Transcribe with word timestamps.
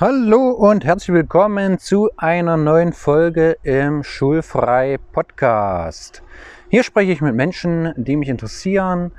Hallo 0.00 0.50
und 0.50 0.84
herzlich 0.84 1.12
willkommen 1.12 1.80
zu 1.80 2.08
einer 2.16 2.56
neuen 2.56 2.92
Folge 2.92 3.56
im 3.64 4.04
Schulfrei 4.04 4.96
Podcast. 5.10 6.22
Hier 6.68 6.84
spreche 6.84 7.10
ich 7.10 7.20
mit 7.20 7.34
Menschen, 7.34 7.92
die 7.96 8.14
mich 8.14 8.28
interessieren, 8.28 9.10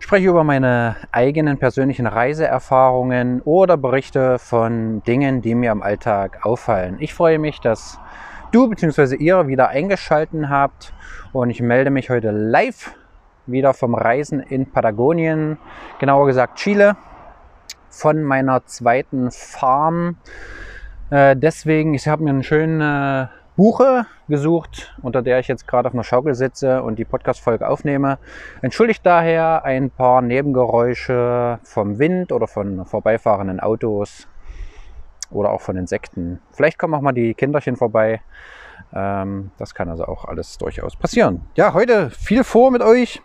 spreche 0.00 0.28
über 0.28 0.44
meine 0.44 0.96
eigenen 1.12 1.56
persönlichen 1.56 2.06
Reiseerfahrungen 2.06 3.40
oder 3.40 3.78
berichte 3.78 4.38
von 4.38 5.02
Dingen, 5.04 5.40
die 5.40 5.54
mir 5.54 5.72
im 5.72 5.82
Alltag 5.82 6.44
auffallen. 6.44 6.98
Ich 7.00 7.14
freue 7.14 7.38
mich, 7.38 7.60
dass 7.60 7.98
du 8.52 8.68
bzw. 8.68 9.16
ihr 9.16 9.46
wieder 9.46 9.68
eingeschalten 9.68 10.50
habt 10.50 10.92
und 11.32 11.48
ich 11.48 11.62
melde 11.62 11.88
mich 11.88 12.10
heute 12.10 12.32
live 12.32 12.94
wieder 13.46 13.72
vom 13.72 13.94
Reisen 13.94 14.40
in 14.40 14.70
Patagonien, 14.70 15.56
genauer 15.98 16.26
gesagt 16.26 16.58
Chile 16.58 16.98
von 17.90 18.22
meiner 18.22 18.64
zweiten 18.66 19.30
Farm. 19.30 20.16
Äh, 21.10 21.36
deswegen, 21.36 21.94
ich 21.94 22.08
habe 22.08 22.22
mir 22.22 22.30
eine 22.30 22.42
schöne 22.42 23.30
Buche 23.56 24.06
gesucht, 24.28 24.94
unter 25.02 25.20
der 25.20 25.40
ich 25.40 25.48
jetzt 25.48 25.66
gerade 25.66 25.88
auf 25.88 25.94
einer 25.94 26.04
Schaukel 26.04 26.34
sitze 26.34 26.82
und 26.82 26.96
die 26.96 27.04
Podcast-Folge 27.04 27.68
aufnehme. 27.68 28.18
Entschuldigt 28.62 29.04
daher 29.04 29.64
ein 29.64 29.90
paar 29.90 30.22
Nebengeräusche 30.22 31.58
vom 31.64 31.98
Wind 31.98 32.30
oder 32.30 32.46
von 32.46 32.86
vorbeifahrenden 32.86 33.58
Autos 33.58 34.28
oder 35.30 35.50
auch 35.50 35.60
von 35.60 35.76
Insekten. 35.76 36.40
Vielleicht 36.52 36.78
kommen 36.78 36.94
auch 36.94 37.00
mal 37.00 37.12
die 37.12 37.34
Kinderchen 37.34 37.76
vorbei. 37.76 38.20
Ähm, 38.94 39.50
das 39.58 39.74
kann 39.74 39.88
also 39.88 40.04
auch 40.04 40.24
alles 40.24 40.56
durchaus 40.58 40.94
passieren. 40.94 41.42
Ja, 41.56 41.74
heute 41.74 42.10
viel 42.10 42.44
vor 42.44 42.70
mit 42.70 42.82
euch. 42.82 43.22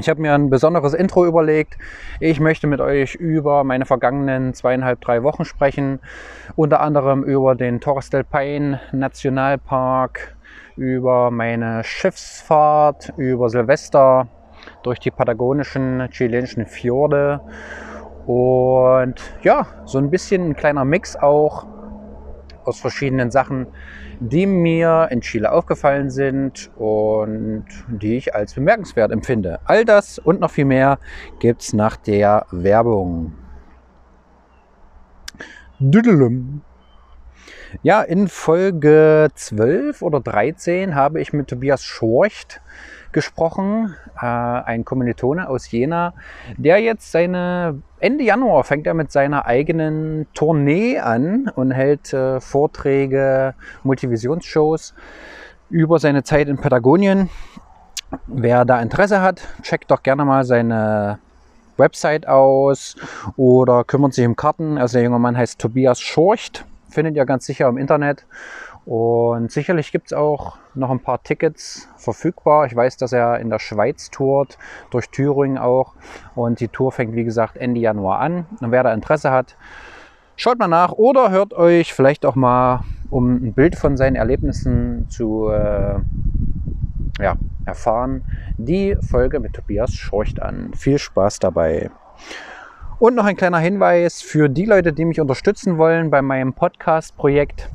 Ich 0.00 0.08
habe 0.08 0.22
mir 0.22 0.34
ein 0.34 0.48
besonderes 0.48 0.94
Intro 0.94 1.26
überlegt. 1.26 1.76
Ich 2.18 2.40
möchte 2.40 2.66
mit 2.66 2.80
euch 2.80 3.14
über 3.14 3.62
meine 3.62 3.84
vergangenen 3.84 4.54
zweieinhalb, 4.54 5.02
drei 5.02 5.22
Wochen 5.22 5.44
sprechen. 5.44 6.00
Unter 6.56 6.80
anderem 6.80 7.22
über 7.22 7.54
den 7.54 7.80
Torres 7.80 8.08
del 8.08 8.24
Paine 8.24 8.80
Nationalpark, 8.92 10.34
über 10.76 11.30
meine 11.30 11.84
Schiffsfahrt, 11.84 13.12
über 13.18 13.50
Silvester 13.50 14.28
durch 14.82 14.98
die 14.98 15.10
patagonischen 15.10 16.08
chilenischen 16.10 16.66
Fjorde. 16.66 17.40
Und 18.26 19.20
ja, 19.42 19.66
so 19.84 19.98
ein 19.98 20.10
bisschen 20.10 20.50
ein 20.50 20.56
kleiner 20.56 20.86
Mix 20.86 21.16
auch 21.16 21.66
aus 22.64 22.80
verschiedenen 22.80 23.30
Sachen, 23.30 23.66
die 24.30 24.46
mir 24.46 25.08
in 25.10 25.20
Chile 25.20 25.50
aufgefallen 25.50 26.10
sind 26.10 26.70
und 26.76 27.64
die 27.88 28.16
ich 28.16 28.34
als 28.34 28.54
bemerkenswert 28.54 29.10
empfinde. 29.10 29.58
All 29.64 29.84
das 29.84 30.18
und 30.18 30.40
noch 30.40 30.50
viel 30.50 30.64
mehr 30.64 30.98
gibt 31.40 31.62
es 31.62 31.72
nach 31.72 31.96
der 31.96 32.46
Werbung. 32.52 33.32
Düdelum. 35.80 36.62
Ja, 37.82 38.02
in 38.02 38.28
Folge 38.28 39.28
12 39.34 40.02
oder 40.02 40.20
13 40.20 40.94
habe 40.94 41.20
ich 41.20 41.32
mit 41.32 41.48
Tobias 41.48 41.82
Schorcht 41.82 42.60
gesprochen, 43.10 43.96
äh, 44.20 44.26
ein 44.26 44.84
Kommilitone 44.84 45.48
aus 45.48 45.70
Jena, 45.70 46.14
der 46.56 46.78
jetzt 46.78 47.10
seine 47.10 47.82
Ende 48.02 48.24
Januar 48.24 48.64
fängt 48.64 48.88
er 48.88 48.94
mit 48.94 49.12
seiner 49.12 49.46
eigenen 49.46 50.26
Tournee 50.34 50.98
an 50.98 51.48
und 51.54 51.70
hält 51.70 52.12
äh, 52.12 52.40
Vorträge, 52.40 53.54
Multivisionsshows 53.84 54.92
über 55.70 56.00
seine 56.00 56.24
Zeit 56.24 56.48
in 56.48 56.56
Patagonien. 56.56 57.30
Wer 58.26 58.64
da 58.64 58.80
Interesse 58.80 59.22
hat, 59.22 59.46
checkt 59.62 59.88
doch 59.92 60.02
gerne 60.02 60.24
mal 60.24 60.42
seine 60.42 61.20
Website 61.76 62.26
aus 62.26 62.96
oder 63.36 63.84
kümmert 63.84 64.14
sich 64.14 64.26
um 64.26 64.34
Karten. 64.34 64.78
Also 64.78 64.94
der 64.98 65.04
junge 65.04 65.20
Mann 65.20 65.36
heißt 65.36 65.60
Tobias 65.60 66.00
Schorcht, 66.00 66.64
findet 66.90 67.14
ihr 67.14 67.24
ganz 67.24 67.46
sicher 67.46 67.68
im 67.68 67.78
Internet. 67.78 68.26
Und 68.84 69.52
sicherlich 69.52 69.92
gibt 69.92 70.06
es 70.06 70.12
auch 70.12 70.58
noch 70.74 70.90
ein 70.90 71.00
paar 71.00 71.22
Tickets 71.22 71.88
verfügbar. 71.96 72.66
Ich 72.66 72.74
weiß, 72.74 72.96
dass 72.96 73.12
er 73.12 73.38
in 73.38 73.48
der 73.48 73.60
Schweiz 73.60 74.10
tourt, 74.10 74.58
durch 74.90 75.08
Thüringen 75.10 75.58
auch. 75.58 75.94
Und 76.34 76.60
die 76.60 76.68
Tour 76.68 76.90
fängt, 76.90 77.14
wie 77.14 77.24
gesagt, 77.24 77.56
Ende 77.56 77.80
Januar 77.80 78.18
an. 78.18 78.46
Und 78.60 78.72
wer 78.72 78.82
da 78.82 78.92
Interesse 78.92 79.30
hat, 79.30 79.56
schaut 80.36 80.58
mal 80.58 80.68
nach 80.68 80.92
oder 80.92 81.30
hört 81.30 81.52
euch 81.52 81.94
vielleicht 81.94 82.26
auch 82.26 82.34
mal, 82.34 82.80
um 83.10 83.36
ein 83.36 83.52
Bild 83.52 83.76
von 83.76 83.96
seinen 83.96 84.16
Erlebnissen 84.16 85.08
zu 85.08 85.48
äh, 85.48 86.00
ja, 87.20 87.36
erfahren, 87.64 88.24
die 88.56 88.96
Folge 89.00 89.38
mit 89.38 89.52
Tobias 89.52 89.94
Schorcht 89.94 90.42
an. 90.42 90.72
Viel 90.74 90.98
Spaß 90.98 91.38
dabei. 91.38 91.90
Und 92.98 93.14
noch 93.14 93.24
ein 93.24 93.36
kleiner 93.36 93.58
Hinweis 93.58 94.22
für 94.22 94.48
die 94.48 94.64
Leute, 94.64 94.92
die 94.92 95.04
mich 95.04 95.20
unterstützen 95.20 95.78
wollen 95.78 96.10
bei 96.10 96.22
meinem 96.22 96.52
Podcast-Projekt 96.52 97.68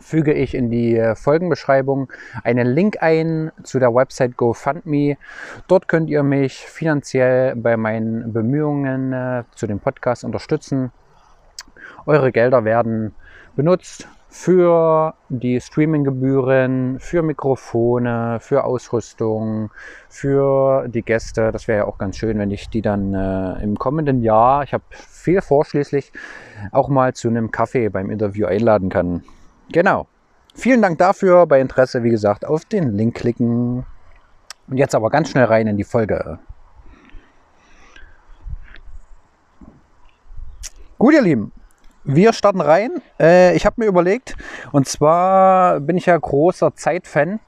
füge 0.00 0.32
ich 0.32 0.54
in 0.54 0.70
die 0.70 0.96
äh, 0.96 1.14
Folgenbeschreibung 1.14 2.10
einen 2.42 2.66
Link 2.66 2.96
ein 3.00 3.52
zu 3.62 3.78
der 3.78 3.94
Website 3.94 4.36
GoFundMe. 4.36 5.16
Dort 5.68 5.88
könnt 5.88 6.10
ihr 6.10 6.22
mich 6.22 6.58
finanziell 6.66 7.54
bei 7.56 7.76
meinen 7.76 8.32
Bemühungen 8.32 9.12
äh, 9.12 9.44
zu 9.54 9.66
dem 9.66 9.78
Podcast 9.78 10.24
unterstützen. 10.24 10.90
Eure 12.06 12.32
Gelder 12.32 12.64
werden 12.64 13.14
benutzt 13.54 14.08
für 14.30 15.14
die 15.28 15.60
Streaminggebühren, 15.60 17.00
für 17.00 17.22
Mikrofone, 17.22 18.38
für 18.40 18.62
Ausrüstung, 18.62 19.70
für 20.08 20.86
die 20.88 21.02
Gäste. 21.02 21.50
Das 21.50 21.66
wäre 21.66 21.78
ja 21.78 21.84
auch 21.86 21.98
ganz 21.98 22.16
schön, 22.16 22.38
wenn 22.38 22.52
ich 22.52 22.70
die 22.70 22.80
dann 22.80 23.12
äh, 23.12 23.62
im 23.62 23.76
kommenden 23.76 24.22
Jahr, 24.22 24.62
ich 24.62 24.72
habe 24.72 24.84
viel 24.90 25.42
vorschließlich, 25.42 26.12
auch 26.70 26.88
mal 26.88 27.12
zu 27.12 27.28
einem 27.28 27.50
Kaffee 27.50 27.88
beim 27.88 28.08
Interview 28.08 28.46
einladen 28.46 28.88
kann. 28.88 29.24
Genau. 29.72 30.06
Vielen 30.54 30.82
Dank 30.82 30.98
dafür. 30.98 31.46
Bei 31.46 31.60
Interesse, 31.60 32.02
wie 32.02 32.10
gesagt, 32.10 32.44
auf 32.44 32.64
den 32.64 32.92
Link 32.96 33.16
klicken. 33.16 33.86
Und 34.68 34.76
jetzt 34.76 34.94
aber 34.94 35.10
ganz 35.10 35.30
schnell 35.30 35.44
rein 35.44 35.66
in 35.66 35.76
die 35.76 35.84
Folge. 35.84 36.38
Gut, 40.98 41.14
ihr 41.14 41.22
Lieben, 41.22 41.52
wir 42.04 42.32
starten 42.32 42.60
rein. 42.60 43.00
Äh, 43.18 43.56
ich 43.56 43.64
habe 43.64 43.76
mir 43.78 43.86
überlegt, 43.86 44.34
und 44.70 44.86
zwar 44.86 45.80
bin 45.80 45.96
ich 45.96 46.06
ja 46.06 46.16
großer 46.16 46.74
Zeitfan, 46.74 47.40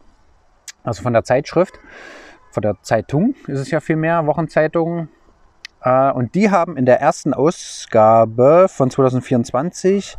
also 0.85 1.03
von 1.03 1.13
der 1.13 1.23
Zeitschrift, 1.25 1.79
von 2.51 2.63
der 2.63 2.77
Zeitung 2.83 3.35
ist 3.47 3.61
es 3.61 3.71
ja 3.71 3.81
viel 3.81 3.97
mehr, 3.97 4.27
Wochenzeitung. 4.27 5.09
Äh, 5.83 6.13
und 6.13 6.35
die 6.35 6.51
haben 6.51 6.77
in 6.77 6.87
der 6.87 7.01
ersten 7.01 7.35
Ausgabe 7.35 8.69
von 8.71 8.91
2024 8.91 10.17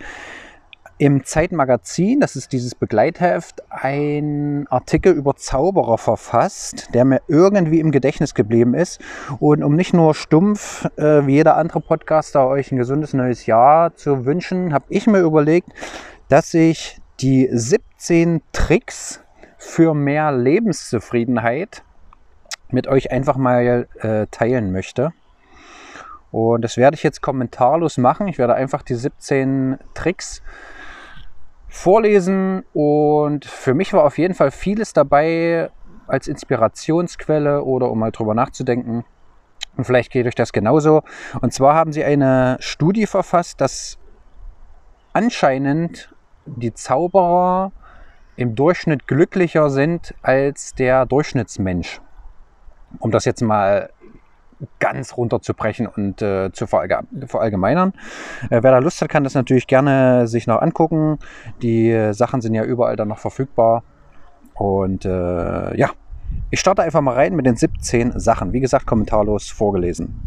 im 0.98 1.24
Zeitmagazin, 1.24 2.20
das 2.20 2.36
ist 2.36 2.52
dieses 2.52 2.76
Begleitheft, 2.76 3.64
ein 3.70 4.68
Artikel 4.70 5.14
über 5.14 5.36
Zauberer 5.36 5.98
verfasst, 5.98 6.90
der 6.94 7.04
mir 7.04 7.22
irgendwie 7.28 7.80
im 7.80 7.92
Gedächtnis 7.92 8.36
geblieben 8.36 8.74
ist. 8.74 9.02
Und 9.40 9.64
um 9.64 9.76
nicht 9.76 9.94
nur 9.94 10.14
stumpf 10.14 10.86
äh, 10.98 11.26
wie 11.26 11.34
jeder 11.34 11.58
andere 11.58 11.82
Podcaster 11.82 12.48
euch 12.48 12.72
ein 12.72 12.78
gesundes 12.78 13.14
neues 13.14 13.46
Jahr 13.46 13.96
zu 13.96 14.26
wünschen, 14.26 14.74
habe 14.74 14.86
ich 14.90 15.08
mir 15.08 15.20
überlegt, 15.20 15.70
dass 16.30 16.54
ich 16.54 17.02
die 17.20 17.50
17 17.52 18.42
Tricks 18.52 19.22
für 19.58 19.94
mehr 19.94 20.32
Lebenszufriedenheit 20.32 21.84
mit 22.70 22.88
euch 22.88 23.12
einfach 23.12 23.38
mal 23.38 23.88
äh, 24.00 24.28
teilen 24.30 24.72
möchte. 24.72 25.14
Und 26.32 26.64
das 26.64 26.78
werde 26.78 26.96
ich 26.96 27.04
jetzt 27.04 27.22
kommentarlos 27.22 27.98
machen. 27.98 28.28
Ich 28.28 28.40
werde 28.40 28.56
einfach 28.56 28.82
die 28.82 28.96
17 28.96 29.78
Tricks 29.94 30.42
vorlesen 31.74 32.64
und 32.74 33.46
für 33.46 33.74
mich 33.74 33.94
war 33.94 34.04
auf 34.04 34.20
jeden 34.20 34.36
Fall 34.36 34.52
vieles 34.52 34.94
dabei 34.94 35.72
als 36.06 36.28
Inspirationsquelle 36.28 37.64
oder 37.64 37.90
um 37.90 37.98
mal 37.98 38.12
drüber 38.12 38.36
nachzudenken. 38.36 39.04
Und 39.76 39.86
vielleicht 39.86 40.12
geht 40.12 40.28
euch 40.28 40.36
das 40.36 40.54
genauso. 40.54 41.02
Und 41.42 41.52
zwar 41.52 41.74
haben 41.74 41.92
sie 41.92 42.04
eine 42.04 42.58
Studie 42.60 43.08
verfasst, 43.08 43.60
dass 43.60 43.98
anscheinend 45.14 46.14
die 46.46 46.76
Zauberer 46.76 47.72
im 48.36 48.54
Durchschnitt 48.54 49.08
glücklicher 49.08 49.72
sind 49.72 50.14
als 50.22 50.76
der 50.76 51.08
Durchschnittsmensch. 51.08 52.02
Um 53.00 53.10
das 53.10 53.26
jetzt 53.26 53.42
mal 53.42 53.90
ganz 54.80 55.18
runterzubrechen 55.18 55.88
und 55.88 56.22
äh, 56.22 56.52
zu 56.52 56.68
verallgemeinern. 56.68 57.94
Äh, 58.50 58.62
wer 58.64 58.72
da 58.72 58.80
Lust 58.80 59.02
hat, 59.02 59.10
kann 59.10 59.24
das 59.24 59.34
natürlich 59.34 59.68
gerne 59.68 60.28
sich 60.28 60.48
noch 60.48 60.62
angucken. 60.62 61.20
Die 61.62 61.90
äh, 61.90 62.14
Sachen 62.14 62.42
sind 62.42 62.54
ja 62.54 62.64
überall 62.64 62.96
dann 62.96 63.08
noch 63.08 63.20
verfügbar. 63.20 63.84
Und 64.54 65.06
äh, 65.06 65.78
ja, 65.78 65.90
ich 66.52 66.60
starte 66.60 66.84
einfach 66.84 67.02
mal 67.02 67.16
rein 67.16 67.36
mit 67.36 67.46
den 67.46 67.56
17 67.56 68.20
Sachen. 68.20 68.54
Wie 68.54 68.60
gesagt, 68.60 68.86
kommentarlos 68.86 69.50
vorgelesen. 69.50 70.22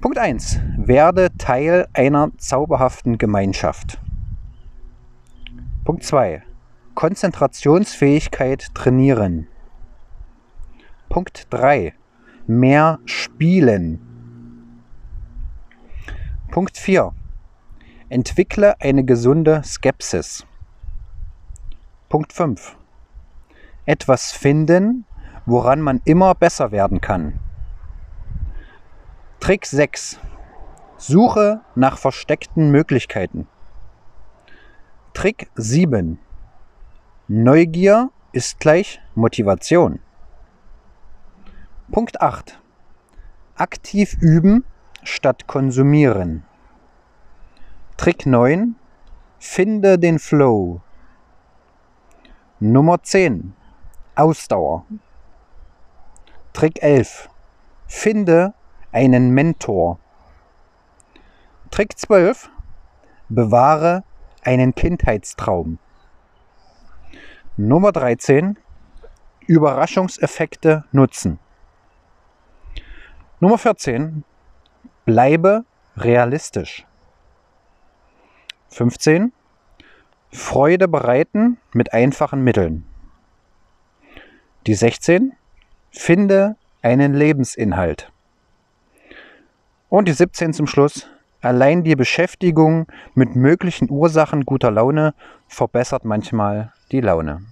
Punkt 0.00 0.18
1. 0.18 0.60
Werde 0.78 1.28
Teil 1.38 1.86
einer 1.94 2.30
zauberhaften 2.36 3.18
Gemeinschaft. 3.18 3.98
Punkt 5.84 6.04
2. 6.04 6.42
Konzentrationsfähigkeit 6.94 8.74
trainieren. 8.74 9.46
Punkt 11.08 11.46
3 11.50 11.94
mehr 12.46 12.98
spielen. 13.04 14.00
Punkt 16.50 16.76
4. 16.76 17.12
Entwickle 18.08 18.80
eine 18.80 19.04
gesunde 19.04 19.62
Skepsis. 19.64 20.46
Punkt 22.08 22.32
5. 22.32 22.76
Etwas 23.86 24.32
finden, 24.32 25.06
woran 25.46 25.80
man 25.80 26.00
immer 26.04 26.34
besser 26.34 26.70
werden 26.72 27.00
kann. 27.00 27.40
Trick 29.40 29.66
6. 29.66 30.20
Suche 30.98 31.62
nach 31.74 31.98
versteckten 31.98 32.70
Möglichkeiten. 32.70 33.48
Trick 35.14 35.50
7. 35.56 36.18
Neugier 37.28 38.10
ist 38.32 38.60
gleich 38.60 39.00
Motivation. 39.14 40.00
Punkt 41.92 42.22
8. 42.22 42.58
Aktiv 43.54 44.16
üben 44.18 44.64
statt 45.02 45.46
konsumieren. 45.46 46.42
Trick 47.98 48.24
9. 48.24 48.76
Finde 49.38 49.98
den 49.98 50.18
Flow. 50.18 50.80
Nummer 52.60 53.02
10. 53.02 53.52
Ausdauer. 54.14 54.86
Trick 56.54 56.82
11. 56.82 57.28
Finde 57.86 58.54
einen 58.90 59.28
Mentor. 59.28 59.98
Trick 61.70 61.98
12. 61.98 62.48
Bewahre 63.28 64.02
einen 64.42 64.74
Kindheitstraum. 64.74 65.78
Nummer 67.58 67.92
13. 67.92 68.58
Überraschungseffekte 69.46 70.84
nutzen. 70.90 71.38
Nummer 73.42 73.58
14. 73.58 74.22
Bleibe 75.04 75.64
realistisch. 75.96 76.86
15. 78.68 79.32
Freude 80.30 80.86
bereiten 80.86 81.58
mit 81.72 81.92
einfachen 81.92 82.44
Mitteln. 82.44 82.84
Die 84.68 84.74
16. 84.74 85.32
Finde 85.90 86.54
einen 86.82 87.14
Lebensinhalt. 87.14 88.12
Und 89.88 90.06
die 90.06 90.12
17 90.12 90.52
zum 90.52 90.68
Schluss. 90.68 91.10
Allein 91.40 91.82
die 91.82 91.96
Beschäftigung 91.96 92.86
mit 93.14 93.34
möglichen 93.34 93.90
Ursachen 93.90 94.44
guter 94.44 94.70
Laune 94.70 95.14
verbessert 95.48 96.04
manchmal 96.04 96.72
die 96.92 97.00
Laune. 97.00 97.51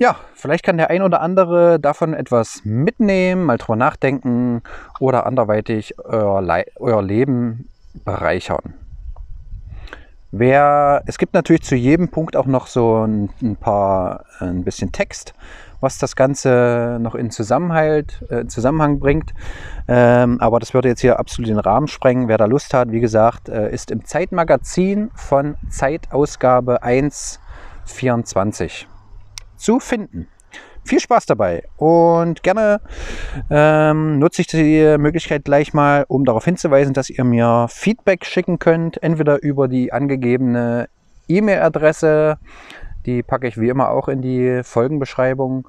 Ja, 0.00 0.14
vielleicht 0.34 0.64
kann 0.64 0.76
der 0.76 0.90
ein 0.90 1.02
oder 1.02 1.20
andere 1.20 1.80
davon 1.80 2.14
etwas 2.14 2.64
mitnehmen, 2.64 3.44
mal 3.44 3.58
drüber 3.58 3.74
nachdenken 3.74 4.62
oder 5.00 5.26
anderweitig 5.26 5.98
euer, 5.98 6.40
euer 6.76 7.02
Leben 7.02 7.68
bereichern. 8.04 8.74
Wer, 10.30 11.02
es 11.06 11.18
gibt 11.18 11.34
natürlich 11.34 11.62
zu 11.62 11.74
jedem 11.74 12.10
Punkt 12.10 12.36
auch 12.36 12.46
noch 12.46 12.68
so 12.68 13.04
ein, 13.04 13.30
ein 13.42 13.56
paar, 13.56 14.24
ein 14.38 14.62
bisschen 14.62 14.92
Text, 14.92 15.34
was 15.80 15.98
das 15.98 16.14
Ganze 16.14 16.98
noch 17.00 17.16
in 17.16 17.32
Zusammenhalt, 17.32 18.24
äh, 18.28 18.46
Zusammenhang 18.46 19.00
bringt. 19.00 19.32
Ähm, 19.88 20.40
aber 20.40 20.60
das 20.60 20.74
würde 20.74 20.90
jetzt 20.90 21.00
hier 21.00 21.18
absolut 21.18 21.50
den 21.50 21.58
Rahmen 21.58 21.88
sprengen. 21.88 22.28
Wer 22.28 22.38
da 22.38 22.44
Lust 22.44 22.72
hat, 22.72 22.92
wie 22.92 23.00
gesagt, 23.00 23.48
äh, 23.48 23.72
ist 23.72 23.90
im 23.90 24.04
Zeitmagazin 24.04 25.10
von 25.14 25.56
Zeitausgabe 25.70 26.84
1.24 26.84 28.86
zu 29.58 29.80
finden. 29.80 30.28
Viel 30.84 31.00
Spaß 31.00 31.26
dabei 31.26 31.64
und 31.76 32.42
gerne 32.42 32.80
ähm, 33.50 34.18
nutze 34.18 34.40
ich 34.40 34.46
die 34.46 34.96
Möglichkeit 34.98 35.44
gleich 35.44 35.74
mal, 35.74 36.06
um 36.08 36.24
darauf 36.24 36.44
hinzuweisen, 36.44 36.94
dass 36.94 37.10
ihr 37.10 37.24
mir 37.24 37.66
Feedback 37.68 38.24
schicken 38.24 38.58
könnt, 38.58 39.02
entweder 39.02 39.42
über 39.42 39.68
die 39.68 39.92
angegebene 39.92 40.88
E-Mail-Adresse, 41.28 42.38
die 43.04 43.22
packe 43.22 43.48
ich 43.48 43.60
wie 43.60 43.68
immer 43.68 43.90
auch 43.90 44.08
in 44.08 44.22
die 44.22 44.62
Folgenbeschreibung, 44.62 45.68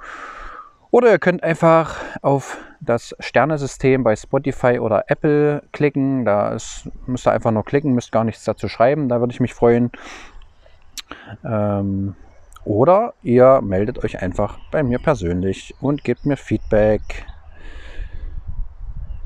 oder 0.91 1.11
ihr 1.11 1.19
könnt 1.19 1.43
einfach 1.43 1.97
auf 2.21 2.57
das 2.79 3.15
Sternesystem 3.19 4.03
bei 4.03 4.15
Spotify 4.15 4.79
oder 4.79 5.03
Apple 5.07 5.61
klicken. 5.71 6.25
Da 6.25 6.53
ist, 6.53 6.89
müsst 7.05 7.27
ihr 7.27 7.31
einfach 7.31 7.51
nur 7.51 7.63
klicken, 7.63 7.93
müsst 7.93 8.11
gar 8.11 8.23
nichts 8.23 8.43
dazu 8.43 8.67
schreiben. 8.67 9.07
Da 9.07 9.19
würde 9.19 9.31
ich 9.31 9.39
mich 9.39 9.53
freuen. 9.53 9.91
Ähm, 11.45 12.15
oder 12.65 13.13
ihr 13.23 13.61
meldet 13.61 14.03
euch 14.03 14.21
einfach 14.21 14.59
bei 14.71 14.83
mir 14.83 14.99
persönlich 14.99 15.75
und 15.81 16.03
gebt 16.03 16.25
mir 16.25 16.37
Feedback. 16.37 17.01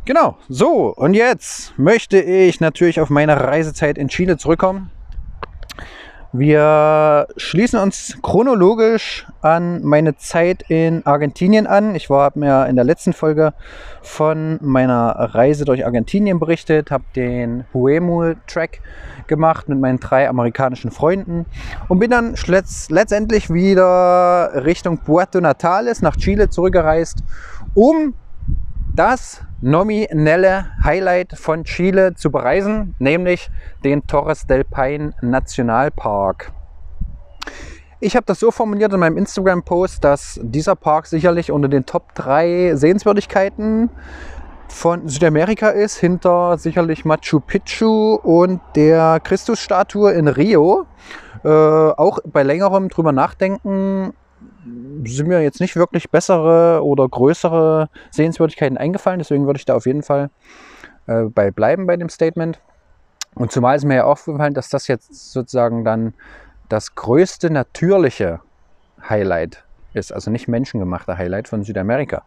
Genau, 0.05 0.37
so 0.49 0.93
und 0.93 1.13
jetzt 1.13 1.77
möchte 1.77 2.19
ich 2.19 2.59
natürlich 2.59 2.99
auf 2.99 3.09
meine 3.09 3.39
Reisezeit 3.39 3.97
in 3.97 4.09
Chile 4.09 4.37
zurückkommen. 4.37 4.91
Wir 6.35 7.27
schließen 7.37 7.77
uns 7.77 8.17
chronologisch 8.23 9.27
an 9.43 9.83
meine 9.83 10.17
Zeit 10.17 10.65
in 10.67 11.05
Argentinien 11.05 11.67
an. 11.67 11.93
Ich 11.93 12.09
habe 12.09 12.39
mir 12.39 12.65
in 12.65 12.75
der 12.75 12.83
letzten 12.83 13.13
Folge 13.13 13.53
von 14.01 14.57
meiner 14.59 15.09
Reise 15.11 15.63
durch 15.63 15.85
Argentinien 15.85 16.39
berichtet, 16.39 16.89
habe 16.89 17.03
den 17.15 17.65
Huemul-Track 17.71 18.81
gemacht 19.27 19.69
mit 19.69 19.79
meinen 19.79 19.99
drei 19.99 20.27
amerikanischen 20.27 20.89
Freunden 20.89 21.45
und 21.87 21.99
bin 21.99 22.09
dann 22.09 22.33
letztendlich 22.89 23.51
wieder 23.51 24.65
Richtung 24.65 24.97
Puerto 24.97 25.39
Natales 25.39 26.01
nach 26.01 26.17
Chile 26.17 26.49
zurückgereist, 26.49 27.19
um 27.75 28.15
das 28.95 29.41
nominelle 29.61 30.67
Highlight 30.83 31.37
von 31.37 31.63
Chile 31.63 32.13
zu 32.13 32.31
bereisen, 32.31 32.95
nämlich 32.99 33.49
den 33.83 34.05
Torres 34.05 34.45
del 34.45 34.63
Paine 34.63 35.13
Nationalpark. 35.21 36.51
Ich 37.99 38.15
habe 38.15 38.25
das 38.25 38.39
so 38.39 38.51
formuliert 38.51 38.93
in 38.93 38.99
meinem 38.99 39.17
Instagram-Post, 39.17 40.03
dass 40.03 40.39
dieser 40.43 40.75
Park 40.75 41.07
sicherlich 41.07 41.51
unter 41.51 41.69
den 41.69 41.85
Top 41.85 42.13
3 42.15 42.75
Sehenswürdigkeiten 42.75 43.89
von 44.67 45.07
Südamerika 45.07 45.69
ist, 45.69 45.97
hinter 45.97 46.57
sicherlich 46.57 47.05
Machu 47.05 47.39
Picchu 47.39 48.15
und 48.15 48.59
der 48.75 49.19
Christusstatue 49.23 50.11
in 50.11 50.27
Rio. 50.27 50.85
Äh, 51.43 51.49
auch 51.49 52.19
bei 52.25 52.43
längerem 52.43 52.89
drüber 52.89 53.11
nachdenken 53.11 54.13
sind 55.05 55.27
mir 55.27 55.41
jetzt 55.41 55.59
nicht 55.59 55.75
wirklich 55.75 56.09
bessere 56.09 56.83
oder 56.83 57.07
größere 57.07 57.89
Sehenswürdigkeiten 58.11 58.77
eingefallen. 58.77 59.19
Deswegen 59.19 59.45
würde 59.45 59.57
ich 59.57 59.65
da 59.65 59.75
auf 59.75 59.85
jeden 59.85 60.03
Fall 60.03 60.29
äh, 61.07 61.23
bei 61.23 61.51
bleiben 61.51 61.85
bei 61.87 61.97
dem 61.97 62.09
Statement. 62.09 62.59
Und 63.35 63.51
zumal 63.51 63.75
ist 63.75 63.85
mir 63.85 63.95
ja 63.95 64.03
aufgefallen, 64.05 64.53
dass 64.53 64.69
das 64.69 64.87
jetzt 64.87 65.31
sozusagen 65.31 65.83
dann 65.83 66.13
das 66.69 66.95
größte 66.95 67.49
natürliche 67.49 68.39
Highlight 69.07 69.63
ist, 69.93 70.13
also 70.13 70.31
nicht 70.31 70.47
menschengemachte 70.47 71.17
Highlight 71.17 71.47
von 71.47 71.63
Südamerika. 71.63 72.23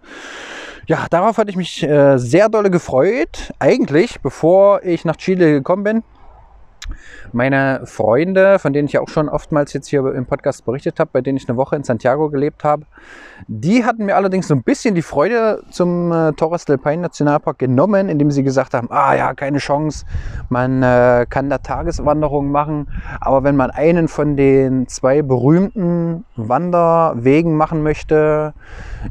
Ja, 0.86 1.06
darauf 1.10 1.38
hatte 1.38 1.50
ich 1.50 1.56
mich 1.56 1.82
äh, 1.82 2.16
sehr 2.18 2.48
dolle 2.48 2.70
gefreut. 2.70 3.52
Eigentlich, 3.58 4.20
bevor 4.20 4.84
ich 4.84 5.04
nach 5.04 5.16
Chile 5.16 5.50
gekommen 5.50 5.82
bin, 5.82 6.02
meine 7.32 7.82
Freunde, 7.84 8.58
von 8.58 8.72
denen 8.72 8.88
ich 8.88 8.98
auch 8.98 9.08
schon 9.08 9.28
oftmals 9.28 9.72
jetzt 9.72 9.88
hier 9.88 10.04
im 10.14 10.26
Podcast 10.26 10.64
berichtet 10.64 10.98
habe, 11.00 11.10
bei 11.12 11.20
denen 11.20 11.36
ich 11.38 11.48
eine 11.48 11.56
Woche 11.56 11.76
in 11.76 11.84
Santiago 11.84 12.30
gelebt 12.30 12.64
habe, 12.64 12.84
die 13.48 13.84
hatten 13.84 14.06
mir 14.06 14.16
allerdings 14.16 14.48
so 14.48 14.54
ein 14.54 14.62
bisschen 14.62 14.94
die 14.94 15.02
Freude 15.02 15.62
zum 15.70 16.10
äh, 16.12 16.32
Torres 16.32 16.64
del 16.64 16.78
Paine 16.78 17.02
Nationalpark 17.02 17.58
genommen, 17.58 18.08
indem 18.08 18.30
sie 18.30 18.42
gesagt 18.42 18.74
haben, 18.74 18.90
ah 18.90 19.14
ja, 19.14 19.34
keine 19.34 19.58
Chance, 19.58 20.06
man 20.48 20.82
äh, 20.82 21.26
kann 21.28 21.50
da 21.50 21.58
Tageswanderungen 21.58 22.50
machen, 22.50 22.88
aber 23.20 23.44
wenn 23.44 23.56
man 23.56 23.70
einen 23.70 24.08
von 24.08 24.36
den 24.36 24.88
zwei 24.88 25.22
berühmten 25.22 26.24
Wanderwegen 26.36 27.56
machen 27.56 27.82
möchte, 27.82 28.54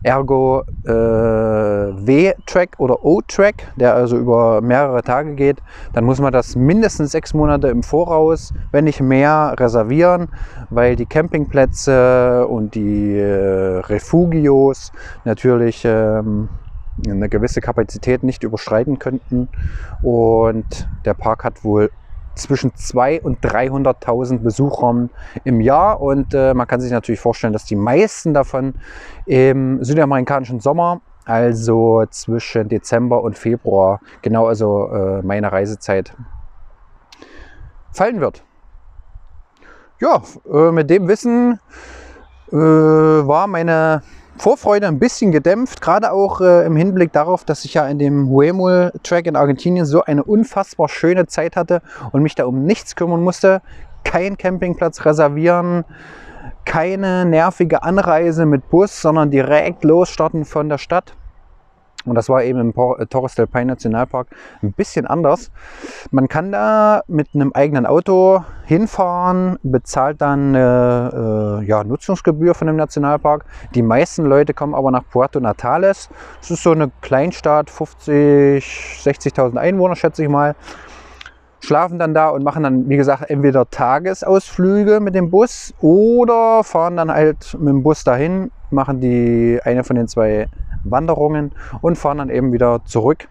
ergo 0.03 0.63
äh, 0.85 0.91
W-Track 0.91 2.75
oder 2.77 3.03
O-Track, 3.03 3.55
der 3.75 3.93
also 3.93 4.17
über 4.17 4.61
mehrere 4.61 5.03
Tage 5.03 5.35
geht, 5.35 5.57
dann 5.93 6.03
muss 6.03 6.19
man 6.19 6.33
das 6.33 6.55
mindestens 6.55 7.11
sechs 7.11 7.33
Monate 7.33 7.64
im 7.69 7.83
Voraus, 7.83 8.53
wenn 8.71 8.85
nicht 8.85 9.01
mehr, 9.01 9.55
reservieren, 9.57 10.29
weil 10.69 10.95
die 10.95 11.05
Campingplätze 11.05 12.47
und 12.47 12.75
die 12.75 13.17
äh, 13.17 13.79
Refugios 13.79 14.91
natürlich 15.23 15.83
ähm, 15.85 16.49
eine 17.07 17.29
gewisse 17.29 17.61
Kapazität 17.61 18.23
nicht 18.23 18.43
überschreiten 18.43 18.99
könnten. 18.99 19.49
Und 20.01 20.87
der 21.05 21.13
Park 21.13 21.43
hat 21.43 21.63
wohl 21.63 21.89
zwischen 22.35 22.71
200.000 22.71 23.21
und 23.21 23.39
300.000 23.39 24.39
Besuchern 24.39 25.09
im 25.43 25.61
Jahr. 25.61 26.01
Und 26.01 26.33
äh, 26.33 26.53
man 26.53 26.67
kann 26.67 26.81
sich 26.81 26.91
natürlich 26.91 27.19
vorstellen, 27.19 27.53
dass 27.53 27.65
die 27.65 27.75
meisten 27.75 28.33
davon 28.33 28.75
im 29.25 29.83
südamerikanischen 29.83 30.59
Sommer, 30.59 31.01
also 31.25 32.05
zwischen 32.09 32.69
Dezember 32.69 33.23
und 33.23 33.37
Februar, 33.37 33.99
genau 34.21 34.45
also 34.45 34.89
äh, 34.89 35.21
meine 35.23 35.51
Reisezeit, 35.51 36.13
fallen 37.95 38.21
wird. 38.21 38.43
Ja, 39.99 40.21
äh, 40.51 40.71
mit 40.71 40.89
dem 40.89 41.07
Wissen 41.07 41.59
äh, 42.51 42.55
war 42.55 43.47
meine 43.47 44.01
Vorfreude 44.37 44.87
ein 44.87 44.99
bisschen 44.99 45.31
gedämpft, 45.31 45.81
gerade 45.81 46.11
auch 46.11 46.41
äh, 46.41 46.65
im 46.65 46.75
Hinblick 46.75 47.13
darauf, 47.13 47.45
dass 47.45 47.63
ich 47.63 47.75
ja 47.75 47.87
in 47.87 47.99
dem 47.99 48.29
Huemul-Track 48.29 49.27
in 49.27 49.37
Argentinien 49.37 49.85
so 49.85 50.03
eine 50.03 50.23
unfassbar 50.23 50.89
schöne 50.89 51.27
Zeit 51.27 51.55
hatte 51.55 51.81
und 52.11 52.21
mich 52.21 52.35
da 52.35 52.45
um 52.45 52.65
nichts 52.65 52.97
kümmern 52.97 53.23
musste. 53.23 53.61
Kein 54.03 54.37
Campingplatz 54.37 55.05
reservieren, 55.05 55.85
keine 56.65 57.25
nervige 57.25 57.83
Anreise 57.83 58.45
mit 58.45 58.69
Bus, 58.69 59.01
sondern 59.01 59.31
direkt 59.31 59.85
losstarten 59.85 60.43
von 60.43 60.67
der 60.67 60.77
Stadt. 60.77 61.15
Und 62.05 62.15
das 62.15 62.29
war 62.29 62.43
eben 62.43 62.59
im 62.59 62.69
äh, 62.69 63.05
Torres 63.07 63.35
del 63.35 63.47
Paine 63.47 63.73
Nationalpark 63.73 64.27
ein 64.61 64.73
bisschen 64.73 65.07
anders. 65.07 65.51
Man 66.11 66.27
kann 66.27 66.51
da 66.51 67.01
mit 67.07 67.29
einem 67.33 67.51
eigenen 67.53 67.85
Auto 67.85 68.43
hinfahren, 68.65 69.57
bezahlt 69.63 70.21
dann 70.21 70.55
eine 70.55 71.61
äh, 71.61 71.65
ja, 71.65 71.83
Nutzungsgebühr 71.83 72.53
von 72.53 72.67
dem 72.67 72.75
Nationalpark. 72.75 73.45
Die 73.73 73.81
meisten 73.81 74.25
Leute 74.25 74.53
kommen 74.53 74.75
aber 74.75 74.91
nach 74.91 75.03
Puerto 75.09 75.39
Natales. 75.39 76.09
Das 76.39 76.51
ist 76.51 76.63
so 76.63 76.71
eine 76.71 76.91
Kleinstadt, 77.01 77.69
50, 77.69 78.63
60.000 79.03 79.57
Einwohner 79.57 79.95
schätze 79.95 80.23
ich 80.23 80.29
mal 80.29 80.55
schlafen 81.65 81.99
dann 81.99 82.13
da 82.13 82.29
und 82.29 82.43
machen 82.43 82.63
dann, 82.63 82.87
wie 82.89 82.97
gesagt, 82.97 83.29
entweder 83.29 83.69
Tagesausflüge 83.69 84.99
mit 84.99 85.15
dem 85.15 85.31
Bus 85.31 85.73
oder 85.81 86.63
fahren 86.63 86.95
dann 86.95 87.11
halt 87.11 87.57
mit 87.59 87.69
dem 87.69 87.83
Bus 87.83 88.03
dahin, 88.03 88.51
machen 88.69 89.01
die 89.01 89.59
eine 89.63 89.83
von 89.83 89.95
den 89.95 90.07
zwei 90.07 90.47
Wanderungen 90.85 91.51
und 91.81 91.97
fahren 91.97 92.19
dann 92.19 92.29
eben 92.29 92.53
wieder 92.53 92.83
zurück. 92.85 93.27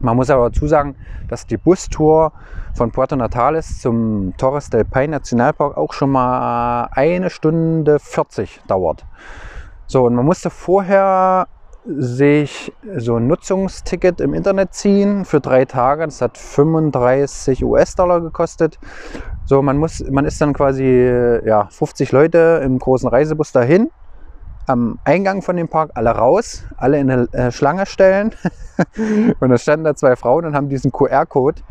Man 0.00 0.16
muss 0.16 0.30
aber 0.30 0.50
dazu 0.50 0.66
sagen, 0.68 0.94
dass 1.28 1.46
die 1.46 1.56
Bustour 1.56 2.32
von 2.74 2.92
Puerto 2.92 3.16
Natales 3.16 3.80
zum 3.80 4.32
Torres 4.36 4.70
del 4.70 4.84
Paine 4.84 5.16
Nationalpark 5.16 5.76
auch 5.76 5.92
schon 5.92 6.10
mal 6.10 6.88
eine 6.92 7.30
Stunde 7.30 7.98
40 7.98 8.62
dauert. 8.68 9.04
So, 9.86 10.04
und 10.04 10.14
man 10.14 10.24
musste 10.24 10.50
vorher 10.50 11.48
sich 11.86 12.72
so 12.96 13.16
ein 13.16 13.26
Nutzungsticket 13.26 14.20
im 14.20 14.34
Internet 14.34 14.74
ziehen 14.74 15.24
für 15.24 15.40
drei 15.40 15.64
Tage. 15.64 16.04
Das 16.04 16.20
hat 16.20 16.36
35 16.36 17.64
US-Dollar 17.64 18.20
gekostet. 18.20 18.78
So, 19.46 19.62
man 19.62 19.78
muss, 19.78 20.04
man 20.10 20.26
ist 20.26 20.40
dann 20.40 20.52
quasi 20.52 20.84
ja, 21.44 21.66
50 21.70 22.12
Leute 22.12 22.60
im 22.64 22.78
großen 22.78 23.08
Reisebus 23.08 23.52
dahin. 23.52 23.90
Am 24.68 24.98
Eingang 25.04 25.40
von 25.42 25.56
dem 25.56 25.68
Park 25.68 25.92
alle 25.94 26.10
raus, 26.10 26.64
alle 26.76 26.98
in 26.98 27.10
eine 27.10 27.32
äh, 27.32 27.50
Schlange 27.50 27.86
stellen. 27.86 28.34
und 29.40 29.48
da 29.48 29.56
standen 29.56 29.84
da 29.84 29.94
zwei 29.94 30.14
Frauen 30.14 30.44
und 30.44 30.54
haben 30.54 30.68
diesen 30.68 30.92
QR-Code, 30.92 31.62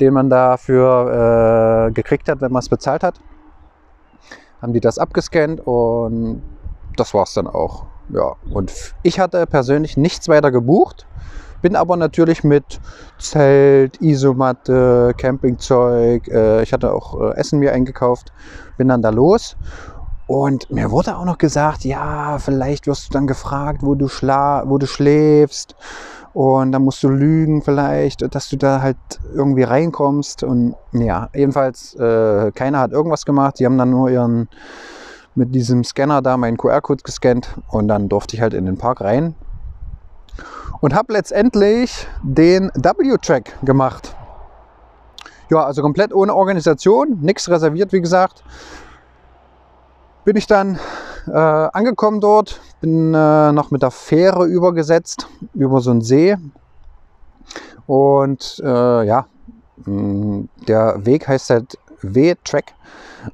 den 0.00 0.14
man 0.14 0.30
dafür 0.30 1.88
äh, 1.88 1.92
gekriegt 1.92 2.28
hat, 2.28 2.40
wenn 2.40 2.50
man 2.50 2.60
es 2.60 2.68
bezahlt 2.68 3.02
hat. 3.02 3.20
Haben 4.62 4.72
die 4.72 4.80
das 4.80 4.98
abgescannt 4.98 5.60
und 5.64 6.42
das 6.96 7.12
war 7.12 7.24
es 7.24 7.34
dann 7.34 7.46
auch. 7.46 7.84
Ja, 8.08 8.32
und 8.50 8.72
ich 9.02 9.20
hatte 9.20 9.46
persönlich 9.46 9.98
nichts 9.98 10.28
weiter 10.28 10.50
gebucht, 10.50 11.06
bin 11.60 11.76
aber 11.76 11.96
natürlich 11.96 12.42
mit 12.42 12.80
Zelt, 13.18 14.00
Isomatte, 14.00 15.12
Campingzeug, 15.18 16.26
äh, 16.28 16.62
ich 16.62 16.72
hatte 16.72 16.92
auch 16.94 17.20
äh, 17.20 17.36
Essen 17.36 17.58
mir 17.58 17.72
eingekauft, 17.72 18.32
bin 18.78 18.88
dann 18.88 19.02
da 19.02 19.10
los. 19.10 19.56
Und 20.28 20.70
mir 20.70 20.92
wurde 20.92 21.16
auch 21.16 21.24
noch 21.24 21.38
gesagt, 21.38 21.84
ja, 21.84 22.38
vielleicht 22.38 22.86
wirst 22.86 23.08
du 23.08 23.12
dann 23.14 23.26
gefragt, 23.26 23.82
wo 23.82 23.96
du, 23.96 24.06
schla 24.06 24.62
wo 24.66 24.78
du 24.78 24.86
schläfst. 24.86 25.74
Und 26.34 26.70
dann 26.70 26.82
musst 26.82 27.02
du 27.02 27.08
lügen 27.08 27.62
vielleicht, 27.62 28.32
dass 28.34 28.48
du 28.48 28.56
da 28.56 28.80
halt 28.80 28.98
irgendwie 29.34 29.64
reinkommst. 29.64 30.44
Und 30.44 30.76
ja, 30.92 31.30
jedenfalls, 31.34 31.94
äh, 31.94 32.52
keiner 32.52 32.78
hat 32.78 32.92
irgendwas 32.92 33.24
gemacht. 33.24 33.58
Die 33.58 33.64
haben 33.64 33.78
dann 33.78 33.90
nur 33.90 34.10
ihren 34.10 34.48
mit 35.34 35.54
diesem 35.54 35.82
Scanner 35.82 36.20
da 36.20 36.36
meinen 36.36 36.58
QR-Code 36.58 37.02
gescannt 37.02 37.48
und 37.68 37.88
dann 37.88 38.08
durfte 38.08 38.36
ich 38.36 38.42
halt 38.42 38.52
in 38.52 38.66
den 38.66 38.76
Park 38.76 39.00
rein 39.00 39.34
und 40.80 40.94
habe 40.94 41.12
letztendlich 41.12 42.06
den 42.22 42.70
W-Track 42.74 43.58
gemacht. 43.62 44.14
Ja, 45.50 45.64
also 45.64 45.80
komplett 45.80 46.12
ohne 46.12 46.34
Organisation, 46.34 47.20
nichts 47.22 47.48
reserviert, 47.48 47.92
wie 47.92 48.02
gesagt. 48.02 48.44
Bin 50.28 50.36
ich 50.36 50.46
dann 50.46 50.78
äh, 51.26 51.30
angekommen 51.32 52.20
dort, 52.20 52.60
bin 52.82 53.14
äh, 53.14 53.50
noch 53.50 53.70
mit 53.70 53.80
der 53.80 53.90
Fähre 53.90 54.44
übergesetzt 54.44 55.26
über 55.54 55.80
so 55.80 55.90
einen 55.90 56.02
See. 56.02 56.36
Und 57.86 58.60
äh, 58.62 59.06
ja, 59.06 59.24
der 59.86 61.06
Weg 61.06 61.26
heißt 61.26 61.48
halt 61.48 61.78
W-Track 62.02 62.74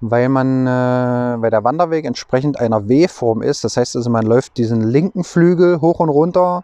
weil 0.00 0.26
äh, 0.26 1.42
weil 1.42 1.50
der 1.50 1.64
Wanderweg 1.64 2.04
entsprechend 2.04 2.60
einer 2.60 2.88
W-Form 2.88 3.42
ist. 3.42 3.64
Das 3.64 3.76
heißt 3.76 3.96
also, 3.96 4.08
man 4.08 4.24
läuft 4.24 4.56
diesen 4.56 4.82
linken 4.82 5.24
Flügel 5.24 5.80
hoch 5.80 5.98
und 5.98 6.10
runter. 6.10 6.62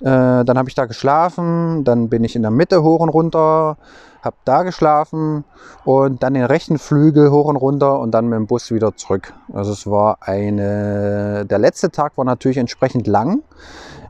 Äh, 0.00 0.44
dann 0.44 0.56
habe 0.56 0.68
ich 0.68 0.74
da 0.74 0.86
geschlafen, 0.86 1.84
dann 1.84 2.08
bin 2.08 2.24
ich 2.24 2.34
in 2.34 2.42
der 2.42 2.50
Mitte 2.50 2.82
hoch 2.82 3.00
und 3.00 3.10
runter, 3.10 3.76
habe 4.22 4.36
da 4.44 4.62
geschlafen 4.62 5.44
und 5.84 6.22
dann 6.22 6.34
den 6.34 6.44
rechten 6.44 6.78
Flügel 6.78 7.30
hoch 7.30 7.46
und 7.46 7.56
runter 7.56 7.98
und 7.98 8.12
dann 8.12 8.26
mit 8.28 8.36
dem 8.36 8.46
Bus 8.46 8.70
wieder 8.70 8.96
zurück. 8.96 9.34
Also 9.52 9.72
es 9.72 9.86
war 9.86 10.18
eine, 10.20 11.44
der 11.46 11.58
letzte 11.58 11.90
Tag 11.90 12.16
war 12.16 12.24
natürlich 12.24 12.56
entsprechend 12.56 13.06
lang, 13.06 13.42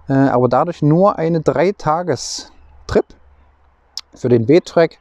äh, 0.08 0.12
aber 0.12 0.48
dadurch 0.48 0.82
nur 0.82 1.18
eine 1.18 1.40
Dreitagestrip 1.40 3.06
für 4.14 4.28
den 4.28 4.48
W-Track. 4.48 4.98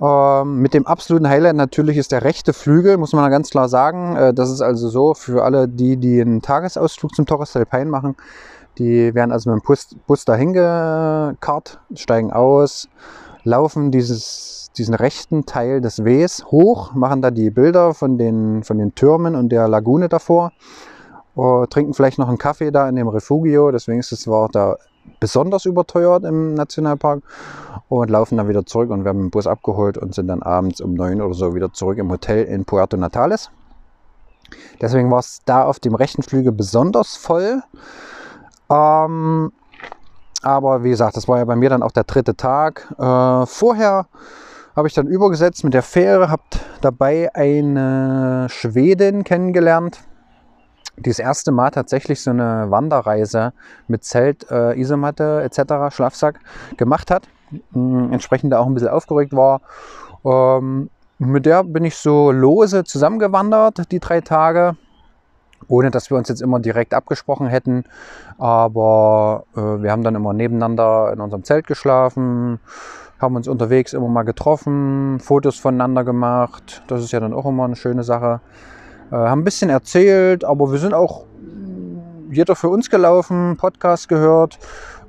Ähm, 0.00 0.60
mit 0.60 0.74
dem 0.74 0.86
absoluten 0.86 1.28
Highlight 1.28 1.56
natürlich 1.56 1.96
ist 1.96 2.12
der 2.12 2.24
rechte 2.24 2.52
Flügel, 2.52 2.96
muss 2.96 3.12
man 3.12 3.30
ganz 3.30 3.50
klar 3.50 3.68
sagen. 3.68 4.16
Äh, 4.16 4.34
das 4.34 4.50
ist 4.50 4.60
also 4.60 4.88
so 4.88 5.14
für 5.14 5.44
alle, 5.44 5.68
die, 5.68 5.96
die 5.96 6.20
einen 6.20 6.42
Tagesausflug 6.42 7.14
zum 7.14 7.26
Torres 7.26 7.52
del 7.52 7.66
Paine 7.66 7.90
machen. 7.90 8.16
Die 8.80 9.14
werden 9.14 9.30
also 9.30 9.50
mit 9.50 9.62
dem 9.62 9.66
Bus, 9.66 9.94
Bus 10.06 10.24
dahin 10.24 10.54
gekarrt, 10.54 11.80
steigen 11.94 12.32
aus, 12.32 12.88
laufen 13.44 13.90
dieses, 13.90 14.70
diesen 14.74 14.94
rechten 14.94 15.44
Teil 15.44 15.82
des 15.82 16.02
Wees 16.02 16.46
hoch, 16.46 16.94
machen 16.94 17.20
da 17.20 17.30
die 17.30 17.50
Bilder 17.50 17.92
von 17.92 18.16
den, 18.16 18.64
von 18.64 18.78
den 18.78 18.94
Türmen 18.94 19.36
und 19.36 19.50
der 19.50 19.68
Lagune 19.68 20.08
davor, 20.08 20.52
uh, 21.36 21.66
trinken 21.66 21.92
vielleicht 21.92 22.18
noch 22.18 22.28
einen 22.28 22.38
Kaffee 22.38 22.70
da 22.70 22.88
in 22.88 22.96
dem 22.96 23.08
Refugio, 23.08 23.70
deswegen 23.70 24.00
ist 24.00 24.12
es 24.12 24.26
war 24.26 24.48
da 24.48 24.76
besonders 25.20 25.66
überteuert 25.66 26.24
im 26.24 26.54
Nationalpark 26.54 27.22
und 27.90 28.08
laufen 28.08 28.38
dann 28.38 28.48
wieder 28.48 28.64
zurück 28.64 28.88
und 28.88 29.04
werden 29.04 29.18
mit 29.18 29.26
dem 29.26 29.30
Bus 29.30 29.46
abgeholt 29.46 29.98
und 29.98 30.14
sind 30.14 30.28
dann 30.28 30.42
abends 30.42 30.80
um 30.80 30.94
neun 30.94 31.20
oder 31.20 31.34
so 31.34 31.54
wieder 31.54 31.70
zurück 31.74 31.98
im 31.98 32.10
Hotel 32.10 32.44
in 32.44 32.64
Puerto 32.64 32.96
Natales. 32.96 33.50
Deswegen 34.80 35.10
war 35.10 35.18
es 35.18 35.40
da 35.44 35.64
auf 35.64 35.80
dem 35.80 35.94
rechten 35.94 36.22
Flügel 36.22 36.52
besonders 36.52 37.16
voll. 37.16 37.62
Ähm, 38.70 39.52
aber 40.42 40.84
wie 40.84 40.90
gesagt, 40.90 41.16
das 41.16 41.28
war 41.28 41.38
ja 41.38 41.44
bei 41.44 41.56
mir 41.56 41.68
dann 41.68 41.82
auch 41.82 41.92
der 41.92 42.04
dritte 42.04 42.36
Tag. 42.36 42.86
Äh, 42.98 43.46
vorher 43.46 44.06
habe 44.76 44.88
ich 44.88 44.94
dann 44.94 45.06
übergesetzt 45.06 45.64
mit 45.64 45.74
der 45.74 45.82
Fähre, 45.82 46.30
habe 46.30 46.42
dabei 46.80 47.34
eine 47.34 48.46
Schwedin 48.48 49.24
kennengelernt, 49.24 50.00
die 50.96 51.10
das 51.10 51.18
erste 51.18 51.52
Mal 51.52 51.70
tatsächlich 51.70 52.22
so 52.22 52.30
eine 52.30 52.70
Wanderreise 52.70 53.52
mit 53.88 54.04
Zelt, 54.04 54.50
äh, 54.50 54.78
Isomatte 54.78 55.42
etc., 55.42 55.94
Schlafsack 55.94 56.40
gemacht 56.76 57.10
hat. 57.10 57.28
Äh, 57.52 57.78
entsprechend 58.12 58.54
auch 58.54 58.66
ein 58.66 58.74
bisschen 58.74 58.88
aufgeregt 58.88 59.32
war. 59.32 59.60
Ähm, 60.24 60.90
mit 61.18 61.44
der 61.44 61.64
bin 61.64 61.84
ich 61.84 61.96
so 61.96 62.30
lose 62.30 62.84
zusammengewandert, 62.84 63.92
die 63.92 64.00
drei 64.00 64.22
Tage, 64.22 64.76
ohne 65.70 65.90
dass 65.90 66.10
wir 66.10 66.18
uns 66.18 66.28
jetzt 66.28 66.42
immer 66.42 66.58
direkt 66.58 66.92
abgesprochen 66.92 67.46
hätten. 67.46 67.84
Aber 68.38 69.44
äh, 69.56 69.60
wir 69.60 69.92
haben 69.92 70.02
dann 70.02 70.16
immer 70.16 70.32
nebeneinander 70.32 71.12
in 71.12 71.20
unserem 71.20 71.44
Zelt 71.44 71.66
geschlafen, 71.66 72.58
haben 73.18 73.36
uns 73.36 73.48
unterwegs 73.48 73.92
immer 73.92 74.08
mal 74.08 74.24
getroffen, 74.24 75.20
Fotos 75.20 75.58
voneinander 75.58 76.04
gemacht. 76.04 76.82
Das 76.88 77.02
ist 77.02 77.12
ja 77.12 77.20
dann 77.20 77.32
auch 77.32 77.46
immer 77.46 77.64
eine 77.64 77.76
schöne 77.76 78.02
Sache. 78.02 78.40
Äh, 79.10 79.14
haben 79.14 79.42
ein 79.42 79.44
bisschen 79.44 79.70
erzählt, 79.70 80.44
aber 80.44 80.72
wir 80.72 80.78
sind 80.78 80.92
auch 80.92 81.24
jeder 82.30 82.56
für 82.56 82.68
uns 82.68 82.90
gelaufen, 82.90 83.56
Podcast 83.56 84.08
gehört 84.08 84.58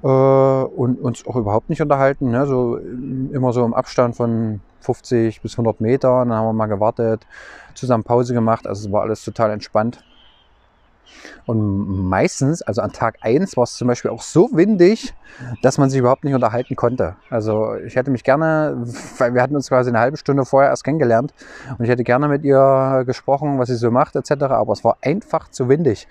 äh, 0.03 0.07
und 0.07 0.99
uns 1.01 1.25
auch 1.25 1.35
überhaupt 1.35 1.69
nicht 1.69 1.81
unterhalten. 1.81 2.29
Ne? 2.29 2.45
So 2.45 2.77
immer 2.77 3.51
so 3.51 3.65
im 3.65 3.73
Abstand 3.73 4.15
von 4.15 4.61
50 4.81 5.41
bis 5.41 5.53
100 5.53 5.81
Meter. 5.81 6.19
Dann 6.19 6.33
haben 6.33 6.45
wir 6.45 6.53
mal 6.53 6.67
gewartet, 6.67 7.25
zusammen 7.73 8.03
Pause 8.03 8.35
gemacht. 8.35 8.67
Also 8.67 8.87
es 8.87 8.93
war 8.93 9.01
alles 9.01 9.23
total 9.23 9.51
entspannt. 9.51 10.03
Und 11.45 12.07
meistens, 12.09 12.61
also 12.61 12.81
an 12.81 12.91
Tag 12.91 13.17
1 13.21 13.57
war 13.57 13.63
es 13.63 13.73
zum 13.73 13.87
Beispiel 13.87 14.11
auch 14.11 14.21
so 14.21 14.49
windig, 14.53 15.13
dass 15.61 15.77
man 15.77 15.89
sich 15.89 15.99
überhaupt 15.99 16.23
nicht 16.23 16.33
unterhalten 16.33 16.75
konnte. 16.75 17.15
Also 17.29 17.75
ich 17.75 17.95
hätte 17.95 18.11
mich 18.11 18.23
gerne, 18.23 18.83
weil 19.17 19.33
wir 19.33 19.41
hatten 19.41 19.55
uns 19.55 19.69
quasi 19.69 19.89
eine 19.89 19.99
halbe 19.99 20.17
Stunde 20.17 20.45
vorher 20.45 20.69
erst 20.69 20.83
kennengelernt 20.83 21.33
und 21.77 21.83
ich 21.83 21.89
hätte 21.89 22.03
gerne 22.03 22.27
mit 22.27 22.43
ihr 22.43 23.03
gesprochen, 23.05 23.59
was 23.59 23.69
sie 23.69 23.75
so 23.75 23.91
macht 23.91 24.15
etc. 24.15 24.31
Aber 24.43 24.73
es 24.73 24.83
war 24.83 24.97
einfach 25.01 25.49
zu 25.49 25.69
windig. 25.69 26.07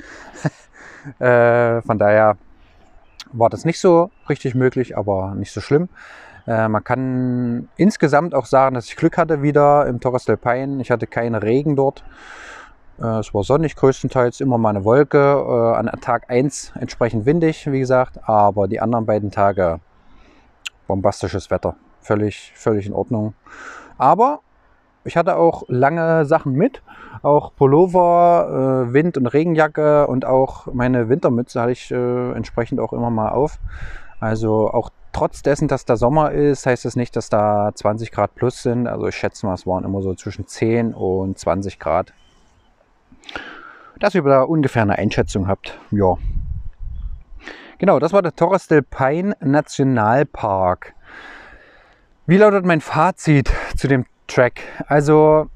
äh, 1.18 1.80
von 1.82 1.98
daher 1.98 2.36
war 3.32 3.50
das 3.50 3.64
nicht 3.64 3.80
so 3.80 4.10
richtig 4.28 4.54
möglich, 4.54 4.96
aber 4.96 5.34
nicht 5.34 5.52
so 5.52 5.60
schlimm. 5.60 5.88
Äh, 6.46 6.68
man 6.68 6.82
kann 6.82 7.68
insgesamt 7.76 8.34
auch 8.34 8.46
sagen, 8.46 8.74
dass 8.74 8.86
ich 8.86 8.96
Glück 8.96 9.16
hatte 9.16 9.42
wieder 9.42 9.86
im 9.86 10.00
Torres 10.00 10.24
del 10.24 10.36
Paine. 10.36 10.80
Ich 10.82 10.90
hatte 10.90 11.06
keinen 11.06 11.34
Regen 11.34 11.76
dort. 11.76 12.04
Äh, 13.00 13.20
es 13.20 13.32
war 13.32 13.42
sonnig 13.42 13.76
größtenteils, 13.76 14.40
immer 14.40 14.58
mal 14.58 14.70
eine 14.70 14.84
Wolke. 14.84 15.18
Äh, 15.18 15.76
an 15.76 15.90
Tag 16.00 16.28
1 16.28 16.72
entsprechend 16.78 17.26
windig, 17.26 17.70
wie 17.70 17.80
gesagt. 17.80 18.18
Aber 18.28 18.68
die 18.68 18.80
anderen 18.80 19.06
beiden 19.06 19.30
Tage 19.30 19.80
bombastisches 20.86 21.50
Wetter. 21.50 21.76
Völlig, 22.00 22.52
völlig 22.54 22.86
in 22.86 22.92
Ordnung. 22.92 23.34
Aber 23.98 24.40
ich 25.04 25.16
hatte 25.16 25.36
auch 25.36 25.64
lange 25.68 26.24
Sachen 26.26 26.52
mit. 26.52 26.82
Auch 27.22 27.54
Pullover, 27.54 28.86
äh, 28.88 28.92
Wind- 28.92 29.16
und 29.16 29.26
Regenjacke 29.26 30.06
und 30.06 30.24
auch 30.24 30.66
meine 30.72 31.08
Wintermütze 31.08 31.60
hatte 31.60 31.72
ich 31.72 31.90
entsprechend 31.90 32.80
auch 32.80 32.92
immer 32.92 33.10
mal 33.10 33.30
auf. 33.30 33.58
Also 34.20 34.70
auch 34.70 34.90
trotz 35.12 35.42
dessen, 35.42 35.68
dass 35.68 35.84
da 35.84 35.96
Sommer 35.96 36.32
ist, 36.32 36.66
heißt 36.66 36.84
das 36.84 36.96
nicht, 36.96 37.16
dass 37.16 37.28
da 37.28 37.70
20 37.74 38.10
Grad 38.10 38.34
plus 38.34 38.62
sind. 38.62 38.86
Also 38.86 39.06
ich 39.06 39.16
schätze 39.16 39.46
mal, 39.46 39.54
es 39.54 39.66
waren 39.66 39.84
immer 39.84 40.02
so 40.02 40.14
zwischen 40.14 40.46
10 40.46 40.94
und 40.94 41.38
20 41.38 41.78
Grad. 41.78 42.12
Dass 43.98 44.14
ihr 44.14 44.22
da 44.22 44.42
ungefähr 44.42 44.82
eine 44.82 44.96
Einschätzung 44.96 45.46
habt. 45.46 45.78
Ja. 45.90 46.16
Genau, 47.78 47.98
das 47.98 48.12
war 48.12 48.22
der 48.22 48.34
Torres 48.34 48.66
del 48.66 48.82
Paine 48.82 49.34
Nationalpark. 49.40 50.94
Wie 52.26 52.36
lautet 52.36 52.64
mein 52.64 52.80
Fazit 52.80 53.50
zu 53.76 53.88
dem 53.88 54.06
Track? 54.26 54.60
Also 54.86 55.48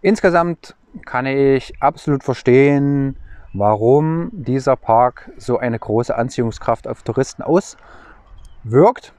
insgesamt 0.00 0.74
kann 1.04 1.26
ich 1.26 1.74
absolut 1.80 2.24
verstehen, 2.24 3.16
warum 3.52 4.30
dieser 4.32 4.76
Park 4.76 5.30
so 5.36 5.58
eine 5.58 5.78
große 5.78 6.16
Anziehungskraft 6.16 6.88
auf 6.88 7.02
Touristen 7.02 7.42
auswirkt. 7.42 9.12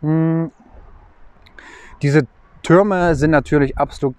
Hm. 0.00 0.52
Diese 2.02 2.26
Türme 2.62 3.14
sind 3.14 3.30
natürlich 3.30 3.78
absolut 3.78 4.14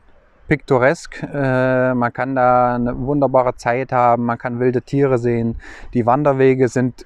piktoresk. 0.52 1.24
Äh, 1.34 1.94
man 1.94 2.12
kann 2.12 2.36
da 2.36 2.76
eine 2.76 3.00
wunderbare 3.00 3.56
Zeit 3.56 3.94
haben, 3.94 4.26
man 4.26 4.38
kann 4.38 4.60
wilde 4.60 4.82
Tiere 4.82 5.18
sehen. 5.18 5.56
Die 5.94 6.06
Wanderwege 6.06 6.68
sind 6.68 7.06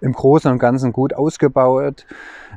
im 0.00 0.14
Großen 0.14 0.50
und 0.50 0.58
Ganzen 0.58 0.90
gut 0.90 1.12
ausgebaut. 1.12 2.06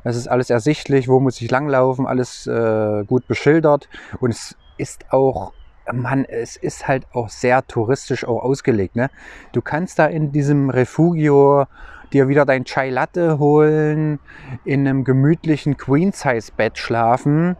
Es 0.05 0.15
ist 0.15 0.29
alles 0.29 0.49
ersichtlich, 0.49 1.09
wo 1.09 1.19
muss 1.19 1.41
ich 1.41 1.51
langlaufen, 1.51 2.07
alles 2.07 2.47
äh, 2.47 3.03
gut 3.03 3.27
beschildert. 3.27 3.89
Und 4.21 4.29
es 4.29 4.55
ist 4.77 5.11
auch 5.11 5.51
Mann, 5.91 6.23
es 6.23 6.55
ist 6.55 6.87
halt 6.87 7.05
auch 7.11 7.27
sehr 7.27 7.67
touristisch 7.67 8.23
auch 8.25 8.41
ausgelegt. 8.41 8.95
Ne? 8.95 9.09
Du 9.51 9.61
kannst 9.61 9.99
da 9.99 10.05
in 10.05 10.31
diesem 10.31 10.69
Refugio 10.69 11.65
dir 12.13 12.29
wieder 12.29 12.45
dein 12.45 12.63
Chai 12.63 12.89
Latte 12.89 13.37
holen, 13.37 14.19
in 14.63 14.87
einem 14.87 15.03
gemütlichen 15.03 15.75
Queen-Size-Bett 15.75 16.77
schlafen 16.77 17.57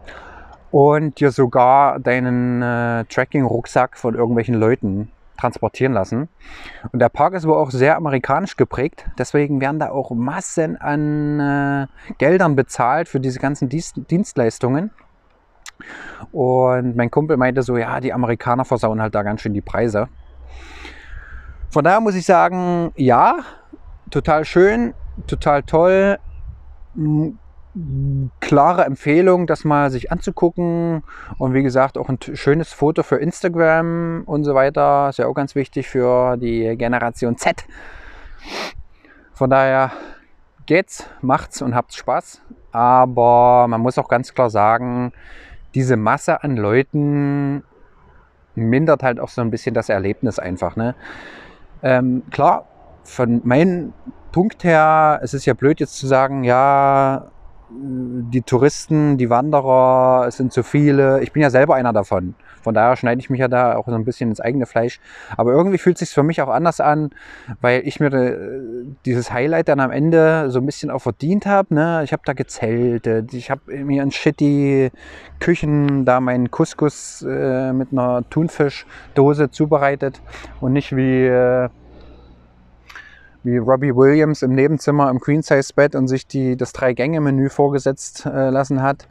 und 0.70 1.20
dir 1.20 1.30
sogar 1.30 1.98
deinen 2.00 2.62
äh, 2.62 3.04
Tracking-Rucksack 3.04 3.96
von 3.96 4.14
irgendwelchen 4.14 4.54
Leuten 4.54 5.10
transportieren 5.36 5.92
lassen. 5.92 6.28
Und 6.92 7.00
der 7.00 7.08
Park 7.08 7.34
ist 7.34 7.46
wohl 7.46 7.56
auch 7.56 7.70
sehr 7.70 7.96
amerikanisch 7.96 8.56
geprägt. 8.56 9.06
Deswegen 9.18 9.60
werden 9.60 9.78
da 9.78 9.90
auch 9.90 10.10
Massen 10.10 10.76
an 10.76 11.40
äh, 11.40 11.86
Geldern 12.18 12.56
bezahlt 12.56 13.08
für 13.08 13.20
diese 13.20 13.38
ganzen 13.38 13.68
Dienstleistungen. 13.68 14.90
Und 16.32 16.96
mein 16.96 17.10
Kumpel 17.10 17.36
meinte 17.36 17.62
so, 17.62 17.76
ja, 17.76 18.00
die 18.00 18.12
Amerikaner 18.12 18.64
versauen 18.64 19.00
halt 19.00 19.14
da 19.14 19.22
ganz 19.22 19.42
schön 19.42 19.52
die 19.52 19.60
Preise. 19.60 20.08
Von 21.70 21.84
daher 21.84 22.00
muss 22.00 22.14
ich 22.14 22.24
sagen, 22.24 22.92
ja, 22.96 23.40
total 24.10 24.44
schön, 24.44 24.94
total 25.26 25.62
toll. 25.62 26.18
Klare 28.40 28.84
Empfehlung, 28.84 29.46
das 29.46 29.64
mal 29.64 29.90
sich 29.90 30.10
anzugucken. 30.10 31.02
Und 31.38 31.52
wie 31.52 31.62
gesagt, 31.62 31.98
auch 31.98 32.08
ein 32.08 32.18
schönes 32.20 32.72
Foto 32.72 33.02
für 33.02 33.16
Instagram 33.16 34.22
und 34.24 34.44
so 34.44 34.54
weiter. 34.54 35.10
Ist 35.10 35.18
ja 35.18 35.26
auch 35.26 35.34
ganz 35.34 35.54
wichtig 35.54 35.88
für 35.88 36.36
die 36.36 36.76
Generation 36.76 37.36
Z. 37.36 37.64
Von 39.34 39.50
daher 39.50 39.92
geht's, 40.64 41.06
macht's 41.20 41.60
und 41.60 41.74
habt 41.74 41.94
Spaß. 41.94 42.40
Aber 42.72 43.66
man 43.68 43.80
muss 43.80 43.98
auch 43.98 44.08
ganz 44.08 44.32
klar 44.32 44.50
sagen, 44.50 45.12
diese 45.74 45.96
Masse 45.96 46.42
an 46.42 46.56
Leuten 46.56 47.62
mindert 48.54 49.02
halt 49.02 49.20
auch 49.20 49.28
so 49.28 49.42
ein 49.42 49.50
bisschen 49.50 49.74
das 49.74 49.90
Erlebnis 49.90 50.38
einfach. 50.38 50.76
Ne? 50.76 50.94
Ähm, 51.82 52.22
klar, 52.30 52.66
von 53.04 53.42
meinem 53.44 53.92
Punkt 54.32 54.64
her, 54.64 55.20
es 55.22 55.34
ist 55.34 55.46
ja 55.46 55.54
blöd 55.54 55.80
jetzt 55.80 55.98
zu 55.98 56.06
sagen, 56.06 56.44
ja, 56.44 57.30
die 57.70 58.42
Touristen, 58.42 59.18
die 59.18 59.28
Wanderer, 59.28 60.26
es 60.28 60.36
sind 60.36 60.52
zu 60.52 60.62
viele. 60.62 61.20
Ich 61.22 61.32
bin 61.32 61.42
ja 61.42 61.50
selber 61.50 61.74
einer 61.74 61.92
davon. 61.92 62.34
Von 62.62 62.74
daher 62.74 62.96
schneide 62.96 63.20
ich 63.20 63.30
mich 63.30 63.40
ja 63.40 63.48
da 63.48 63.76
auch 63.76 63.86
so 63.86 63.94
ein 63.94 64.04
bisschen 64.04 64.30
ins 64.30 64.40
eigene 64.40 64.66
Fleisch. 64.66 65.00
Aber 65.36 65.52
irgendwie 65.52 65.78
fühlt 65.78 65.96
es 65.96 66.08
sich 66.08 66.10
für 66.10 66.22
mich 66.22 66.40
auch 66.42 66.48
anders 66.48 66.80
an, 66.80 67.10
weil 67.60 67.82
ich 67.86 68.00
mir 68.00 68.12
äh, 68.12 68.36
dieses 69.04 69.32
Highlight 69.32 69.68
dann 69.68 69.80
am 69.80 69.90
Ende 69.90 70.50
so 70.50 70.60
ein 70.60 70.66
bisschen 70.66 70.90
auch 70.90 71.00
verdient 71.00 71.46
habe. 71.46 71.74
Ne? 71.74 72.02
Ich 72.04 72.12
habe 72.12 72.22
da 72.24 72.32
gezeltet, 72.32 73.34
ich 73.34 73.50
habe 73.50 73.72
mir 73.72 74.02
in 74.02 74.10
shitty 74.10 74.90
Küchen 75.40 76.04
da 76.04 76.20
meinen 76.20 76.50
Couscous 76.50 77.22
äh, 77.28 77.72
mit 77.72 77.92
einer 77.92 78.28
Thunfischdose 78.30 79.50
zubereitet 79.50 80.20
und 80.60 80.72
nicht 80.72 80.94
wie 80.94 81.26
äh, 81.26 81.68
wie 83.46 83.56
Robbie 83.58 83.94
Williams 83.94 84.42
im 84.42 84.54
Nebenzimmer 84.54 85.08
im 85.08 85.20
Queen-Size-Bett 85.20 85.94
und 85.94 86.08
sich 86.08 86.26
die, 86.26 86.56
das 86.56 86.72
Drei-Gänge-Menü 86.72 87.48
vorgesetzt 87.48 88.26
äh, 88.26 88.50
lassen 88.50 88.82
hat. 88.82 89.08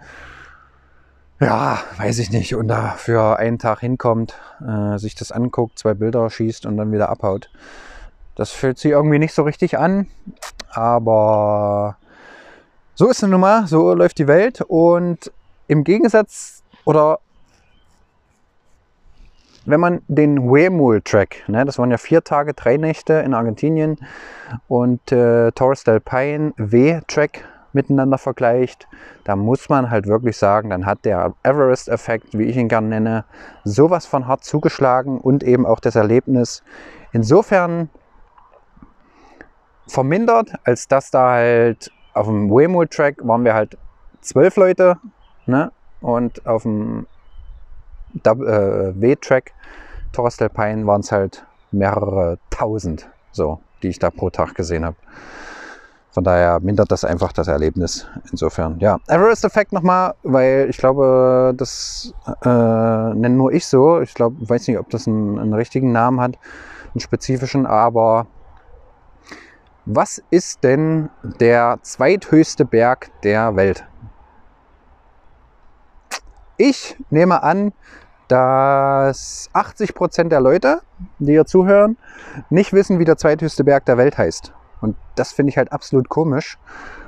Ja, 1.39 1.79
weiß 1.97 2.19
ich 2.19 2.31
nicht, 2.31 2.55
und 2.55 2.67
da 2.67 2.91
für 2.91 3.37
einen 3.39 3.59
Tag 3.59 3.79
hinkommt, 3.79 4.35
äh, 4.65 4.97
sich 4.97 5.15
das 5.15 5.31
anguckt, 5.31 5.79
zwei 5.79 5.93
Bilder 5.93 6.29
schießt 6.29 6.65
und 6.65 6.77
dann 6.77 6.91
wieder 6.91 7.09
abhaut. 7.09 7.49
Das 8.35 8.51
fühlt 8.51 8.77
sich 8.77 8.91
irgendwie 8.91 9.19
nicht 9.19 9.33
so 9.33 9.43
richtig 9.43 9.77
an, 9.77 10.07
aber 10.69 11.97
so 12.93 13.09
ist 13.09 13.23
es 13.23 13.29
nun 13.29 13.41
mal, 13.41 13.67
so 13.67 13.93
läuft 13.93 14.17
die 14.17 14.27
Welt. 14.27 14.61
Und 14.61 15.31
im 15.67 15.83
Gegensatz 15.83 16.63
oder 16.85 17.19
wenn 19.65 19.79
man 19.79 20.01
den 20.07 20.39
Huemul-Track, 20.49 21.47
ne, 21.47 21.65
das 21.65 21.77
waren 21.77 21.91
ja 21.91 21.97
vier 21.97 22.23
Tage, 22.23 22.53
drei 22.53 22.77
Nächte 22.77 23.13
in 23.13 23.33
Argentinien 23.33 23.97
und 24.67 25.11
äh, 25.11 25.51
Torres 25.51 25.83
del 25.83 25.99
Paine 25.99 26.53
W-Track 26.57 27.45
miteinander 27.73 28.17
vergleicht, 28.17 28.87
da 29.25 29.35
muss 29.35 29.67
man 29.69 29.89
halt 29.89 30.07
wirklich 30.07 30.37
sagen, 30.37 30.69
dann 30.69 30.85
hat 30.85 31.03
der 31.03 31.33
Everest-Effekt, 31.43 32.37
wie 32.37 32.45
ich 32.45 32.55
ihn 32.55 32.69
gerne 32.69 32.87
nenne, 32.87 33.25
sowas 33.63 34.05
von 34.05 34.27
hart 34.27 34.43
zugeschlagen 34.43 35.19
und 35.19 35.43
eben 35.43 35.65
auch 35.65 35.79
das 35.79 35.95
Erlebnis 35.95 36.63
insofern 37.11 37.89
vermindert, 39.87 40.53
als 40.63 40.87
dass 40.87 41.11
da 41.11 41.31
halt 41.31 41.91
auf 42.13 42.27
dem 42.27 42.49
Waymo-Track 42.49 43.17
waren 43.27 43.43
wir 43.43 43.53
halt 43.53 43.77
zwölf 44.21 44.55
Leute 44.55 44.97
ne? 45.45 45.71
und 46.01 46.45
auf 46.47 46.63
dem 46.63 47.07
W-Track 48.23 49.53
Torres 50.11 50.37
del 50.37 50.49
Paine 50.49 50.87
waren 50.87 51.01
es 51.01 51.11
halt 51.11 51.45
mehrere 51.71 52.37
tausend, 52.49 53.09
so, 53.31 53.59
die 53.83 53.89
ich 53.89 53.99
da 53.99 54.09
pro 54.09 54.29
Tag 54.29 54.55
gesehen 54.55 54.85
habe. 54.85 54.95
Von 56.11 56.23
daher 56.23 56.61
mindert 56.61 56.93
das 56.93 57.03
einfach 57.03 57.33
das 57.33 57.49
Erlebnis. 57.49 58.07
Insofern, 58.31 58.79
ja. 58.79 58.99
Everest-Effekt 59.07 59.73
nochmal, 59.73 60.13
weil 60.23 60.67
ich 60.69 60.77
glaube, 60.77 61.53
das 61.57 62.13
äh, 62.45 62.47
nenne 62.47 63.31
nur 63.31 63.51
ich 63.51 63.67
so. 63.67 63.99
Ich 63.99 64.13
glaube, 64.13 64.37
weiß 64.39 64.69
nicht, 64.69 64.79
ob 64.79 64.89
das 64.89 65.07
einen, 65.07 65.37
einen 65.37 65.53
richtigen 65.53 65.91
Namen 65.91 66.21
hat, 66.21 66.39
einen 66.93 67.01
spezifischen, 67.01 67.65
aber 67.65 68.27
was 69.85 70.23
ist 70.29 70.63
denn 70.63 71.09
der 71.21 71.79
zweithöchste 71.81 72.63
Berg 72.63 73.11
der 73.23 73.57
Welt? 73.57 73.85
Ich 76.55 76.97
nehme 77.09 77.43
an, 77.43 77.73
dass 78.27 79.49
80 79.53 79.95
Prozent 79.95 80.31
der 80.31 80.41
Leute, 80.41 80.81
die 81.19 81.33
hier 81.33 81.45
zuhören, 81.45 81.97
nicht 82.49 82.73
wissen, 82.73 82.99
wie 82.99 83.05
der 83.05 83.17
zweithöchste 83.17 83.63
Berg 83.63 83.85
der 83.85 83.97
Welt 83.97 84.17
heißt. 84.17 84.53
Und 84.81 84.95
das 85.15 85.31
finde 85.31 85.51
ich 85.51 85.57
halt 85.57 85.71
absolut 85.71 86.09
komisch. 86.09 86.57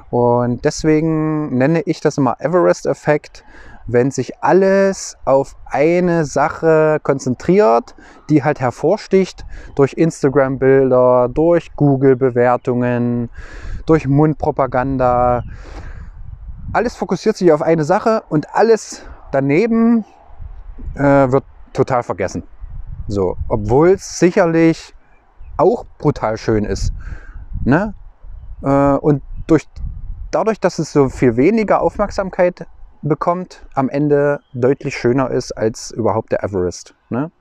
Und 0.09 0.63
deswegen 0.63 1.57
nenne 1.57 1.81
ich 1.81 1.99
das 1.99 2.17
immer 2.17 2.37
Everest-Effekt, 2.39 3.43
wenn 3.87 4.11
sich 4.11 4.43
alles 4.43 5.17
auf 5.25 5.55
eine 5.65 6.25
Sache 6.25 6.99
konzentriert, 7.03 7.95
die 8.29 8.43
halt 8.43 8.59
hervorsticht 8.59 9.45
durch 9.75 9.93
Instagram-Bilder, 9.93 11.29
durch 11.33 11.73
Google-Bewertungen, 11.75 13.29
durch 13.85 14.07
Mundpropaganda. 14.07 15.43
Alles 16.73 16.95
fokussiert 16.95 17.37
sich 17.37 17.51
auf 17.51 17.61
eine 17.61 17.85
Sache 17.85 18.23
und 18.29 18.53
alles 18.53 19.03
daneben 19.31 20.05
äh, 20.95 21.31
wird 21.31 21.43
total 21.73 22.03
vergessen. 22.03 22.43
So, 23.07 23.37
obwohl 23.47 23.89
es 23.89 24.19
sicherlich 24.19 24.93
auch 25.57 25.85
brutal 25.97 26.37
schön 26.37 26.65
ist. 26.65 26.93
Ne? 27.63 27.93
Äh, 28.61 28.67
und 28.67 29.23
durch, 29.47 29.67
dadurch, 30.31 30.59
dass 30.59 30.79
es 30.79 30.91
so 30.91 31.09
viel 31.09 31.37
weniger 31.37 31.81
Aufmerksamkeit 31.81 32.67
bekommt, 33.01 33.65
am 33.73 33.89
Ende 33.89 34.39
deutlich 34.53 34.97
schöner 34.97 35.29
ist 35.31 35.51
als 35.51 35.91
überhaupt 35.91 36.31
der 36.31 36.43
Everest. 36.43 36.95
Ne? 37.09 37.31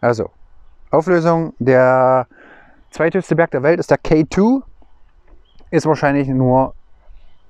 Also, 0.00 0.30
Auflösung, 0.90 1.54
der 1.58 2.26
zweithöchste 2.90 3.34
Berg 3.34 3.50
der 3.50 3.62
Welt 3.62 3.80
ist 3.80 3.90
der 3.90 3.98
K2. 3.98 4.62
Ist 5.70 5.86
wahrscheinlich 5.86 6.28
nur, 6.28 6.74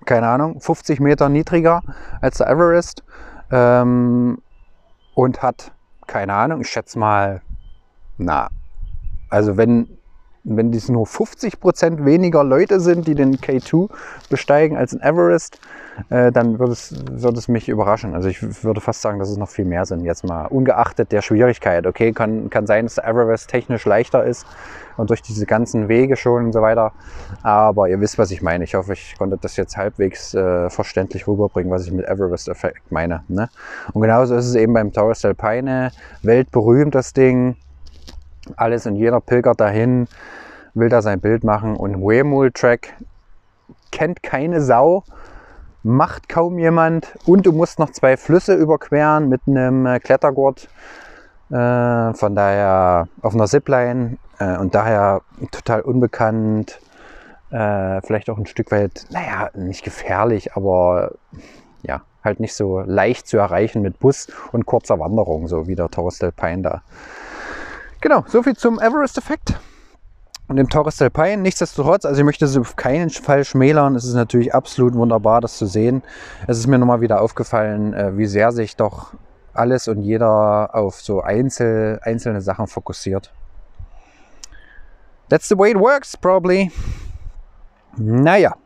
keine 0.05 0.29
Ahnung, 0.29 0.61
50 0.61 1.01
Meter 1.01 1.29
niedriger 1.29 1.83
als 2.21 2.39
der 2.39 2.49
Everest. 2.49 3.03
Ähm, 3.51 4.39
und 5.14 5.42
hat, 5.42 5.72
keine 6.07 6.35
Ahnung, 6.35 6.62
ich 6.62 6.70
schätze 6.70 6.98
mal, 6.98 7.42
na, 8.18 8.48
also 9.29 9.57
wenn 9.57 9.98
wenn 10.44 10.72
dies 10.72 10.88
nur 10.88 11.07
50 11.07 11.61
Prozent 11.61 12.05
weniger 12.05 12.42
Leute 12.42 12.81
sind, 12.81 13.07
die 13.07 13.14
den 13.14 13.37
K2 13.37 13.88
besteigen 14.28 14.76
als 14.76 14.92
ein 14.92 15.00
Everest, 15.00 15.61
äh, 16.11 16.33
dann 16.33 16.59
würde 16.59 16.72
es, 16.72 16.94
würde 17.11 17.38
es 17.38 17.48
mich 17.48 17.68
überraschen. 17.68 18.14
Also 18.14 18.28
ich 18.28 18.64
würde 18.64 18.81
fast 18.81 19.02
sagen, 19.02 19.18
dass 19.18 19.31
es 19.31 19.37
noch 19.37 19.48
viel 19.48 19.64
mehr 19.64 19.85
sind. 19.85 20.05
Jetzt 20.05 20.24
mal 20.24 20.46
ungeachtet 20.46 21.12
der 21.12 21.22
Schwierigkeit. 21.22 21.87
Okay, 21.87 22.12
kann, 22.12 22.50
kann 22.50 22.66
sein, 22.66 22.87
dass 22.87 22.96
der 22.96 23.07
Everest 23.07 23.50
technisch 23.50 23.85
leichter 23.85 24.24
ist 24.24 24.46
und 24.96 25.11
durch 25.11 25.22
diese 25.22 25.46
ganzen 25.46 25.88
Wege 25.88 26.16
schon 26.16 26.46
und 26.46 26.52
so 26.52 26.61
weiter. 26.61 26.92
Aber 27.42 27.88
ihr 27.88 28.00
wisst, 28.00 28.18
was 28.18 28.31
ich 28.31 28.42
meine. 28.42 28.64
Ich 28.64 28.74
hoffe, 28.74 28.94
ich 28.94 29.14
konnte 29.16 29.38
das 29.40 29.57
jetzt 29.57 29.76
halbwegs 29.76 30.35
äh, 30.35 30.70
verständlich 30.70 31.28
rüberbringen, 31.28 31.70
was 31.70 31.87
ich 31.87 31.92
mit 31.92 32.07
Everest-Effekt 32.07 32.90
meine. 32.90 33.22
Ne? 33.28 33.48
Und 33.92 34.02
genauso 34.02 34.35
ist 34.35 34.46
es 34.46 34.55
eben 34.57 34.72
beim 34.72 34.92
Taurus 34.92 35.24
Alpine. 35.24 35.92
Weltberühmt 36.22 36.94
das 36.94 37.12
Ding 37.12 37.57
alles 38.57 38.87
und 38.87 38.96
jeder 38.96 39.20
pilgert 39.20 39.61
dahin, 39.61 40.09
will 40.74 40.88
da 40.88 41.02
sein 41.02 41.20
Bild 41.20 41.44
machen 41.44 41.76
und 41.76 42.00
Wemul 42.00 42.50
Track 42.50 42.94
kennt 43.90 44.22
keine 44.22 44.61
Sau, 44.61 45.05
macht 45.83 46.28
kaum 46.28 46.59
jemand 46.59 47.14
und 47.26 47.46
du 47.46 47.52
musst 47.52 47.78
noch 47.78 47.90
zwei 47.90 48.16
Flüsse 48.16 48.55
überqueren 48.55 49.28
mit 49.28 49.42
einem 49.46 49.87
äh, 49.87 50.00
Klettergurt. 50.00 50.68
Äh, 51.50 52.14
von 52.14 52.35
daher 52.35 53.09
auf 53.20 53.35
einer 53.35 53.46
Zipline 53.46 54.16
äh, 54.38 54.57
und 54.57 54.74
daher 54.74 55.20
total 55.50 55.83
unbekannt. 55.83 56.81
Äh, 57.50 58.00
vielleicht 58.00 58.31
auch 58.31 58.38
ein 58.38 58.46
Stück 58.46 58.70
weit, 58.70 59.05
naja, 59.11 59.50
nicht 59.55 59.85
gefährlich, 59.85 60.55
aber 60.55 61.12
ja, 61.83 62.00
halt 62.24 62.40
nicht 62.40 62.55
so 62.55 62.81
leicht 62.81 63.26
zu 63.26 63.37
erreichen 63.37 63.83
mit 63.83 63.98
Bus 63.98 64.28
und 64.52 64.64
kurzer 64.64 64.98
Wanderung, 64.98 65.46
so 65.48 65.66
wie 65.66 65.74
der 65.74 65.90
Taurus 65.90 66.18
del 66.18 66.33
Paine 66.33 66.62
da. 66.62 66.83
Genau, 68.03 68.25
soviel 68.27 68.57
zum 68.57 68.81
Everest-Effekt 68.81 69.55
und 70.49 70.57
dem 70.57 70.69
Torres 70.69 70.97
del 70.97 71.09
Paine. 71.09 71.41
Nichtsdestotrotz, 71.41 72.05
also 72.05 72.21
ich 72.21 72.25
möchte 72.25 72.45
es 72.45 72.57
auf 72.57 72.75
keinen 72.75 73.11
Fall 73.11 73.45
schmälern. 73.45 73.95
Es 73.95 74.05
ist 74.05 74.15
natürlich 74.15 74.53
absolut 74.53 74.95
wunderbar, 74.95 75.41
das 75.41 75.57
zu 75.57 75.67
sehen. 75.67 76.03
Es 76.49 76.59
ist 76.59 76.67
mir 76.67 76.79
nochmal 76.79 77.01
wieder 77.01 77.21
aufgefallen, 77.21 77.95
äh, 77.95 78.19
wie 78.19 78.27
sehr 78.27 78.51
sich 78.51 78.75
doch 78.75 79.15
alles 79.55 79.87
und 79.87 80.03
jeder 80.03 80.75
auf 80.75 81.01
so 81.01 81.23
einzel, 81.23 82.01
einzelne 82.03 82.41
Sachen 82.41 82.67
fokussiert. 82.67 83.33
That's 85.29 85.49
the 85.49 85.57
way 85.57 85.71
it 85.71 85.79
works, 85.79 86.17
probably. 86.17 86.73
Naja, 87.97 88.57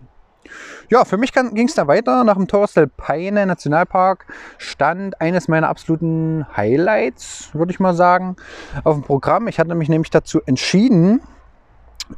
ja, 0.88 1.04
für 1.04 1.16
mich 1.16 1.32
ging 1.32 1.66
es 1.66 1.74
da 1.74 1.86
weiter. 1.86 2.24
Nach 2.24 2.36
dem 2.36 2.46
Torres 2.46 2.74
del 2.74 2.86
Paine 2.86 3.46
Nationalpark 3.46 4.26
stand 4.58 5.20
eines 5.20 5.48
meiner 5.48 5.68
absoluten 5.68 6.46
Highlights, 6.56 7.50
würde 7.52 7.72
ich 7.72 7.80
mal 7.80 7.94
sagen, 7.94 8.36
auf 8.84 8.94
dem 8.94 9.02
Programm. 9.02 9.48
Ich 9.48 9.58
hatte 9.58 9.74
mich 9.74 9.88
nämlich 9.88 10.10
dazu 10.10 10.40
entschieden, 10.46 11.20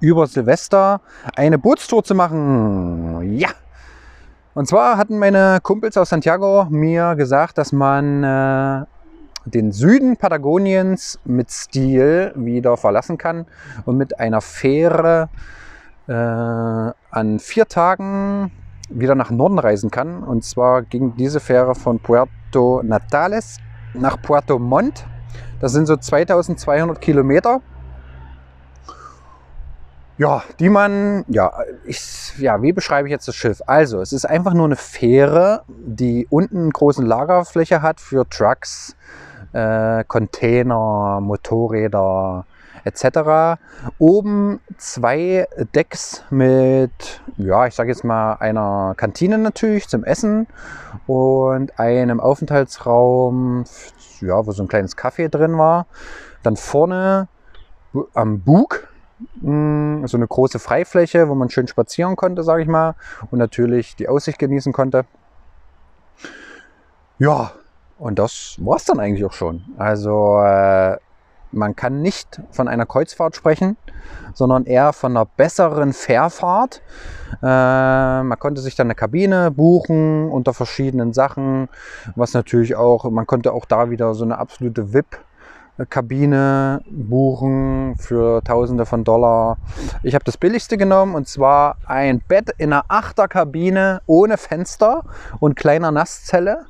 über 0.01 0.27
Silvester 0.27 1.01
eine 1.35 1.59
Bootstour 1.59 2.05
zu 2.05 2.15
machen. 2.15 3.39
Ja! 3.39 3.49
Und 4.55 4.67
zwar 4.67 4.97
hatten 4.97 5.19
meine 5.19 5.61
Kumpels 5.63 5.97
aus 5.97 6.11
Santiago 6.11 6.67
mir 6.69 7.15
gesagt, 7.15 7.59
dass 7.59 7.73
man 7.73 8.25
äh, 8.25 8.85
den 9.45 9.73
Süden 9.73 10.17
Patagoniens 10.17 11.19
mit 11.25 11.51
Stil 11.51 12.33
wieder 12.35 12.77
verlassen 12.77 13.19
kann 13.19 13.47
und 13.87 13.97
mit 13.97 14.19
einer 14.19 14.41
Fähre 14.41 15.29
äh, 16.09 16.13
an 16.13 17.39
vier 17.39 17.67
Tagen 17.67 18.51
wieder 18.89 19.15
nach 19.15 19.31
Norden 19.31 19.59
reisen 19.59 19.91
kann. 19.91 20.23
Und 20.23 20.45
zwar 20.45 20.83
ging 20.83 21.15
diese 21.17 21.41
Fähre 21.41 21.75
von 21.75 22.01
Puerto 22.01 22.83
Natales 22.83 23.59
nach 23.95 24.21
Puerto 24.21 24.59
Montt. 24.59 25.05
Das 25.61 25.73
sind 25.73 25.87
so 25.87 25.97
2200 25.97 27.01
Kilometer. 27.01 27.61
Ja, 30.17 30.43
die 30.59 30.69
man, 30.69 31.25
ja, 31.29 31.53
ich, 31.85 32.37
ja, 32.39 32.61
wie 32.61 32.73
beschreibe 32.73 33.07
ich 33.07 33.13
jetzt 33.13 33.29
das 33.29 33.37
Schiff? 33.37 33.63
Also, 33.67 34.01
es 34.01 34.13
ist 34.13 34.25
einfach 34.25 34.53
nur 34.53 34.65
eine 34.65 34.75
Fähre, 34.75 35.63
die 35.69 36.27
unten 36.29 36.63
eine 36.63 36.71
große 36.71 37.03
Lagerfläche 37.05 37.83
hat 37.83 38.01
für 38.01 38.29
Trucks, 38.29 38.97
äh, 39.53 40.03
Container, 40.05 41.21
Motorräder, 41.21 42.47
etc. 42.85 43.61
Oben 43.99 44.61
zwei 44.77 45.47
Decks 45.75 46.25
mit, 46.31 47.21
ja, 47.37 47.67
ich 47.67 47.75
sage 47.75 47.91
jetzt 47.91 48.05
mal 48.05 48.35
einer 48.35 48.95
Kantine 48.97 49.39
natürlich 49.39 49.89
zum 49.89 50.05
Essen 50.05 50.47
und 51.07 51.79
einem 51.79 52.21
Aufenthaltsraum, 52.21 53.65
ja, 54.21 54.47
wo 54.47 54.53
so 54.53 54.63
ein 54.63 54.69
kleines 54.69 54.97
Café 54.97 55.29
drin 55.29 55.59
war. 55.59 55.87
Dann 56.43 56.57
vorne 56.57 57.29
am 58.15 58.41
Bug 58.41 58.89
hm, 59.41 60.07
so 60.07 60.17
eine 60.17 60.27
große 60.27 60.59
Freifläche, 60.59 61.29
wo 61.29 61.35
man 61.35 61.51
schön 61.51 61.67
spazieren 61.67 62.17
konnte, 62.17 62.43
sage 62.43 62.63
ich 62.63 62.69
mal, 62.69 62.95
und 63.31 63.39
natürlich 63.39 63.97
die 63.97 64.09
Aussicht 64.09 64.39
genießen 64.39 64.73
konnte. 64.73 65.05
Ja, 67.19 67.53
und 67.99 68.19
das 68.19 68.57
war 68.61 68.77
es 68.77 68.85
dann 68.85 69.01
eigentlich 69.01 69.25
auch 69.25 69.33
schon. 69.33 69.65
Also 69.77 70.39
äh, 70.41 70.99
man 71.53 71.77
kann 71.77 72.03
nicht 72.03 72.41
von 72.51 72.69
einer 72.69 72.87
Kreuzfahrt 72.87 73.37
sprechen, 73.37 73.77
sondern 74.35 74.65
eher 74.65 74.93
von 74.93 75.17
einer 75.17 75.27
besseren 75.27 75.93
Fährfahrt. 75.93 76.83
Äh, 77.43 78.23
man 78.23 78.39
konnte 78.39 78.61
sich 78.61 78.75
dann 78.75 78.87
eine 78.87 78.95
Kabine 78.95 79.51
buchen 79.51 80.31
unter 80.31 80.55
verschiedenen 80.55 81.13
Sachen, 81.13 81.69
was 82.17 82.35
natürlich 82.35 82.77
auch, 82.77 83.09
man 83.11 83.27
konnte 83.27 83.53
auch 83.53 83.65
da 83.65 83.91
wieder 83.91 84.15
so 84.15 84.25
eine 84.25 84.39
absolute 84.39 84.93
VIP 84.93 85.19
Kabine 85.87 86.83
buchen 86.91 87.95
für 87.99 88.43
Tausende 88.43 88.85
von 88.85 89.05
Dollar. 89.05 89.59
Ich 90.03 90.15
habe 90.15 90.25
das 90.25 90.37
billigste 90.37 90.77
genommen 90.77 91.15
und 91.15 91.29
zwar 91.29 91.77
ein 91.87 92.21
Bett 92.21 92.51
in 92.59 92.73
einer 92.73 92.85
Achterkabine 92.89 94.03
ohne 94.07 94.39
Fenster 94.39 95.05
und 95.39 95.55
kleiner 95.55 95.93
Nasszelle 95.93 96.67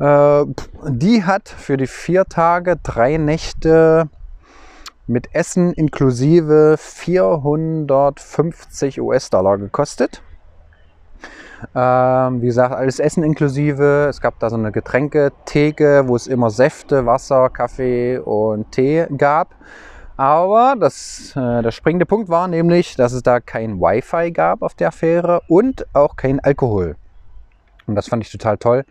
die 0.00 1.24
hat 1.24 1.48
für 1.48 1.76
die 1.76 1.86
vier 1.86 2.24
Tage, 2.24 2.76
drei 2.82 3.18
Nächte 3.18 4.08
mit 5.06 5.32
Essen 5.34 5.72
inklusive 5.72 6.74
450 6.78 9.00
US-Dollar 9.00 9.58
gekostet. 9.58 10.22
Ähm, 11.74 12.40
wie 12.40 12.46
gesagt, 12.46 12.74
alles 12.74 12.98
Essen 12.98 13.22
inklusive. 13.22 14.06
Es 14.08 14.22
gab 14.22 14.38
da 14.38 14.48
so 14.48 14.56
eine 14.56 14.72
Getränketheke, 14.72 16.04
wo 16.06 16.16
es 16.16 16.26
immer 16.26 16.48
Säfte, 16.50 17.04
Wasser, 17.06 17.50
Kaffee 17.50 18.18
und 18.18 18.72
Tee 18.72 19.06
gab. 19.16 19.54
Aber 20.16 20.74
das, 20.78 21.34
äh, 21.36 21.62
der 21.62 21.70
springende 21.70 22.06
Punkt 22.06 22.28
war 22.28 22.48
nämlich, 22.48 22.96
dass 22.96 23.12
es 23.12 23.22
da 23.22 23.38
kein 23.40 23.80
Wi-Fi 23.80 24.32
gab 24.32 24.62
auf 24.62 24.74
der 24.74 24.92
Fähre 24.92 25.42
und 25.48 25.86
auch 25.94 26.16
kein 26.16 26.40
Alkohol. 26.40 26.96
Und 27.90 27.96
das 27.96 28.08
fand 28.08 28.24
ich 28.24 28.30
total 28.30 28.56
toll. 28.56 28.84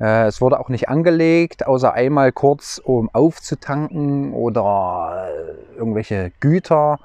Äh, 0.00 0.26
es 0.26 0.40
wurde 0.40 0.58
auch 0.58 0.70
nicht 0.70 0.88
angelegt, 0.88 1.66
außer 1.66 1.92
einmal 1.92 2.32
kurz, 2.32 2.80
um 2.82 3.10
aufzutanken 3.12 4.32
oder 4.32 5.28
äh, 5.28 5.78
irgendwelche 5.78 6.32
Güter 6.40 6.98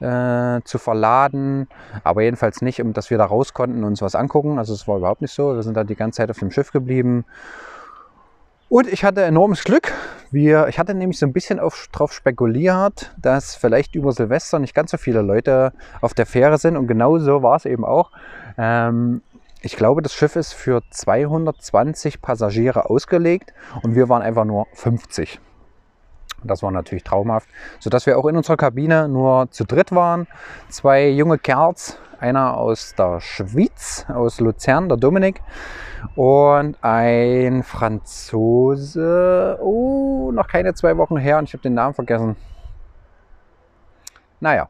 äh, 0.00 0.62
zu 0.64 0.78
verladen. 0.78 1.68
Aber 2.04 2.22
jedenfalls 2.22 2.62
nicht, 2.62 2.80
um 2.80 2.94
dass 2.94 3.10
wir 3.10 3.18
da 3.18 3.26
raus 3.26 3.52
konnten 3.52 3.84
und 3.84 3.90
uns 3.90 4.02
was 4.02 4.14
angucken. 4.14 4.58
Also 4.58 4.72
es 4.72 4.88
war 4.88 4.96
überhaupt 4.96 5.20
nicht 5.20 5.32
so. 5.32 5.54
Wir 5.54 5.62
sind 5.62 5.76
da 5.76 5.84
die 5.84 5.94
ganze 5.94 6.16
Zeit 6.16 6.30
auf 6.30 6.38
dem 6.38 6.50
Schiff 6.50 6.72
geblieben. 6.72 7.26
Und 8.70 8.86
ich 8.86 9.04
hatte 9.04 9.22
enormes 9.22 9.64
Glück. 9.64 9.92
Wir, 10.30 10.68
ich 10.68 10.78
hatte 10.78 10.94
nämlich 10.94 11.18
so 11.18 11.26
ein 11.26 11.32
bisschen 11.32 11.58
darauf 11.92 12.12
spekuliert, 12.12 13.12
dass 13.20 13.54
vielleicht 13.54 13.94
über 13.94 14.12
Silvester 14.12 14.58
nicht 14.58 14.74
ganz 14.74 14.90
so 14.90 14.96
viele 14.96 15.22
Leute 15.22 15.72
auf 16.00 16.14
der 16.14 16.26
Fähre 16.26 16.58
sind. 16.58 16.76
Und 16.76 16.86
genau 16.86 17.18
so 17.18 17.42
war 17.42 17.56
es 17.56 17.66
eben 17.66 17.84
auch. 17.84 18.10
Ähm, 18.56 19.22
ich 19.60 19.76
glaube, 19.76 20.02
das 20.02 20.14
Schiff 20.14 20.36
ist 20.36 20.52
für 20.52 20.82
220 20.88 22.22
Passagiere 22.22 22.88
ausgelegt 22.88 23.52
und 23.82 23.94
wir 23.94 24.08
waren 24.08 24.22
einfach 24.22 24.44
nur 24.44 24.66
50. 24.74 25.40
Das 26.44 26.62
war 26.62 26.70
natürlich 26.70 27.02
traumhaft, 27.02 27.48
sodass 27.80 28.06
wir 28.06 28.16
auch 28.16 28.26
in 28.26 28.36
unserer 28.36 28.56
Kabine 28.56 29.08
nur 29.08 29.50
zu 29.50 29.64
dritt 29.64 29.90
waren. 29.92 30.28
Zwei 30.68 31.08
junge 31.08 31.38
Kerls, 31.38 31.98
einer 32.20 32.56
aus 32.56 32.94
der 32.96 33.20
Schweiz, 33.20 34.06
aus 34.08 34.38
Luzern, 34.38 34.88
der 34.88 34.98
Dominik, 34.98 35.42
und 36.14 36.76
ein 36.82 37.64
Franzose, 37.64 39.58
oh, 39.60 40.30
noch 40.32 40.46
keine 40.46 40.74
zwei 40.74 40.96
Wochen 40.96 41.16
her 41.16 41.38
und 41.38 41.44
ich 41.44 41.52
habe 41.54 41.62
den 41.62 41.74
Namen 41.74 41.94
vergessen. 41.94 42.36
Naja, 44.38 44.68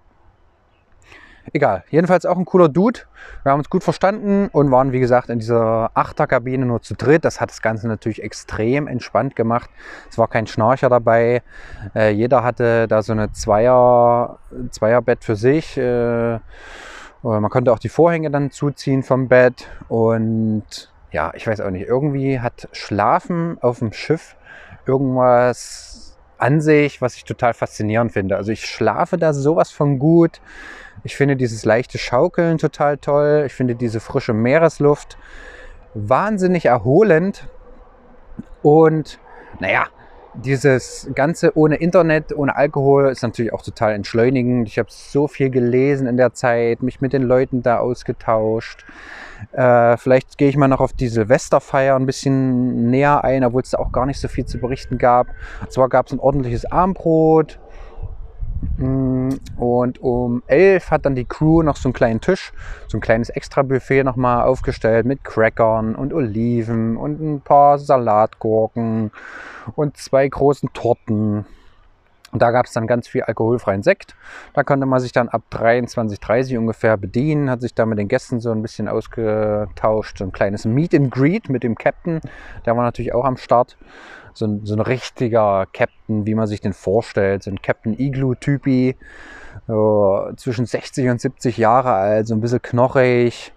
egal. 1.52 1.84
Jedenfalls 1.90 2.26
auch 2.26 2.37
ein 2.37 2.44
cooler 2.44 2.68
Dude. 2.68 3.00
Wir 3.42 3.52
haben 3.52 3.61
uns 3.61 3.70
gut 3.70 3.84
verstanden 3.84 4.48
und 4.52 4.70
waren, 4.70 4.92
wie 4.92 5.00
gesagt, 5.00 5.28
in 5.28 5.38
dieser 5.38 5.90
Achterkabine 5.94 6.66
nur 6.66 6.82
zu 6.82 6.94
dritt. 6.94 7.24
Das 7.24 7.40
hat 7.40 7.50
das 7.50 7.62
Ganze 7.62 7.88
natürlich 7.88 8.22
extrem 8.22 8.87
entspannt 8.87 9.37
gemacht. 9.37 9.70
Es 10.11 10.18
war 10.18 10.28
kein 10.28 10.46
Schnarcher 10.46 10.88
dabei. 10.88 11.42
Äh, 11.94 12.11
jeder 12.11 12.42
hatte 12.44 12.88
da 12.88 13.02
so 13.02 13.12
eine 13.12 13.32
Zweier, 13.32 14.38
Zweierbett 14.70 15.24
für 15.24 15.37
sich. 15.37 15.76
Äh, 15.76 16.38
man 17.22 17.50
konnte 17.50 17.72
auch 17.72 17.78
die 17.78 17.88
Vorhänge 17.88 18.30
dann 18.30 18.50
zuziehen 18.50 19.02
vom 19.02 19.28
Bett. 19.28 19.68
Und 19.88 20.90
ja, 21.11 21.32
ich 21.34 21.46
weiß 21.46 21.61
auch 21.61 21.70
nicht, 21.70 21.87
irgendwie 21.87 22.40
hat 22.40 22.68
Schlafen 22.72 23.58
auf 23.61 23.80
dem 23.80 23.92
Schiff 23.92 24.37
irgendwas 24.87 25.88
an 26.38 26.61
sich, 26.61 27.03
was 27.03 27.14
ich 27.16 27.24
total 27.24 27.55
faszinierend 27.55 28.12
finde. 28.12 28.37
Also 28.37 28.53
ich 28.53 28.64
schlafe 28.64 29.18
da 29.18 29.33
sowas 29.33 29.70
von 29.70 29.98
gut. 29.98 30.40
Ich 31.05 31.16
finde 31.16 31.37
dieses 31.37 31.64
leichte 31.64 31.98
Schaukeln 31.98 32.59
total 32.59 32.98
toll. 32.98 33.44
Ich 33.46 33.55
finde 33.55 33.74
diese 33.74 34.01
frische 34.01 34.33
Meeresluft 34.33 35.18
wahnsinnig 35.94 36.66
erholend. 36.66 37.48
Und 38.62 39.18
naja, 39.61 39.87
dieses 40.35 41.11
Ganze 41.14 41.57
ohne 41.57 41.77
Internet, 41.77 42.37
ohne 42.37 42.55
Alkohol 42.57 43.09
ist 43.09 43.22
natürlich 43.22 43.53
auch 43.53 43.62
total 43.62 43.94
entschleunigend. 43.94 44.68
Ich 44.68 44.79
habe 44.79 44.88
so 44.90 45.27
viel 45.29 45.51
gelesen 45.51 46.07
in 46.07 46.16
der 46.16 46.33
Zeit, 46.33 46.83
mich 46.83 47.01
mit 47.01 47.12
den 47.12 47.22
Leuten 47.22 47.62
da 47.62 47.79
ausgetauscht. 47.79 48.85
Äh, 49.53 49.96
vielleicht 49.96 50.38
gehe 50.38 50.48
ich 50.48 50.57
mal 50.57 50.68
noch 50.68 50.81
auf 50.81 50.92
die 50.92 51.09
Silvesterfeier 51.09 51.96
ein 51.96 52.07
bisschen 52.07 52.90
näher 52.90 53.24
ein, 53.24 53.44
obwohl 53.44 53.62
es 53.62 53.70
da 53.70 53.79
auch 53.79 53.92
gar 53.92 54.07
nicht 54.07 54.20
so 54.20 54.29
viel 54.29 54.46
zu 54.46 54.59
berichten 54.59 54.98
gab. 54.98 55.29
Und 55.61 55.72
zwar 55.72 55.88
gab 55.88 56.07
es 56.07 56.12
ein 56.12 56.20
ordentliches 56.20 56.64
Armbrot, 56.64 57.59
Mm, 58.77 59.31
und 59.57 60.01
um 60.03 60.42
11 60.46 60.90
hat 60.90 61.07
dann 61.07 61.14
die 61.14 61.24
Crew 61.24 61.62
noch 61.62 61.77
so 61.77 61.88
einen 61.88 61.92
kleinen 61.92 62.20
Tisch, 62.20 62.53
so 62.88 62.98
ein 62.98 63.01
kleines 63.01 63.29
Extra-Buffet 63.29 64.05
nochmal 64.05 64.44
aufgestellt 64.44 65.07
mit 65.07 65.24
Crackern 65.24 65.94
und 65.94 66.12
Oliven 66.12 66.96
und 66.96 67.20
ein 67.20 67.40
paar 67.40 67.79
Salatgurken 67.79 69.11
und 69.77 69.96
zwei 69.96 70.29
großen 70.29 70.72
Torten. 70.72 71.46
Und 72.30 72.42
da 72.42 72.50
gab 72.50 72.66
es 72.66 72.72
dann 72.72 72.86
ganz 72.86 73.08
viel 73.08 73.22
alkoholfreien 73.22 73.82
Sekt. 73.82 74.14
Da 74.52 74.62
konnte 74.62 74.86
man 74.86 75.00
sich 75.00 75.12
dann 75.12 75.28
ab 75.28 75.42
23, 75.50 76.20
30 76.20 76.58
ungefähr 76.58 76.96
bedienen, 76.96 77.50
hat 77.50 77.62
sich 77.62 77.74
da 77.74 77.86
mit 77.86 77.98
den 77.98 78.08
Gästen 78.08 78.40
so 78.40 78.50
ein 78.50 78.60
bisschen 78.62 78.88
ausgetauscht. 78.88 80.18
So 80.18 80.24
ein 80.24 80.32
kleines 80.32 80.64
Meet 80.64 80.94
and 80.94 81.10
Greet 81.10 81.48
mit 81.48 81.62
dem 81.62 81.76
Captain, 81.76 82.20
der 82.66 82.76
war 82.76 82.84
natürlich 82.84 83.14
auch 83.14 83.24
am 83.24 83.36
Start 83.36 83.76
so 84.38 84.46
ein, 84.46 84.64
so 84.64 84.74
ein 84.74 84.80
richtiger 84.80 85.66
Captain, 85.72 86.26
wie 86.26 86.34
man 86.34 86.46
sich 86.46 86.60
den 86.60 86.72
vorstellt, 86.72 87.42
so 87.42 87.50
ein 87.50 87.60
Captain 87.60 87.98
Igloo-Typi, 87.98 88.96
so 89.66 90.30
zwischen 90.36 90.64
60 90.64 91.08
und 91.08 91.20
70 91.20 91.58
Jahre 91.58 91.92
alt, 91.92 92.28
so 92.28 92.34
ein 92.34 92.40
bisschen 92.40 92.62
knochig, 92.62 93.52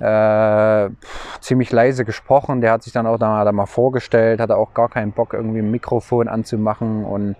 äh, 0.00 0.88
pff, 0.90 1.40
ziemlich 1.40 1.70
leise 1.70 2.04
gesprochen. 2.04 2.60
Der 2.60 2.72
hat 2.72 2.82
sich 2.82 2.92
dann 2.92 3.06
auch 3.06 3.18
da, 3.18 3.44
da 3.44 3.52
mal 3.52 3.66
vorgestellt, 3.66 4.40
hatte 4.40 4.56
auch 4.56 4.74
gar 4.74 4.88
keinen 4.88 5.12
Bock, 5.12 5.32
irgendwie 5.32 5.60
ein 5.60 5.70
Mikrofon 5.70 6.28
anzumachen 6.28 7.04
und 7.04 7.36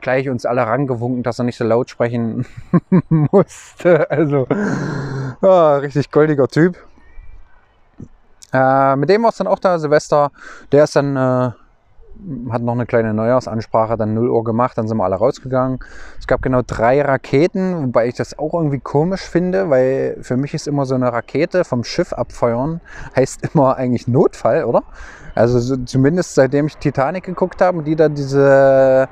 gleich 0.00 0.28
uns 0.28 0.46
alle 0.46 0.66
rangewunken, 0.66 1.22
dass 1.22 1.38
er 1.38 1.44
nicht 1.44 1.56
so 1.56 1.64
laut 1.64 1.90
sprechen 1.90 2.46
musste. 3.08 4.10
Also, 4.10 4.46
ah, 5.40 5.76
richtig 5.76 6.10
goldiger 6.10 6.48
Typ. 6.48 6.76
Äh, 8.52 8.96
mit 8.96 9.08
dem 9.08 9.22
war 9.22 9.30
es 9.30 9.36
dann 9.36 9.46
auch 9.46 9.58
da, 9.58 9.78
Silvester. 9.78 10.30
Der 10.70 10.84
ist 10.84 10.96
dann 10.96 11.16
äh, 11.16 11.50
hat 12.50 12.62
noch 12.62 12.72
eine 12.72 12.86
kleine 12.86 13.14
Neujahrsansprache, 13.14 13.96
dann 13.96 14.14
0 14.14 14.30
Uhr 14.30 14.44
gemacht, 14.44 14.78
dann 14.78 14.86
sind 14.86 14.96
wir 14.96 15.04
alle 15.04 15.16
rausgegangen. 15.16 15.80
Es 16.18 16.26
gab 16.26 16.42
genau 16.42 16.62
drei 16.64 17.02
Raketen, 17.02 17.82
wobei 17.82 18.08
ich 18.08 18.14
das 18.14 18.38
auch 18.38 18.54
irgendwie 18.54 18.78
komisch 18.78 19.22
finde, 19.22 19.70
weil 19.70 20.18
für 20.20 20.36
mich 20.36 20.54
ist 20.54 20.68
immer 20.68 20.86
so 20.86 20.94
eine 20.94 21.12
Rakete 21.12 21.64
vom 21.64 21.84
Schiff 21.84 22.12
abfeuern, 22.12 22.80
heißt 23.16 23.54
immer 23.54 23.76
eigentlich 23.76 24.08
Notfall, 24.08 24.64
oder? 24.64 24.82
Also 25.34 25.58
so, 25.58 25.76
zumindest 25.76 26.34
seitdem 26.34 26.66
ich 26.66 26.76
Titanic 26.76 27.24
geguckt 27.24 27.60
habe 27.60 27.78
und 27.78 27.84
die 27.84 27.96
da 27.96 28.08
diese 28.08 29.08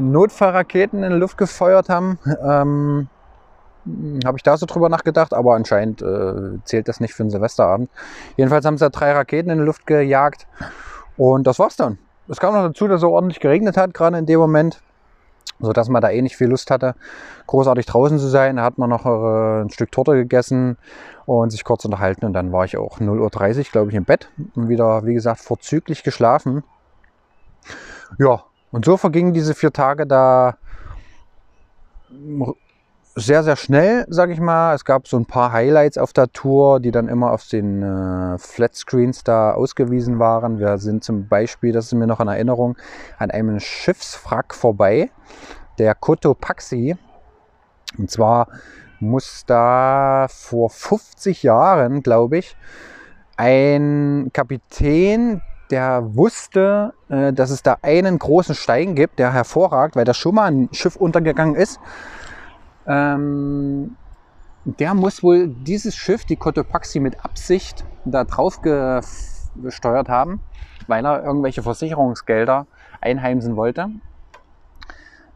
Notfallraketen 0.00 1.02
in 1.02 1.12
die 1.12 1.18
Luft 1.18 1.38
gefeuert 1.38 1.88
haben, 1.88 2.18
ähm, 2.42 3.08
habe 4.24 4.36
ich 4.36 4.42
da 4.42 4.56
so 4.56 4.66
drüber 4.66 4.88
nachgedacht, 4.88 5.32
aber 5.32 5.54
anscheinend 5.54 6.02
äh, 6.02 6.58
zählt 6.64 6.88
das 6.88 7.00
nicht 7.00 7.14
für 7.14 7.22
einen 7.22 7.30
Silvesterabend. 7.30 7.90
Jedenfalls 8.36 8.64
haben 8.64 8.76
sie 8.76 8.84
da 8.84 8.90
drei 8.90 9.12
Raketen 9.12 9.50
in 9.50 9.58
die 9.58 9.64
Luft 9.64 9.86
gejagt 9.86 10.46
und 11.16 11.46
das 11.46 11.58
war's 11.58 11.76
dann. 11.76 11.98
Es 12.28 12.38
kam 12.38 12.54
noch 12.54 12.62
dazu, 12.62 12.86
dass 12.86 12.96
es 12.96 13.00
so 13.00 13.10
ordentlich 13.10 13.40
geregnet 13.40 13.76
hat, 13.76 13.92
gerade 13.94 14.18
in 14.18 14.26
dem 14.26 14.38
Moment, 14.38 14.80
sodass 15.58 15.88
man 15.88 16.00
da 16.00 16.10
eh 16.10 16.22
nicht 16.22 16.36
viel 16.36 16.48
Lust 16.48 16.70
hatte, 16.70 16.94
großartig 17.46 17.86
draußen 17.86 18.18
zu 18.18 18.28
sein. 18.28 18.56
Da 18.56 18.62
hat 18.62 18.78
man 18.78 18.88
noch 18.88 19.04
äh, 19.04 19.62
ein 19.62 19.70
Stück 19.70 19.90
Torte 19.90 20.12
gegessen 20.12 20.76
und 21.26 21.50
sich 21.50 21.64
kurz 21.64 21.84
unterhalten. 21.84 22.24
Und 22.24 22.34
dann 22.34 22.52
war 22.52 22.64
ich 22.64 22.76
auch 22.76 23.00
0.30 23.00 23.58
Uhr, 23.58 23.64
glaube 23.72 23.90
ich, 23.90 23.96
im 23.96 24.04
Bett 24.04 24.30
und 24.54 24.68
wieder, 24.68 25.04
wie 25.04 25.14
gesagt, 25.14 25.40
vorzüglich 25.40 26.04
geschlafen. 26.04 26.62
Ja, 28.18 28.44
und 28.72 28.84
so 28.84 28.96
vergingen 28.96 29.32
diese 29.32 29.54
vier 29.54 29.72
Tage 29.72 30.06
da 30.06 30.56
sehr, 33.16 33.42
sehr 33.42 33.56
schnell, 33.56 34.06
sage 34.08 34.32
ich 34.32 34.40
mal. 34.40 34.74
Es 34.74 34.84
gab 34.84 35.08
so 35.08 35.16
ein 35.16 35.26
paar 35.26 35.52
Highlights 35.52 35.98
auf 35.98 36.12
der 36.12 36.32
Tour, 36.32 36.80
die 36.80 36.90
dann 36.90 37.08
immer 37.08 37.32
auf 37.32 37.46
den 37.48 37.82
äh, 37.82 38.38
Flatscreens 38.38 39.24
da 39.24 39.52
ausgewiesen 39.52 40.18
waren. 40.18 40.58
Wir 40.58 40.78
sind 40.78 41.04
zum 41.04 41.28
Beispiel, 41.28 41.72
das 41.72 41.86
ist 41.86 41.94
mir 41.94 42.06
noch 42.06 42.20
in 42.20 42.28
Erinnerung, 42.28 42.76
an 43.18 43.30
einem 43.30 43.60
Schiffswrack 43.60 44.54
vorbei, 44.54 45.10
der 45.78 45.94
Cotopaxi. 45.94 46.96
Und 47.98 48.10
zwar 48.10 48.48
muss 49.00 49.44
da 49.46 50.26
vor 50.28 50.70
50 50.70 51.42
Jahren, 51.42 52.02
glaube 52.02 52.38
ich, 52.38 52.56
ein 53.36 54.30
Kapitän, 54.32 55.42
der 55.70 56.16
wusste, 56.16 56.94
äh, 57.08 57.32
dass 57.32 57.50
es 57.50 57.62
da 57.62 57.78
einen 57.82 58.18
großen 58.18 58.54
Stein 58.54 58.94
gibt, 58.94 59.18
der 59.18 59.32
hervorragt, 59.32 59.96
weil 59.96 60.04
da 60.04 60.14
schon 60.14 60.34
mal 60.34 60.50
ein 60.50 60.68
Schiff 60.72 60.96
untergegangen 60.96 61.54
ist 61.54 61.80
ähm, 62.86 63.96
der 64.64 64.94
muss 64.94 65.22
wohl 65.22 65.48
dieses 65.48 65.94
Schiff, 65.94 66.24
die 66.24 66.36
Cotopaxi, 66.36 67.00
mit 67.00 67.24
Absicht 67.24 67.84
da 68.04 68.24
drauf 68.24 68.60
gesteuert 68.62 70.08
haben, 70.08 70.40
weil 70.86 71.04
er 71.04 71.22
irgendwelche 71.22 71.62
Versicherungsgelder 71.62 72.66
einheimsen 73.00 73.56
wollte. 73.56 73.88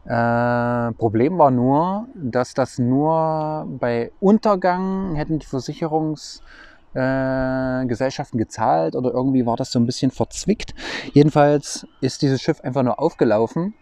Äh, 0.05 0.91
Problem 0.93 1.37
war 1.39 1.49
nur, 1.49 2.07
dass 2.13 2.53
das 2.53 2.77
nur 2.77 3.65
bei 3.79 4.11
Untergang 4.19 5.15
hätten 5.15 5.39
die 5.39 5.47
Versicherungsgesellschaften 5.47 6.64
äh, 6.95 7.85
gezahlt 7.85 8.95
oder 8.95 9.11
irgendwie 9.11 9.45
war 9.45 9.57
das 9.57 9.71
so 9.71 9.79
ein 9.79 9.85
bisschen 9.85 10.11
verzwickt. 10.11 10.73
Jedenfalls 11.13 11.85
ist 12.01 12.21
dieses 12.21 12.41
Schiff 12.41 12.61
einfach 12.61 12.83
nur 12.83 12.99
aufgelaufen 12.99 13.73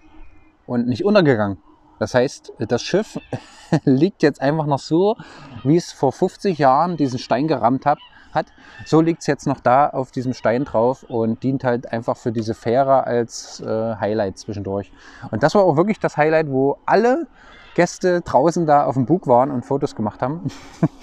und 0.66 0.88
nicht 0.88 1.06
untergegangen. 1.06 1.58
Das 2.00 2.16
heißt, 2.16 2.54
das 2.60 2.82
Schiff 2.82 3.20
liegt 3.86 4.24
jetzt 4.24 4.42
einfach 4.42 4.66
noch 4.66 4.80
so, 4.80 5.16
wie 5.64 5.78
es 5.78 5.92
vor 5.92 6.12
50 6.12 6.58
Jahren 6.58 6.98
diesen 6.98 7.20
Stein 7.20 7.48
gerammt 7.48 7.86
hat. 7.86 8.00
hat. 8.34 8.48
So 8.86 9.00
liegt 9.00 9.22
es 9.22 9.28
jetzt 9.28 9.46
noch 9.46 9.60
da 9.60 9.90
auf 9.90 10.12
diesem 10.12 10.34
Stein 10.34 10.66
drauf 10.66 11.04
und 11.04 11.44
dient 11.44 11.64
halt 11.64 11.92
einfach 11.92 12.18
für 12.18 12.32
diese 12.32 12.56
Fähre 12.56 13.06
als 13.06 13.62
äh, 13.62 13.96
Highlight 13.96 14.40
zwischendurch. 14.40 14.92
Und 15.30 15.44
das 15.44 15.54
war 15.54 15.64
auch 15.64 15.78
wirklich 15.78 16.00
das 16.00 16.18
Highlight, 16.18 16.50
wo 16.50 16.78
alle 16.86 17.28
Gäste 17.76 18.22
draußen 18.22 18.66
da 18.66 18.86
auf 18.86 18.96
dem 18.96 19.06
Bug 19.06 19.28
waren 19.28 19.52
und 19.52 19.66
Fotos 19.66 19.96
gemacht 19.96 20.22
haben. 20.22 20.48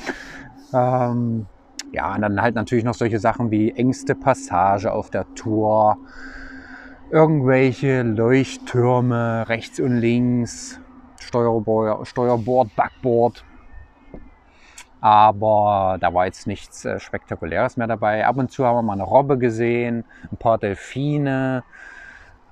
ähm, 0.74 1.46
ja, 1.92 2.14
und 2.14 2.22
dann 2.22 2.40
halt 2.40 2.54
natürlich 2.54 2.84
noch 2.84 2.94
solche 2.94 3.18
Sachen 3.18 3.50
wie 3.50 3.72
engste 3.72 4.14
Passage 4.14 4.92
auf 4.92 5.10
der 5.10 5.26
Tour, 5.34 5.98
irgendwelche 7.10 8.02
Leuchttürme 8.02 9.48
rechts 9.48 9.80
und 9.80 9.96
links, 9.96 10.80
Steuerbord, 11.20 12.06
Steuerbord 12.06 12.74
Backboard. 12.76 13.44
Aber 15.00 15.96
da 16.00 16.12
war 16.12 16.26
jetzt 16.26 16.46
nichts 16.46 16.84
äh, 16.84 17.00
Spektakuläres 17.00 17.76
mehr 17.76 17.86
dabei. 17.86 18.26
Ab 18.26 18.36
und 18.36 18.50
zu 18.50 18.66
haben 18.66 18.76
wir 18.76 18.82
mal 18.82 18.92
eine 18.92 19.02
Robbe 19.02 19.38
gesehen, 19.38 20.04
ein 20.30 20.36
paar 20.36 20.58
Delfine. 20.58 21.64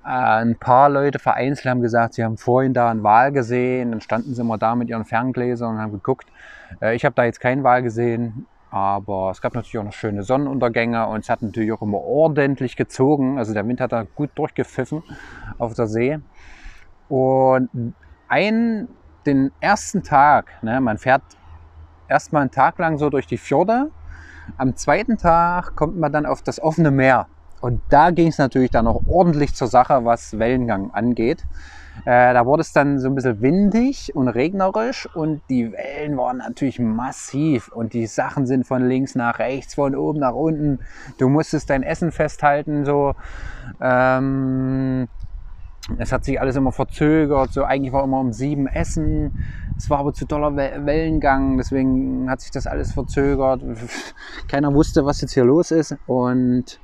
Äh, 0.03 0.09
ein 0.09 0.57
paar 0.57 0.88
Leute 0.88 1.18
vereinzelt 1.18 1.66
haben 1.66 1.83
gesagt, 1.83 2.14
sie 2.14 2.24
haben 2.24 2.38
vorhin 2.38 2.72
da 2.72 2.90
einen 2.90 3.03
Wal 3.03 3.33
gesehen. 3.33 3.90
Dann 3.90 4.01
standen 4.01 4.35
sie 4.35 4.40
immer 4.40 4.57
da 4.57 4.74
mit 4.74 4.88
ihren 4.88 5.05
Ferngläsern 5.05 5.74
und 5.74 5.83
haben 5.83 5.92
geguckt. 5.92 6.27
Äh, 6.81 6.96
ich 6.96 7.05
habe 7.05 7.14
da 7.14 7.24
jetzt 7.24 7.40
keinen 7.40 7.64
Wal 7.64 7.83
gesehen. 7.83 8.46
Aber 8.70 9.31
es 9.31 9.40
gab 9.40 9.54
natürlich 9.54 9.78
auch 9.78 9.85
noch 9.85 9.92
schöne 9.92 10.22
Sonnenuntergänge 10.22 11.07
und 11.07 11.20
es 11.20 11.31
hat 11.31 11.40
natürlich 11.42 11.72
auch 11.72 11.81
immer 11.81 11.98
ordentlich 11.98 12.76
gezogen. 12.76 13.38
Also 13.38 13.54
der 13.54 13.66
Wind 13.66 13.81
hat 13.81 13.92
da 13.92 14.04
gut 14.14 14.31
durchgepfiffen 14.35 15.02
auf 15.57 15.74
der 15.74 15.87
See. 15.87 16.18
Und 17.09 17.94
ein, 18.28 18.88
den 19.24 19.52
ersten 19.61 20.02
Tag, 20.02 20.62
ne, 20.62 20.81
man 20.81 20.98
fährt 20.98 21.22
erstmal 22.09 22.42
einen 22.42 22.50
Tag 22.50 22.78
lang 22.78 22.98
so 22.98 23.09
durch 23.09 23.26
die 23.26 23.38
Fjorde. 23.38 23.90
Am 24.57 24.76
zweiten 24.76 25.16
Tag 25.16 25.74
kommt 25.76 25.98
man 25.98 26.12
dann 26.12 26.26
auf 26.26 26.42
das 26.42 26.61
offene 26.61 26.90
Meer. 26.90 27.26
Und 27.61 27.81
da 27.88 28.11
ging 28.11 28.29
es 28.29 28.38
natürlich 28.38 28.71
dann 28.71 28.87
auch 28.87 29.03
ordentlich 29.07 29.55
zur 29.55 29.68
Sache, 29.68 30.05
was 30.05 30.38
Wellengang 30.38 30.90
angeht. 30.92 31.44
Äh, 32.05 32.33
da 32.33 32.47
wurde 32.47 32.61
es 32.61 32.73
dann 32.73 32.99
so 32.99 33.09
ein 33.09 33.14
bisschen 33.14 33.40
windig 33.40 34.14
und 34.14 34.29
regnerisch 34.29 35.09
und 35.14 35.42
die 35.51 35.73
Wellen 35.73 36.16
waren 36.16 36.38
natürlich 36.38 36.79
massiv 36.79 37.68
und 37.68 37.92
die 37.92 38.07
Sachen 38.07 38.47
sind 38.47 38.66
von 38.66 38.87
links 38.87 39.14
nach 39.14 39.38
rechts, 39.38 39.75
von 39.75 39.97
oben 39.97 40.21
nach 40.21 40.35
unten. 40.35 40.79
Du 41.18 41.29
musstest 41.29 41.71
dein 41.71 41.83
Essen 41.83 42.12
festhalten, 42.12 42.85
so. 42.85 43.14
Ähm, 43.81 45.09
es 45.97 46.12
hat 46.12 46.25
sich 46.25 46.38
alles 46.38 46.55
immer 46.57 46.73
verzögert, 46.73 47.53
so 47.53 47.64
eigentlich 47.64 47.92
war 47.92 48.05
immer 48.05 48.21
um 48.21 48.33
sieben 48.33 48.66
Essen. 48.66 49.44
Es 49.77 49.88
war 49.88 49.99
aber 50.01 50.12
zu 50.12 50.27
doller 50.27 50.55
Wellengang, 50.55 51.57
deswegen 51.57 52.29
hat 52.31 52.42
sich 52.42 52.51
das 52.51 52.66
alles 52.66 52.92
verzögert. 52.92 53.62
Keiner 54.49 54.75
wusste, 54.75 55.05
was 55.07 55.21
jetzt 55.23 55.33
hier 55.33 55.44
los 55.44 55.71
ist 55.71 55.97
und 56.07 56.79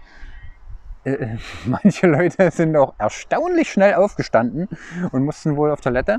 äh, 1.05 1.37
manche 1.67 2.07
Leute 2.07 2.51
sind 2.51 2.77
auch 2.77 2.95
erstaunlich 2.99 3.71
schnell 3.71 3.95
aufgestanden 3.95 4.69
und 5.13 5.25
mussten 5.25 5.57
wohl 5.57 5.71
auf 5.71 5.81
Toilette. 5.81 6.19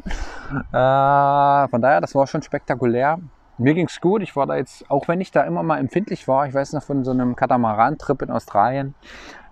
Äh, 0.52 1.68
von 1.70 1.82
daher, 1.82 2.02
das 2.02 2.16
war 2.16 2.28
schon 2.28 2.42
spektakulär. 2.42 3.20
Mir 3.58 3.74
ging 3.74 3.88
es 3.88 4.02
gut. 4.02 4.22
Ich 4.22 4.36
war 4.36 4.48
da 4.48 4.56
jetzt, 4.56 4.90
auch 4.90 5.08
wenn 5.08 5.22
ich 5.22 5.32
da 5.32 5.44
immer 5.44 5.64
mal 5.64 5.80
empfindlich 5.80 6.28
war, 6.28 6.48
ich 6.48 6.54
weiß 6.54 6.74
noch 6.74 6.84
von 6.84 7.04
so 7.04 7.12
einem 7.12 7.36
Katamaran-Trip 7.36 8.22
in 8.24 8.32
Australien, 8.32 8.96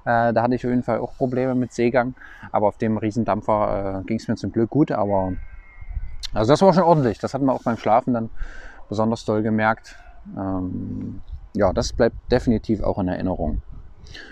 äh, 0.05 0.33
da 0.33 0.41
hatte 0.41 0.55
ich 0.55 0.65
auf 0.65 0.69
jeden 0.69 0.83
Fall 0.83 0.99
auch 0.99 1.15
Probleme 1.15 1.55
mit 1.55 1.71
Seegang. 1.71 2.15
Aber 2.51 2.67
auf 2.67 2.77
dem 2.77 2.97
Riesendampfer 2.97 4.01
äh, 4.01 4.05
ging 4.05 4.17
es 4.17 4.27
mir 4.27 4.35
zum 4.35 4.51
Glück 4.51 4.69
gut. 4.69 4.91
Aber 4.91 5.33
also 6.33 6.51
das 6.51 6.61
war 6.61 6.73
schon 6.73 6.83
ordentlich. 6.83 7.19
Das 7.19 7.33
hat 7.33 7.41
man 7.41 7.55
auch 7.55 7.63
beim 7.63 7.77
Schlafen 7.77 8.13
dann 8.13 8.29
besonders 8.89 9.23
doll 9.25 9.43
gemerkt. 9.43 9.95
Ähm, 10.37 11.21
ja, 11.55 11.71
das 11.71 11.93
bleibt 11.93 12.15
definitiv 12.31 12.81
auch 12.81 12.99
in 12.99 13.07
Erinnerung. 13.07 13.61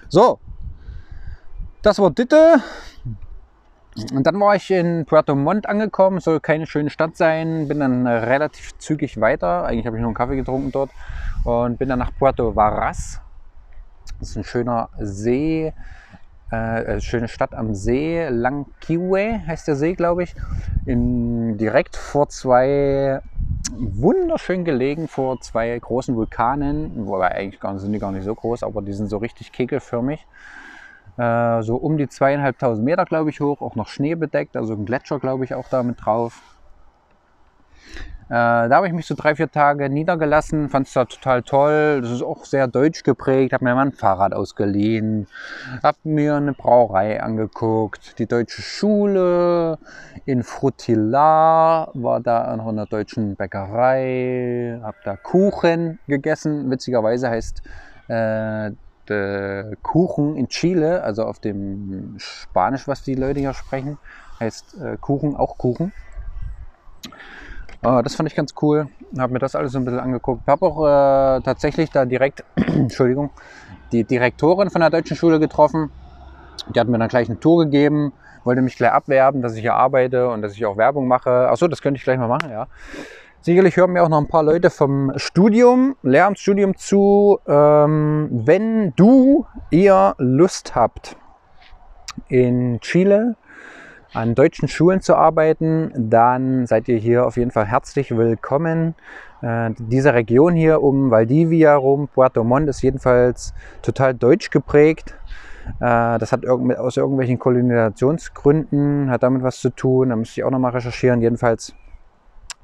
So, 0.09 0.39
das 1.81 1.99
war 1.99 2.11
Ditte. 2.11 2.61
Und 4.13 4.25
dann 4.25 4.39
war 4.39 4.55
ich 4.55 4.71
in 4.71 5.05
Puerto 5.05 5.35
Montt 5.35 5.67
angekommen, 5.67 6.21
soll 6.21 6.39
keine 6.39 6.65
schöne 6.65 6.89
Stadt 6.89 7.17
sein, 7.17 7.67
bin 7.67 7.81
dann 7.81 8.07
relativ 8.07 8.77
zügig 8.77 9.19
weiter. 9.19 9.65
Eigentlich 9.65 9.85
habe 9.85 9.97
ich 9.97 10.01
nur 10.01 10.09
einen 10.09 10.15
Kaffee 10.15 10.37
getrunken 10.37 10.71
dort 10.71 10.91
und 11.43 11.77
bin 11.77 11.89
dann 11.89 11.99
nach 11.99 12.15
Puerto 12.17 12.55
Varas. 12.55 13.19
Das 14.19 14.29
ist 14.29 14.37
ein 14.37 14.43
schöner 14.45 14.89
See, 14.99 15.73
äh, 16.51 16.83
äh 16.83 17.01
schöne 17.01 17.27
Stadt 17.27 17.53
am 17.53 17.75
See. 17.75 18.27
Lanquiwe 18.29 19.45
heißt 19.45 19.67
der 19.67 19.75
See, 19.75 19.93
glaube 19.93 20.23
ich. 20.23 20.35
In, 20.85 21.57
direkt 21.57 21.97
vor 21.97 22.29
zwei, 22.29 23.21
wunderschön 23.73 24.63
gelegen 24.63 25.09
vor 25.09 25.41
zwei 25.41 25.77
großen 25.77 26.15
Vulkanen. 26.15 27.07
Wobei 27.07 27.31
eigentlich 27.31 27.59
sind 27.81 27.91
die 27.91 27.99
gar 27.99 28.13
nicht 28.13 28.23
so 28.23 28.35
groß, 28.35 28.63
aber 28.63 28.81
die 28.81 28.93
sind 28.93 29.09
so 29.09 29.17
richtig 29.17 29.51
kegelförmig. 29.51 30.25
Äh, 31.21 31.61
so 31.61 31.75
um 31.75 31.97
die 31.97 32.07
zweieinhalbtausend 32.07 32.83
Meter, 32.83 33.05
glaube 33.05 33.29
ich, 33.29 33.41
hoch, 33.41 33.61
auch 33.61 33.75
noch 33.75 33.87
Schnee 33.87 34.15
bedeckt, 34.15 34.57
also 34.57 34.73
ein 34.73 34.85
Gletscher, 34.85 35.19
glaube 35.19 35.45
ich, 35.45 35.53
auch 35.53 35.67
da 35.69 35.83
mit 35.83 36.03
drauf. 36.03 36.41
Äh, 38.27 38.33
da 38.33 38.71
habe 38.71 38.87
ich 38.87 38.93
mich 38.93 39.05
so 39.05 39.13
drei, 39.13 39.35
vier 39.35 39.51
Tage 39.51 39.87
niedergelassen, 39.87 40.69
fand 40.69 40.87
es 40.87 40.93
da 40.93 41.05
total 41.05 41.43
toll. 41.43 41.99
Das 42.01 42.09
ist 42.09 42.23
auch 42.23 42.45
sehr 42.45 42.67
deutsch 42.67 43.03
geprägt. 43.03 43.53
Habe 43.53 43.65
mir 43.65 43.75
mal 43.75 43.85
ein 43.85 43.91
Fahrrad 43.91 44.33
ausgeliehen, 44.33 45.27
habe 45.83 45.97
mir 46.05 46.37
eine 46.37 46.53
Brauerei 46.53 47.21
angeguckt, 47.21 48.17
die 48.17 48.25
deutsche 48.25 48.63
Schule 48.63 49.77
in 50.25 50.41
Frutillar, 50.41 51.91
war 51.93 52.19
da 52.19 52.55
noch 52.55 52.69
in 52.69 52.77
der 52.77 52.87
deutschen 52.87 53.35
Bäckerei, 53.35 54.79
habe 54.81 54.97
da 55.03 55.17
Kuchen 55.17 55.99
gegessen. 56.07 56.71
Witzigerweise 56.71 57.29
heißt 57.29 57.61
äh, 58.07 58.71
äh, 59.11 59.75
Kuchen 59.81 60.35
in 60.35 60.47
Chile, 60.47 61.03
also 61.03 61.23
auf 61.23 61.39
dem 61.39 62.15
Spanisch, 62.17 62.87
was 62.87 63.03
die 63.03 63.15
Leute 63.15 63.39
hier 63.39 63.53
sprechen, 63.53 63.97
heißt 64.39 64.77
äh, 64.81 64.97
Kuchen 64.97 65.35
auch 65.35 65.57
Kuchen. 65.57 65.93
Äh, 67.83 68.03
das 68.03 68.15
fand 68.15 68.29
ich 68.29 68.35
ganz 68.35 68.53
cool. 68.61 68.87
Habe 69.17 69.33
mir 69.33 69.39
das 69.39 69.55
alles 69.55 69.71
so 69.71 69.79
ein 69.79 69.85
bisschen 69.85 69.99
angeguckt. 69.99 70.47
Habe 70.47 70.65
auch 70.65 70.85
äh, 70.85 71.41
tatsächlich 71.41 71.89
da 71.89 72.05
direkt, 72.05 72.43
Entschuldigung, 72.55 73.31
die 73.91 74.03
Direktorin 74.03 74.69
von 74.69 74.81
der 74.81 74.89
deutschen 74.89 75.17
Schule 75.17 75.39
getroffen. 75.39 75.91
Die 76.73 76.79
hat 76.79 76.87
mir 76.87 76.97
dann 76.99 77.09
gleich 77.09 77.27
eine 77.29 77.39
Tour 77.39 77.65
gegeben, 77.65 78.13
wollte 78.43 78.61
mich 78.61 78.75
gleich 78.75 78.91
abwerben, 78.91 79.41
dass 79.41 79.55
ich 79.55 79.61
hier 79.61 79.73
arbeite 79.73 80.29
und 80.29 80.41
dass 80.41 80.53
ich 80.53 80.65
auch 80.65 80.77
Werbung 80.77 81.07
mache. 81.07 81.49
Achso, 81.49 81.67
das 81.67 81.81
könnte 81.81 81.97
ich 81.97 82.03
gleich 82.03 82.17
mal 82.17 82.27
machen, 82.27 82.51
ja. 82.51 82.67
Sicherlich 83.43 83.75
hören 83.75 83.93
mir 83.93 84.03
auch 84.03 84.09
noch 84.09 84.19
ein 84.19 84.27
paar 84.27 84.43
Leute 84.43 84.69
vom 84.69 85.13
Studium, 85.15 85.95
Lehramtsstudium 86.03 86.77
zu. 86.77 87.39
Ähm, 87.47 88.29
wenn 88.31 88.93
du 88.95 89.47
ihr 89.71 90.13
Lust 90.19 90.75
habt, 90.75 91.17
in 92.27 92.79
Chile 92.81 93.35
an 94.13 94.35
deutschen 94.35 94.67
Schulen 94.67 95.01
zu 95.01 95.15
arbeiten, 95.15 95.91
dann 95.95 96.67
seid 96.67 96.87
ihr 96.87 96.97
hier 96.97 97.25
auf 97.25 97.35
jeden 97.35 97.49
Fall 97.49 97.65
herzlich 97.65 98.15
willkommen. 98.15 98.93
Äh, 99.41 99.71
diese 99.79 100.13
Region 100.13 100.53
hier 100.53 100.83
um 100.83 101.09
Valdivia 101.09 101.75
rum, 101.75 102.09
Puerto 102.13 102.43
Montt, 102.43 102.69
ist 102.69 102.83
jedenfalls 102.83 103.55
total 103.81 104.13
deutsch 104.13 104.51
geprägt. 104.51 105.15
Äh, 105.79 106.19
das 106.19 106.31
hat 106.31 106.45
aus 106.45 106.95
irgendwelchen 106.95 107.39
Kolonisationsgründen, 107.39 109.09
hat 109.09 109.23
damit 109.23 109.41
was 109.41 109.59
zu 109.59 109.71
tun. 109.71 110.09
Da 110.09 110.15
müsste 110.15 110.41
ich 110.41 110.43
auch 110.43 110.51
nochmal 110.51 110.73
recherchieren. 110.73 111.23
Jedenfalls 111.23 111.73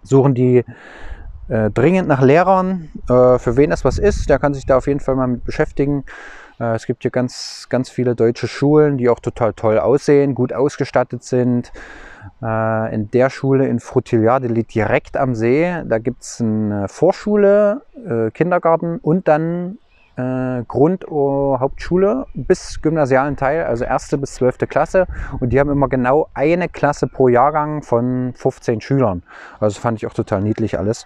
suchen 0.08 0.34
die 0.34 0.64
äh, 1.50 1.70
dringend 1.72 2.08
nach 2.08 2.22
Lehrern. 2.22 2.90
Äh, 3.10 3.40
für 3.40 3.58
wen 3.58 3.70
das 3.70 3.86
was 3.86 3.98
ist, 3.98 4.30
der 4.30 4.40
kann 4.40 4.54
sich 4.54 4.66
da 4.66 4.78
auf 4.78 4.88
jeden 4.88 5.00
Fall 5.00 5.16
mal 5.16 5.28
mit 5.28 5.44
beschäftigen. 5.44 6.04
Äh, 6.60 6.76
es 6.76 6.86
gibt 6.86 7.04
hier 7.04 7.12
ganz, 7.12 7.68
ganz 7.70 7.90
viele 7.90 8.16
deutsche 8.16 8.48
Schulen, 8.48 8.98
die 8.98 9.10
auch 9.10 9.20
total 9.20 9.54
toll 9.54 9.80
aussehen, 9.80 10.36
gut 10.36 10.54
ausgestattet 10.54 11.24
sind. 11.24 11.72
Äh, 12.42 12.94
in 12.94 13.10
der 13.12 13.30
Schule 13.30 13.68
in 13.68 13.80
Frutillar, 13.80 14.40
die 14.40 14.48
liegt 14.48 14.74
direkt 14.76 15.18
am 15.18 15.36
See, 15.36 15.84
da 15.86 15.98
gibt 15.98 16.24
es 16.24 16.42
eine 16.42 16.88
Vorschule, 16.88 17.82
äh, 18.06 18.32
Kindergarten 18.32 18.98
und 18.98 19.28
dann 19.28 19.78
äh, 20.18 20.64
Grund- 20.68 21.06
und 21.06 21.60
Hauptschule 21.60 22.26
bis 22.34 22.82
gymnasialen 22.82 23.38
Teil, 23.38 23.64
also 23.64 23.86
erste 23.86 24.18
bis 24.18 24.34
zwölfte 24.36 24.68
Klasse. 24.68 25.08
Und 25.40 25.50
die 25.50 25.60
haben 25.60 25.70
immer 25.70 25.88
genau 25.88 26.28
eine 26.34 26.68
Klasse 26.70 27.08
pro 27.08 27.28
Jahrgang 27.28 27.84
von 27.84 28.34
15 28.36 28.82
Schülern. 28.82 29.24
Also 29.60 29.80
fand 29.80 30.00
ich 30.00 30.08
auch 30.08 30.14
total 30.14 30.42
niedlich 30.42 30.78
alles. 30.78 31.06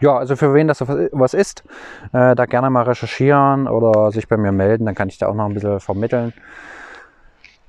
Ja, 0.00 0.16
also 0.16 0.36
für 0.36 0.52
wen 0.54 0.68
das 0.68 0.80
was 0.80 1.34
ist, 1.34 1.62
äh, 2.12 2.34
da 2.34 2.46
gerne 2.46 2.68
mal 2.68 2.82
recherchieren 2.82 3.68
oder 3.68 4.10
sich 4.10 4.28
bei 4.28 4.36
mir 4.36 4.52
melden, 4.52 4.86
dann 4.86 4.94
kann 4.94 5.08
ich 5.08 5.18
da 5.18 5.28
auch 5.28 5.34
noch 5.34 5.46
ein 5.46 5.54
bisschen 5.54 5.80
vermitteln. 5.80 6.32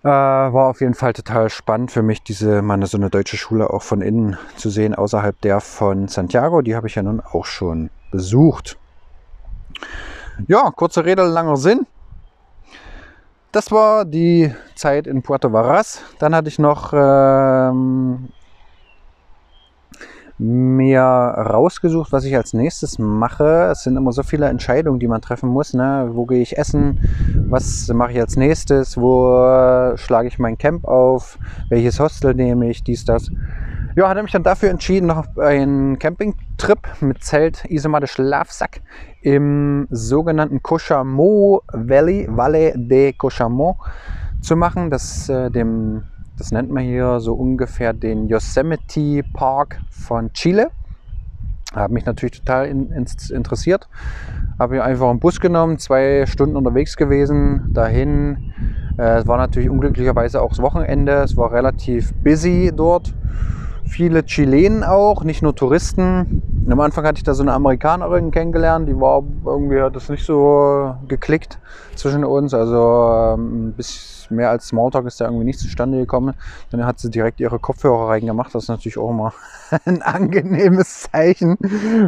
Äh, 0.04 0.08
war 0.08 0.68
auf 0.68 0.82
jeden 0.82 0.96
Fall 0.96 1.14
total 1.14 1.50
spannend 1.50 1.92
für 1.92 2.04
mich, 2.04 2.24
diese 2.24 2.62
meine 2.62 2.88
so 2.88 2.98
eine 2.98 3.10
deutsche 3.10 3.38
Schule 3.38 3.70
auch 3.70 3.84
von 3.84 4.02
innen 4.02 4.38
zu 4.56 4.70
sehen, 4.70 4.96
außerhalb 4.96 5.40
der 5.42 5.62
von 5.62 6.08
Santiago. 6.08 6.62
Die 6.62 6.76
habe 6.76 6.88
ich 6.88 6.96
ja 6.96 7.04
nun 7.04 7.22
auch 7.22 7.46
schon 7.46 7.90
besucht. 8.12 8.78
Ja, 10.48 10.70
kurze 10.72 11.06
Rede, 11.06 11.24
langer 11.24 11.58
Sinn. 11.58 11.88
Das 13.52 13.72
war 13.72 14.04
die 14.04 14.54
Zeit 14.76 15.08
in 15.08 15.22
Puerto 15.22 15.52
Varas. 15.54 16.02
Dann 16.20 16.36
hatte 16.36 16.50
ich 16.50 16.60
noch 16.60 16.92
ähm, 16.94 18.28
mir 20.38 21.02
rausgesucht, 21.02 22.12
was 22.12 22.26
ich 22.26 22.36
als 22.36 22.52
nächstes 22.54 23.00
mache. 23.00 23.70
Es 23.72 23.84
sind 23.84 23.96
immer 23.96 24.12
so 24.12 24.24
viele 24.24 24.48
Entscheidungen, 24.48 25.00
die 25.00 25.08
man 25.08 25.22
treffen 25.22 25.50
muss. 25.50 25.74
Ne? 25.74 26.10
Wo 26.12 26.26
gehe 26.26 26.42
ich 26.42 26.58
essen? 26.58 27.00
Was 27.48 27.88
mache 27.88 28.12
ich 28.12 28.20
als 28.20 28.36
nächstes? 28.36 28.98
Wo 28.98 29.96
schlage 29.96 30.28
ich 30.28 30.38
mein 30.38 30.58
Camp 30.58 30.84
auf? 30.86 31.40
Welches 31.70 32.00
Hostel 32.02 32.34
nehme 32.34 32.70
ich? 32.70 32.84
Dies, 32.84 33.06
das. 33.06 33.30
Ja, 33.98 34.10
hatte 34.10 34.22
mich 34.22 34.34
dann 34.34 34.44
dafür 34.44 34.72
entschieden, 34.72 35.06
noch 35.06 35.38
einen 35.38 35.98
Campingtrip 35.98 36.80
mit 37.00 37.24
Zelt, 37.24 37.64
Isomatte, 37.70 38.08
Schlafsack 38.08 38.82
im 39.22 39.88
sogenannten 39.90 40.62
Cochamo 40.62 41.62
Valley, 41.72 42.28
Valle 42.30 42.74
de 42.76 43.14
Cochamo 43.14 43.78
zu 44.42 44.58
machen. 44.58 44.90
Das, 44.90 45.30
äh, 45.30 45.50
dem, 45.50 46.04
das 46.38 46.52
nennt 46.52 46.70
man 46.72 46.84
hier 46.84 47.22
so 47.22 47.36
ungefähr 47.36 47.94
den 47.94 48.28
Yosemite 48.28 49.24
Park 49.34 49.80
von 49.90 50.34
Chile. 50.34 50.72
Hat 51.74 51.90
mich 51.90 52.06
natürlich 52.06 52.40
total 52.40 52.66
in, 52.66 52.92
in, 52.92 53.06
interessiert. 53.34 53.88
Habe 54.60 54.84
einfach 54.84 55.10
einen 55.10 55.22
Bus 55.22 55.40
genommen, 55.40 55.78
zwei 55.78 56.26
Stunden 56.26 56.58
unterwegs 56.58 56.98
gewesen, 56.98 57.70
dahin. 57.72 58.52
Äh, 58.98 59.20
es 59.20 59.28
war 59.28 59.38
natürlich 59.38 59.70
unglücklicherweise 59.70 60.42
auch 60.42 60.50
das 60.50 60.62
Wochenende. 60.62 61.14
Es 61.24 61.38
war 61.38 61.54
relativ 61.54 62.14
busy 62.16 62.74
dort 62.76 63.14
viele 63.88 64.26
Chilenen 64.26 64.84
auch, 64.84 65.24
nicht 65.24 65.42
nur 65.42 65.56
Touristen. 65.56 66.42
Am 66.70 66.80
Anfang 66.80 67.06
hatte 67.06 67.18
ich 67.18 67.24
da 67.24 67.34
so 67.34 67.44
eine 67.44 67.54
Amerikanerin 67.54 68.32
kennengelernt, 68.32 68.90
die 68.90 69.00
war 69.00 69.24
irgendwie, 69.46 69.82
hat 69.82 69.96
das 69.96 70.10
nicht 70.10 70.26
so 70.26 70.96
geklickt 71.08 71.60
zwischen 71.96 72.24
uns. 72.26 72.54
Also 72.54 73.36
ähm, 73.36 73.70
ein 73.70 73.74
bisschen 73.74 74.36
mehr 74.36 74.50
als 74.50 74.68
Smalltalk 74.68 75.06
ist 75.06 75.22
da 75.22 75.26
irgendwie 75.26 75.46
nicht 75.46 75.60
zustande 75.60 75.98
gekommen. 76.00 76.34
Dann 76.72 76.86
hat 76.86 77.00
sie 77.00 77.10
direkt 77.10 77.40
ihre 77.40 77.60
Kopfhörer 77.60 78.10
reingemacht. 78.10 78.54
Das 78.56 78.64
ist 78.64 78.70
natürlich 78.70 78.98
auch 78.98 79.12
immer 79.12 79.34
ein 79.86 80.02
angenehmes 80.02 81.04
Zeichen, 81.04 81.58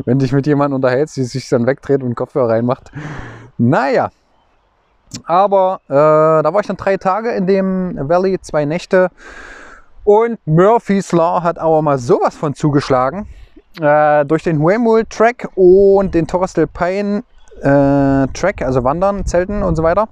wenn 0.05 0.19
dich 0.19 0.31
mit 0.31 0.47
jemandem 0.47 0.75
unterhältst, 0.75 1.17
die 1.17 1.23
sich 1.23 1.47
dann 1.49 1.67
wegdreht 1.67 2.03
und 2.03 2.15
Kopfhörer 2.15 2.49
reinmacht. 2.49 2.91
Naja, 3.57 4.09
aber 5.25 5.81
äh, 5.87 5.93
da 5.93 6.53
war 6.53 6.59
ich 6.59 6.67
dann 6.67 6.77
drei 6.77 6.97
Tage 6.97 7.31
in 7.31 7.47
dem 7.47 7.97
Valley, 7.97 8.39
zwei 8.41 8.65
Nächte. 8.65 9.09
Und 10.07 10.39
Murphy's 10.45 11.11
Law 11.11 11.43
hat 11.43 11.59
aber 11.59 11.81
mal 11.81 11.97
sowas 11.97 12.33
von 12.33 12.53
zugeschlagen. 12.53 13.27
Äh, 13.81 14.23
durch 14.23 14.41
den 14.41 14.61
Huemul 14.61 15.03
Track 15.03 15.49
und 15.55 16.15
den 16.15 16.25
Torres 16.27 16.53
del 16.53 16.65
Paine 16.65 17.25
äh, 17.57 18.25
Track, 18.31 18.61
also 18.61 18.85
Wandern, 18.85 19.25
Zelten 19.25 19.63
und 19.63 19.75
so 19.75 19.83
weiter, 19.83 20.07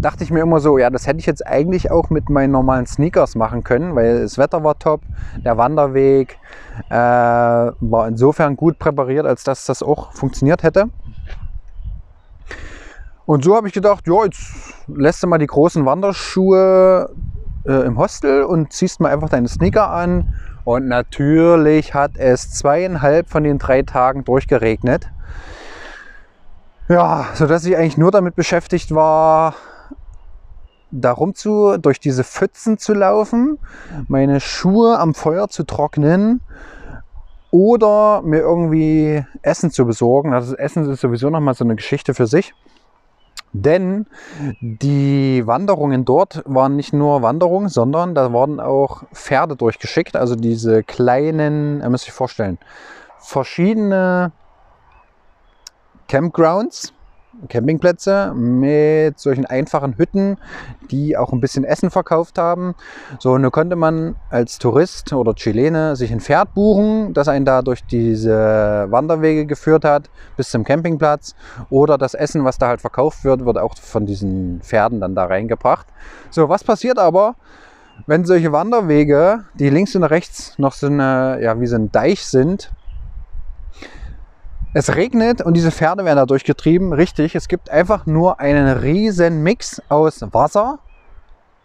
dachte 0.00 0.24
ich 0.24 0.32
mir 0.32 0.40
immer 0.40 0.58
so, 0.58 0.76
ja, 0.76 0.90
das 0.90 1.06
hätte 1.06 1.20
ich 1.20 1.26
jetzt 1.26 1.46
eigentlich 1.46 1.92
auch 1.92 2.10
mit 2.10 2.30
meinen 2.30 2.50
normalen 2.50 2.84
Sneakers 2.84 3.36
machen 3.36 3.62
können, 3.62 3.94
weil 3.94 4.22
das 4.22 4.38
Wetter 4.38 4.64
war 4.64 4.76
top, 4.76 5.02
der 5.44 5.56
Wanderweg 5.56 6.36
äh, 6.90 6.94
war 6.94 8.08
insofern 8.08 8.56
gut 8.56 8.80
präpariert, 8.80 9.24
als 9.24 9.44
dass 9.44 9.66
das 9.66 9.84
auch 9.84 10.12
funktioniert 10.14 10.64
hätte. 10.64 10.86
Und 13.24 13.44
so 13.44 13.54
habe 13.54 13.68
ich 13.68 13.72
gedacht, 13.72 14.08
ja, 14.08 14.24
jetzt 14.24 14.52
lässt 14.88 15.22
du 15.22 15.28
mal 15.28 15.38
die 15.38 15.46
großen 15.46 15.86
Wanderschuhe 15.86 17.08
äh, 17.66 17.86
im 17.86 17.98
Hostel 17.98 18.44
und 18.44 18.72
ziehst 18.72 19.00
mal 19.00 19.12
einfach 19.12 19.28
deine 19.28 19.48
Sneaker 19.48 19.90
an. 19.90 20.34
Und 20.64 20.86
natürlich 20.88 21.94
hat 21.94 22.12
es 22.16 22.50
zweieinhalb 22.50 23.28
von 23.28 23.44
den 23.44 23.58
drei 23.58 23.82
Tagen 23.82 24.24
durchgeregnet. 24.24 25.10
Ja, 26.88 27.26
sodass 27.34 27.64
ich 27.64 27.76
eigentlich 27.76 27.98
nur 27.98 28.10
damit 28.10 28.34
beschäftigt 28.34 28.94
war, 28.94 29.54
darum 30.90 31.34
zu, 31.34 31.76
durch 31.78 31.98
diese 31.98 32.24
Pfützen 32.24 32.78
zu 32.78 32.94
laufen, 32.94 33.58
meine 34.08 34.40
Schuhe 34.40 34.98
am 34.98 35.14
Feuer 35.14 35.48
zu 35.48 35.64
trocknen 35.64 36.40
oder 37.50 38.22
mir 38.22 38.40
irgendwie 38.40 39.24
Essen 39.42 39.70
zu 39.70 39.86
besorgen. 39.86 40.34
Also 40.34 40.56
Essen 40.56 40.90
ist 40.90 41.00
sowieso 41.00 41.30
nochmal 41.30 41.54
so 41.54 41.64
eine 41.64 41.76
Geschichte 41.76 42.14
für 42.14 42.26
sich. 42.26 42.54
Denn 43.56 44.06
die 44.60 45.46
Wanderungen 45.46 46.04
dort 46.04 46.42
waren 46.44 46.74
nicht 46.74 46.92
nur 46.92 47.22
Wanderungen, 47.22 47.68
sondern 47.68 48.16
da 48.16 48.32
wurden 48.32 48.58
auch 48.58 49.04
Pferde 49.12 49.54
durchgeschickt. 49.54 50.16
Also 50.16 50.34
diese 50.34 50.82
kleinen, 50.82 51.80
ihr 51.80 51.88
müsst 51.88 52.08
euch 52.08 52.12
vorstellen, 52.12 52.58
verschiedene 53.20 54.32
Campgrounds, 56.08 56.93
Campingplätze 57.48 58.32
mit 58.34 59.18
solchen 59.18 59.46
einfachen 59.46 59.96
Hütten, 59.98 60.38
die 60.90 61.16
auch 61.16 61.32
ein 61.32 61.40
bisschen 61.40 61.64
Essen 61.64 61.90
verkauft 61.90 62.38
haben. 62.38 62.74
So, 63.18 63.32
und 63.32 63.42
da 63.42 63.50
konnte 63.50 63.76
man 63.76 64.16
als 64.30 64.58
Tourist 64.58 65.12
oder 65.12 65.34
Chilene 65.34 65.96
sich 65.96 66.12
ein 66.12 66.20
Pferd 66.20 66.54
buchen, 66.54 67.14
das 67.14 67.28
einen 67.28 67.44
da 67.44 67.62
durch 67.62 67.84
diese 67.84 68.86
Wanderwege 68.90 69.46
geführt 69.46 69.84
hat 69.84 70.10
bis 70.36 70.50
zum 70.50 70.64
Campingplatz. 70.64 71.34
Oder 71.70 71.98
das 71.98 72.14
Essen, 72.14 72.44
was 72.44 72.58
da 72.58 72.68
halt 72.68 72.80
verkauft 72.80 73.24
wird, 73.24 73.44
wird 73.44 73.58
auch 73.58 73.76
von 73.78 74.06
diesen 74.06 74.60
Pferden 74.62 75.00
dann 75.00 75.14
da 75.14 75.26
reingebracht. 75.26 75.86
So, 76.30 76.48
was 76.48 76.64
passiert 76.64 76.98
aber, 76.98 77.36
wenn 78.06 78.24
solche 78.24 78.52
Wanderwege, 78.52 79.44
die 79.54 79.70
links 79.70 79.94
und 79.94 80.04
rechts 80.04 80.58
noch 80.58 80.72
so 80.72 80.86
eine, 80.86 81.38
ja, 81.40 81.60
wie 81.60 81.66
so 81.66 81.76
ein 81.76 81.92
Deich 81.92 82.26
sind, 82.26 82.72
es 84.74 84.96
regnet 84.96 85.40
und 85.40 85.54
diese 85.54 85.70
Pferde 85.70 86.04
werden 86.04 86.18
da 86.18 86.26
durchgetrieben. 86.26 86.92
Richtig, 86.92 87.34
es 87.34 87.48
gibt 87.48 87.70
einfach 87.70 88.06
nur 88.06 88.40
einen 88.40 88.76
riesen 88.76 89.42
Mix 89.42 89.80
aus 89.88 90.20
Wasser 90.32 90.80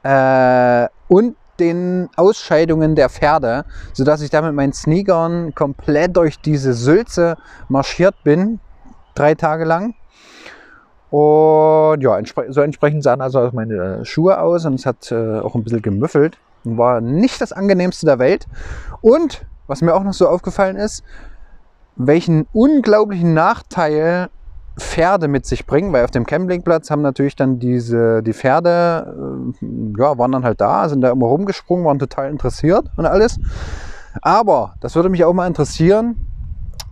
äh, 0.04 0.88
und 1.08 1.36
den 1.60 2.10
Ausscheidungen 2.16 2.96
der 2.96 3.10
Pferde, 3.10 3.66
sodass 3.94 4.22
ich 4.22 4.30
da 4.30 4.42
mit 4.42 4.54
meinen 4.54 4.74
Sneakern 4.74 5.54
komplett 5.56 6.16
durch 6.16 6.40
diese 6.40 6.74
Sülze 6.74 7.36
marschiert 7.68 8.16
bin, 8.24 8.60
drei 9.16 9.36
Tage 9.36 9.66
lang. 9.66 9.96
Und 11.10 12.02
ja, 12.02 12.20
so 12.50 12.62
entsprechend 12.62 13.04
sahen 13.04 13.22
also 13.22 13.50
meine 13.52 14.06
Schuhe 14.06 14.40
aus 14.40 14.66
und 14.66 14.76
es 14.76 14.86
hat 14.86 15.12
äh, 15.12 15.40
auch 15.40 15.56
ein 15.56 15.64
bisschen 15.64 15.82
gemüffelt 15.82 16.38
und 16.64 16.78
war 16.78 17.02
nicht 17.02 17.42
das 17.42 17.52
angenehmste 17.52 18.06
der 18.06 18.20
Welt. 18.20 18.46
Und 19.02 19.46
was 19.66 19.82
mir 19.82 19.96
auch 19.96 20.04
noch 20.04 20.14
so 20.14 20.28
aufgefallen 20.28 20.76
ist, 20.76 21.04
welchen 22.00 22.48
unglaublichen 22.54 23.34
Nachteil 23.34 24.30
Pferde 24.80 25.28
mit 25.28 25.46
sich 25.46 25.66
bringen, 25.66 25.92
weil 25.92 26.06
auf 26.06 26.12
dem 26.12 26.26
Campingplatz 26.26 26.90
haben 26.90 27.02
natürlich 27.02 27.36
dann 27.36 27.60
diese, 27.60 28.24
die 28.24 28.34
Pferde, 28.34 29.54
äh, 29.62 29.66
ja, 29.98 30.18
waren 30.18 30.32
dann 30.32 30.46
halt 30.46 30.62
da, 30.62 30.88
sind 30.88 31.02
da 31.02 31.12
immer 31.12 31.28
rumgesprungen, 31.28 31.86
waren 31.86 32.00
total 32.00 32.30
interessiert 32.30 32.86
und 32.96 33.06
alles. 33.06 33.38
Aber 34.22 34.76
das 34.80 34.96
würde 34.96 35.10
mich 35.10 35.26
auch 35.26 35.34
mal 35.34 35.48
interessieren 35.48 36.16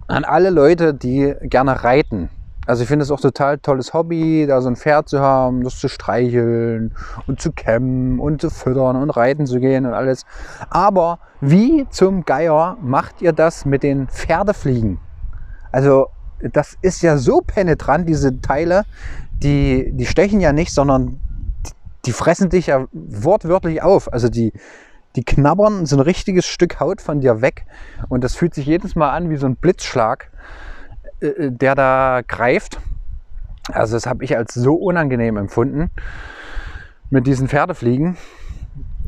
an 0.07 0.25
alle 0.25 0.49
Leute, 0.49 0.93
die 0.93 1.33
gerne 1.43 1.83
reiten. 1.83 2.29
Also 2.67 2.83
ich 2.83 2.89
finde 2.89 3.03
es 3.03 3.11
auch 3.11 3.21
total 3.21 3.57
tolles 3.59 3.93
Hobby, 3.93 4.45
da 4.45 4.61
so 4.61 4.67
ein 4.67 4.75
Pferd 4.75 5.07
zu 5.07 5.21
haben, 5.21 5.63
das 5.63 5.79
zu 5.79 5.87
streicheln 5.87 6.93
und 7.25 7.39
zu 7.39 7.53
kämmen 7.53 8.19
und 8.19 8.41
zu 8.41 8.49
füttern 8.49 8.97
und 8.97 9.09
reiten 9.09 9.45
zu 9.47 9.61
gehen 9.61 9.85
und 9.85 9.93
alles. 9.93 10.25
Aber 10.69 11.19
wie 11.39 11.87
zum 11.89 12.25
Geier 12.25 12.77
macht 12.81 13.21
ihr 13.21 13.31
das 13.31 13.65
mit 13.65 13.83
den 13.83 14.09
Pferdefliegen? 14.09 14.99
Also 15.71 16.07
das 16.41 16.77
ist 16.81 17.01
ja 17.01 17.17
so 17.17 17.39
penetrant, 17.39 18.07
diese 18.07 18.41
Teile, 18.41 18.83
die, 19.31 19.91
die 19.93 20.05
stechen 20.05 20.41
ja 20.41 20.51
nicht, 20.51 20.73
sondern 20.73 21.21
die 22.05 22.11
fressen 22.11 22.49
dich 22.49 22.67
ja 22.67 22.85
wortwörtlich 22.91 23.81
auf. 23.81 24.11
Also 24.11 24.27
die, 24.27 24.51
die 25.15 25.23
knabbern 25.23 25.85
so 25.85 25.95
ein 25.95 26.01
richtiges 26.01 26.45
Stück 26.45 26.81
Haut 26.81 27.01
von 27.01 27.21
dir 27.21 27.41
weg 27.41 27.65
und 28.09 28.25
das 28.25 28.35
fühlt 28.35 28.53
sich 28.53 28.65
jedes 28.65 28.95
Mal 28.95 29.11
an 29.11 29.29
wie 29.29 29.37
so 29.37 29.45
ein 29.45 29.55
Blitzschlag. 29.55 30.31
Äh, 31.19 31.27
äh, 31.27 31.51
der 31.51 31.75
da 31.75 32.21
greift. 32.27 32.79
Also 33.71 33.95
das 33.95 34.05
habe 34.05 34.23
ich 34.23 34.37
als 34.37 34.53
so 34.53 34.75
unangenehm 34.75 35.37
empfunden 35.37 35.89
mit 37.09 37.27
diesen 37.27 37.47
Pferdefliegen, 37.47 38.17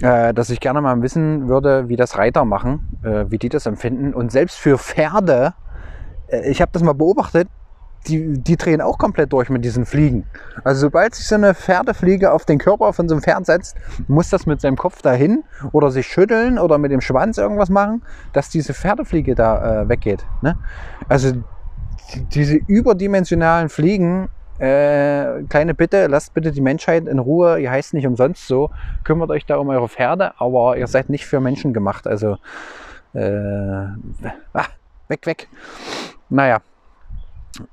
äh, 0.02 0.34
dass 0.34 0.50
ich 0.50 0.60
gerne 0.60 0.82
mal 0.82 1.02
wissen 1.02 1.48
würde, 1.48 1.88
wie 1.88 1.96
das 1.96 2.18
Reiter 2.18 2.46
machen, 2.46 3.00
wie 3.02 3.38
die 3.38 3.50
das 3.50 3.66
empfinden. 3.66 4.14
Und 4.14 4.32
selbst 4.32 4.58
für 4.58 4.78
Pferde, 4.78 5.54
ich 6.46 6.62
habe 6.62 6.72
das 6.74 6.84
mal 6.84 6.94
beobachtet, 6.94 7.48
die, 8.08 8.42
die 8.42 8.58
drehen 8.58 8.82
auch 8.82 8.98
komplett 8.98 9.32
durch 9.32 9.50
mit 9.50 9.64
diesen 9.64 9.86
Fliegen. 9.86 10.26
Also 10.64 10.82
sobald 10.82 11.16
sich 11.16 11.28
so 11.28 11.36
eine 11.36 11.54
Pferdefliege 11.54 12.32
auf 12.32 12.46
den 12.46 12.58
Körper 12.58 12.92
von 12.92 13.08
so 13.08 13.16
einem 13.16 13.22
Pferd 13.22 13.46
setzt, 13.46 13.78
muss 14.08 14.30
das 14.30 14.46
mit 14.46 14.62
seinem 14.62 14.78
Kopf 14.78 15.02
dahin 15.02 15.44
oder 15.72 15.92
sich 15.92 16.08
schütteln 16.08 16.60
oder 16.60 16.78
mit 16.78 16.92
dem 16.92 17.02
Schwanz 17.02 17.38
irgendwas 17.38 17.70
machen, 17.70 18.04
dass 18.34 18.50
diese 18.50 18.74
Pferdefliege 18.74 19.36
da 19.36 19.84
äh, 19.84 19.90
weggeht. 19.90 20.26
Ne? 20.42 20.58
Also 21.08 21.34
diese 22.34 22.56
überdimensionalen 22.56 23.70
Fliegen, 23.70 24.30
äh, 24.60 25.44
kleine 25.48 25.74
Bitte, 25.74 26.08
lasst 26.08 26.34
bitte 26.34 26.52
die 26.52 26.62
Menschheit 26.62 27.08
in 27.08 27.20
Ruhe. 27.20 27.60
Ihr 27.60 27.72
heißt 27.72 27.94
nicht 27.94 28.06
umsonst 28.06 28.48
so. 28.48 28.70
Kümmert 29.04 29.30
euch 29.30 29.46
da 29.46 29.58
um 29.58 29.70
eure 29.70 29.88
Pferde, 29.88 30.34
aber 30.38 30.78
ihr 30.78 30.88
seid 30.88 31.10
nicht 31.10 31.26
für 31.26 31.40
Menschen 31.40 31.74
gemacht. 31.74 32.06
Also, 32.08 32.38
äh, 33.14 33.86
ah, 34.54 34.66
weg, 35.08 35.26
weg. 35.26 35.48
Naja, 36.30 36.58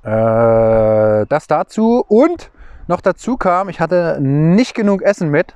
äh, 0.03 1.25
das 1.27 1.47
dazu. 1.47 2.05
Und 2.07 2.51
noch 2.87 3.01
dazu 3.01 3.35
kam, 3.35 3.67
ich 3.67 3.81
hatte 3.81 4.19
nicht 4.21 4.73
genug 4.73 5.01
Essen 5.01 5.29
mit. 5.29 5.55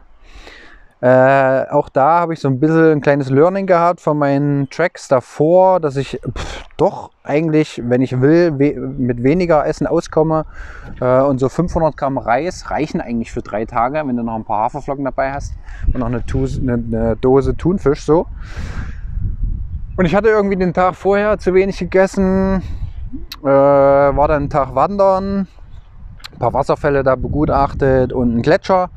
Äh, 1.02 1.66
auch 1.72 1.90
da 1.90 2.20
habe 2.20 2.34
ich 2.34 2.40
so 2.40 2.48
ein 2.48 2.60
bisschen 2.60 2.92
ein 2.92 3.02
kleines 3.02 3.32
Learning 3.32 3.66
gehabt 3.66 4.02
von 4.02 4.20
meinen 4.20 4.70
Tracks 4.70 5.08
davor, 5.08 5.80
dass 5.80 5.96
ich 5.96 6.22
pff, 6.38 6.64
doch 6.78 7.10
eigentlich, 7.24 7.82
wenn 7.84 8.02
ich 8.02 8.22
will, 8.22 8.60
we 8.60 8.80
mit 8.80 9.24
weniger 9.24 9.66
Essen 9.66 9.88
auskomme. 9.88 10.46
Äh, 11.00 11.22
und 11.22 11.40
so 11.40 11.50
500 11.50 11.98
Gramm 11.98 12.20
Reis 12.20 12.70
reichen 12.70 13.02
eigentlich 13.02 13.32
für 13.32 13.42
drei 13.42 13.66
Tage, 13.66 14.04
wenn 14.06 14.16
du 14.16 14.22
noch 14.22 14.36
ein 14.36 14.46
paar 14.46 14.66
Haferflocken 14.66 15.04
dabei 15.04 15.34
hast 15.34 15.54
und 15.88 16.00
noch 16.00 16.06
eine, 16.06 16.24
eine, 16.34 16.74
eine 16.74 17.16
Dose 17.16 17.58
Thunfisch 17.58 18.04
so. 18.04 18.28
Und 19.98 20.06
ich 20.06 20.14
hatte 20.14 20.30
irgendwie 20.30 20.56
den 20.56 20.74
Tag 20.74 20.96
vorher 20.96 21.40
zu 21.40 21.56
wenig 21.56 21.80
gegessen, 21.80 22.62
äh, 23.42 23.48
war 23.48 24.28
dann 24.28 24.44
einen 24.44 24.50
Tag 24.52 24.76
wandern, 24.76 25.48
ein 26.32 26.40
paar 26.40 26.54
Wasserfälle 26.54 27.04
da 27.04 27.16
begutachtet 27.16 28.14
und 28.14 28.32
einen 28.32 28.42
Gletscher 28.44 28.92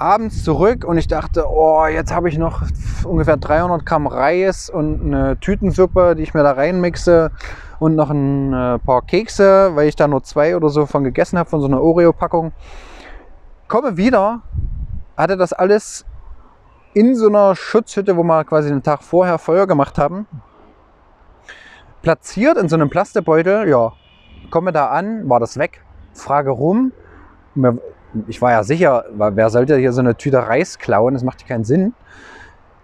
abends 0.00 0.44
zurück 0.44 0.84
und 0.84 0.98
ich 0.98 1.08
dachte, 1.08 1.44
oh, 1.48 1.86
jetzt 1.86 2.14
habe 2.14 2.28
ich 2.28 2.38
noch 2.38 2.62
ungefähr 3.04 3.36
300 3.36 3.84
Gramm 3.84 4.06
Reis 4.06 4.70
und 4.70 5.02
eine 5.02 5.38
Tütensuppe, 5.38 6.14
die 6.16 6.22
ich 6.22 6.34
mir 6.34 6.42
da 6.42 6.52
reinmixe 6.52 7.30
und 7.78 7.94
noch 7.94 8.10
ein 8.10 8.52
äh, 8.52 8.78
paar 8.78 9.02
Kekse, 9.02 9.72
weil 9.74 9.88
ich 9.88 9.96
da 9.96 10.08
nur 10.08 10.22
zwei 10.22 10.56
oder 10.56 10.68
so 10.68 10.86
von 10.86 11.04
gegessen 11.04 11.38
habe, 11.38 11.48
von 11.48 11.60
so 11.60 11.66
einer 11.66 11.80
Oreo-Packung. 11.80 12.52
Komme 13.68 13.96
wieder, 13.96 14.42
hatte 15.16 15.36
das 15.36 15.52
alles 15.52 16.04
in 16.94 17.14
so 17.14 17.28
einer 17.28 17.54
Schutzhütte, 17.54 18.16
wo 18.16 18.22
wir 18.22 18.44
quasi 18.44 18.68
den 18.68 18.82
Tag 18.82 19.02
vorher 19.02 19.38
Feuer 19.38 19.66
gemacht 19.66 19.98
haben, 19.98 20.26
platziert 22.02 22.56
in 22.56 22.68
so 22.68 22.76
einem 22.76 22.90
Plastikbeutel. 22.90 23.68
Ja, 23.68 23.92
komme 24.50 24.72
da 24.72 24.88
an, 24.88 25.28
war 25.28 25.40
das 25.40 25.58
weg, 25.58 25.84
frage 26.14 26.50
rum 26.50 26.92
ich 28.28 28.40
war 28.42 28.52
ja 28.52 28.64
sicher, 28.64 29.04
wer 29.12 29.50
sollte 29.50 29.76
hier 29.76 29.92
so 29.92 30.00
eine 30.00 30.16
Tüte 30.16 30.38
Reis 30.38 30.78
klauen? 30.78 31.14
Das 31.14 31.22
macht 31.22 31.42
ja 31.42 31.48
keinen 31.48 31.64
Sinn. 31.64 31.94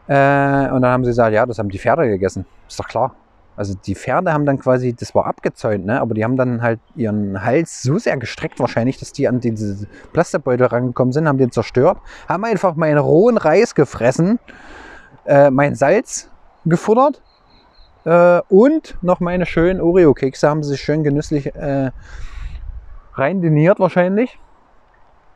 Äh, 0.07 0.71
und 0.71 0.83
dann 0.83 0.87
haben 0.87 1.05
sie 1.05 1.11
gesagt, 1.11 1.33
ja, 1.33 1.47
das 1.47 1.59
haben 1.59 1.69
die 1.69 1.79
Pferde 1.79 2.09
gegessen. 2.09 2.47
Ist 2.69 2.79
doch 2.79 2.89
klar. 2.89 3.15
Also 3.57 3.75
die 3.75 3.95
Pferde 3.95 4.33
haben 4.33 4.45
dann 4.45 4.59
quasi, 4.59 4.93
das 4.93 5.15
war 5.15 5.25
abgezäunt, 5.25 5.87
ne? 5.87 6.01
aber 6.01 6.15
die 6.15 6.23
haben 6.23 6.37
dann 6.37 6.61
halt 6.61 6.79
ihren 6.95 7.43
Hals 7.43 7.83
so 7.83 7.97
sehr 7.97 8.19
gestreckt 8.19 8.61
wahrscheinlich, 8.61 8.99
dass 8.99 9.13
die 9.13 9.27
an 9.27 9.41
diese 9.41 9.87
Plastikbeutel 10.13 10.67
rangekommen 10.67 11.13
sind, 11.13 11.27
haben 11.27 11.39
den 11.39 11.51
zerstört, 11.51 11.99
haben 12.29 12.45
einfach 12.45 12.77
meinen 12.77 12.99
rohen 12.99 13.39
Reis 13.39 13.75
gefressen 13.75 14.39
äh, 15.27 15.51
mein 15.51 15.75
Salz 15.75 16.31
gefuttert 16.65 17.23
äh, 18.05 18.41
und 18.49 18.97
noch 19.03 19.21
meine 19.21 19.47
schönen 19.47 19.81
Oreo-Kekse 19.81 20.49
haben 20.49 20.63
sie 20.63 20.77
schön 20.77 21.03
genüsslich 21.03 21.55
äh, 21.55 21.91
reindiniert 23.15 23.81
wahrscheinlich. 23.81 24.39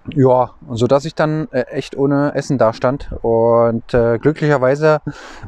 Ja, 0.09 0.55
so 0.71 0.87
dass 0.87 1.05
ich 1.05 1.15
dann 1.15 1.49
äh, 1.53 1.63
echt 1.63 1.97
ohne 1.97 2.35
Essen 2.35 2.59
da 2.59 2.73
stand. 2.73 3.11
Und 3.23 3.93
äh, 3.93 4.19
glücklicherweise 4.19 5.01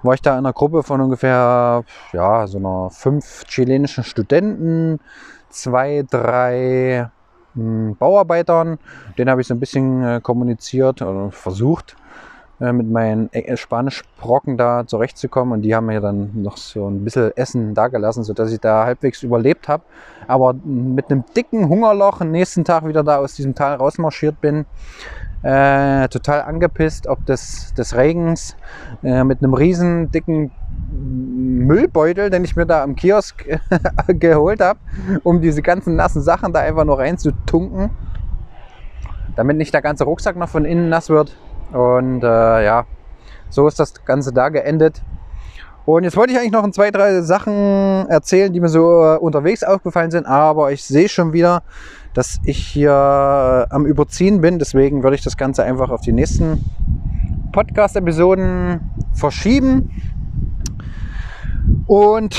war 0.03 0.15
ich 0.15 0.23
da 0.23 0.33
in 0.33 0.39
einer 0.39 0.53
Gruppe 0.53 0.83
von 0.83 1.01
ungefähr, 1.01 1.85
ja, 2.13 2.47
so 2.47 2.59
einer 2.59 2.91
fünf 2.91 3.45
chilenischen 3.47 4.05
Studenten, 4.05 5.01
zwei, 5.49 6.05
drei 6.09 7.11
mh, 7.55 7.63
hm, 7.65 7.97
Bauarbeitern. 7.97 8.79
Den 9.17 9.31
habe 9.31 9.41
ich 9.41 9.47
so 9.47 9.55
ein 9.55 9.61
bisschen 9.61 10.05
äh, 10.05 10.21
kommuniziert 10.23 11.01
oder 11.03 11.31
versucht 11.31 11.97
äh, 12.63 12.73
mit 12.73 12.89
meinen 12.89 13.29
äh, 13.33 13.57
Spanischbrocken 13.57 14.57
da 14.57 14.87
zurechtzukommen. 14.87 15.55
Und 15.55 15.63
die 15.63 15.75
haben 15.75 15.87
mir 15.87 16.01
dann 16.01 16.31
noch 16.43 16.57
so 16.57 16.87
ein 16.89 17.03
bisschen 17.03 17.37
Essen 17.37 17.75
dagelassen, 17.75 18.23
sodass 18.23 18.53
ich 18.53 18.61
da 18.61 18.85
halbwegs 18.85 19.25
überlebt 19.25 19.67
habe. 19.67 19.83
Aber 20.29 20.55
mit 20.65 21.11
einem 21.11 21.25
dicken 21.37 21.69
Hungerloch 21.69 22.21
am 22.21 22.31
nächsten 22.31 22.65
Tag 22.65 22.87
wieder 22.87 23.03
da 23.03 23.19
aus 23.19 23.35
diesem 23.35 23.57
Tal 23.57 23.75
rausmarschiert 23.75 24.41
bin. 24.41 24.67
Äh, 25.43 26.07
total 26.09 26.43
angepisst, 26.43 27.09
ob 27.09 27.27
des, 27.27 27.75
des 27.75 27.97
Regens, 27.97 28.57
äh, 29.03 29.25
mit 29.25 29.43
einem 29.43 29.55
riesen 29.55 30.13
dicken 30.13 30.53
Müllbeutel, 30.93 32.31
den 32.31 32.45
ich 32.45 32.55
mir 32.55 32.65
da 32.65 32.85
am 32.85 32.95
Kiosk 32.95 33.45
geholt 34.07 34.61
habe, 34.61 34.79
um 35.25 35.41
diese 35.41 35.63
ganzen 35.63 35.97
nassen 35.97 36.23
Sachen 36.23 36.53
da 36.53 36.61
einfach 36.61 36.85
nur 36.85 37.01
reinzutunken, 37.01 37.91
damit 39.35 39.57
nicht 39.57 39.75
der 39.75 39.83
ganze 39.83 40.05
Rucksack 40.05 40.37
noch 40.37 40.49
von 40.49 40.65
innen 40.65 40.89
nass 40.89 41.11
wird. 41.11 41.37
Und 41.73 42.23
äh, 42.23 42.65
ja, 42.65 42.85
so 43.51 43.69
ist 43.69 43.79
das 43.79 44.05
Ganze 44.05 44.33
da 44.33 44.49
geendet. 44.49 45.03
Und 45.85 46.05
jetzt 46.05 46.17
wollte 46.17 46.33
ich 46.33 46.39
eigentlich 46.39 46.53
noch 46.53 46.69
zwei, 46.71 46.91
drei 46.91 47.23
Sachen 47.23 48.07
erzählen, 48.09 48.53
die 48.53 48.61
mir 48.61 48.69
so 48.69 49.03
äh, 49.03 49.17
unterwegs 49.19 49.65
aufgefallen 49.65 50.11
sind, 50.11 50.27
aber 50.27 50.71
ich 50.71 50.85
sehe 50.85 51.09
schon 51.09 51.33
wieder, 51.33 51.63
dass 52.15 52.39
ich 52.45 52.59
hier 52.59 52.91
äh, 52.91 53.75
am 53.75 53.87
Überziehen 53.87 54.41
bin. 54.41 54.59
Deswegen 54.59 55.03
würde 55.03 55.17
ich 55.17 55.23
das 55.23 55.37
Ganze 55.37 55.65
einfach 55.65 55.91
auf 55.91 56.01
die 56.01 56.13
nächsten 56.13 56.65
Podcast-Episoden 57.53 58.81
verschieben. 59.13 59.91
Und 61.87 62.37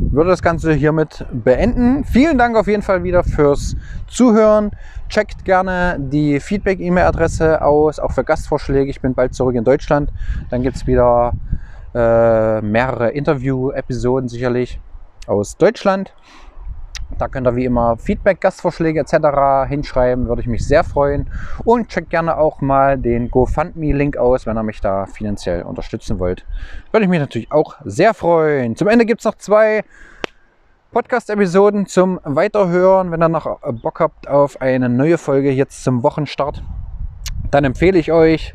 würde 0.00 0.30
das 0.30 0.42
Ganze 0.42 0.72
hiermit 0.72 1.26
beenden. 1.32 2.04
Vielen 2.04 2.38
Dank 2.38 2.56
auf 2.56 2.66
jeden 2.66 2.82
Fall 2.82 3.04
wieder 3.04 3.24
fürs 3.24 3.76
Zuhören. 4.06 4.70
Checkt 5.08 5.44
gerne 5.44 5.96
die 5.98 6.40
Feedback-E-Mail-Adresse 6.40 7.62
aus, 7.62 7.98
auch 7.98 8.12
für 8.12 8.24
Gastvorschläge. 8.24 8.90
Ich 8.90 9.00
bin 9.00 9.14
bald 9.14 9.34
zurück 9.34 9.54
in 9.54 9.64
Deutschland. 9.64 10.10
Dann 10.50 10.62
gibt 10.62 10.76
es 10.76 10.86
wieder 10.86 11.32
äh, 11.94 12.60
mehrere 12.60 13.10
Interview-Episoden 13.10 14.28
sicherlich 14.28 14.80
aus 15.26 15.56
Deutschland. 15.56 16.14
Da 17.16 17.26
könnt 17.26 17.46
ihr 17.46 17.56
wie 17.56 17.64
immer 17.64 17.96
Feedback, 17.96 18.40
Gastvorschläge 18.40 19.00
etc. 19.00 19.68
hinschreiben, 19.68 20.28
würde 20.28 20.42
ich 20.42 20.46
mich 20.46 20.66
sehr 20.66 20.84
freuen. 20.84 21.30
Und 21.64 21.88
checkt 21.88 22.10
gerne 22.10 22.36
auch 22.36 22.60
mal 22.60 22.98
den 22.98 23.30
GoFundMe-Link 23.30 24.16
aus, 24.16 24.46
wenn 24.46 24.56
ihr 24.56 24.62
mich 24.62 24.80
da 24.80 25.06
finanziell 25.06 25.62
unterstützen 25.62 26.18
wollt. 26.18 26.44
Würde 26.92 27.04
ich 27.04 27.10
mich 27.10 27.20
natürlich 27.20 27.50
auch 27.50 27.76
sehr 27.84 28.14
freuen. 28.14 28.76
Zum 28.76 28.88
Ende 28.88 29.06
gibt 29.06 29.20
es 29.20 29.24
noch 29.24 29.36
zwei 29.36 29.84
Podcast-Episoden 30.92 31.86
zum 31.86 32.20
Weiterhören. 32.24 33.10
Wenn 33.10 33.22
ihr 33.22 33.28
noch 33.28 33.58
Bock 33.82 34.00
habt 34.00 34.28
auf 34.28 34.60
eine 34.60 34.88
neue 34.88 35.18
Folge 35.18 35.50
jetzt 35.50 35.82
zum 35.84 36.02
Wochenstart, 36.02 36.62
dann 37.50 37.64
empfehle 37.64 37.98
ich 37.98 38.12
euch 38.12 38.54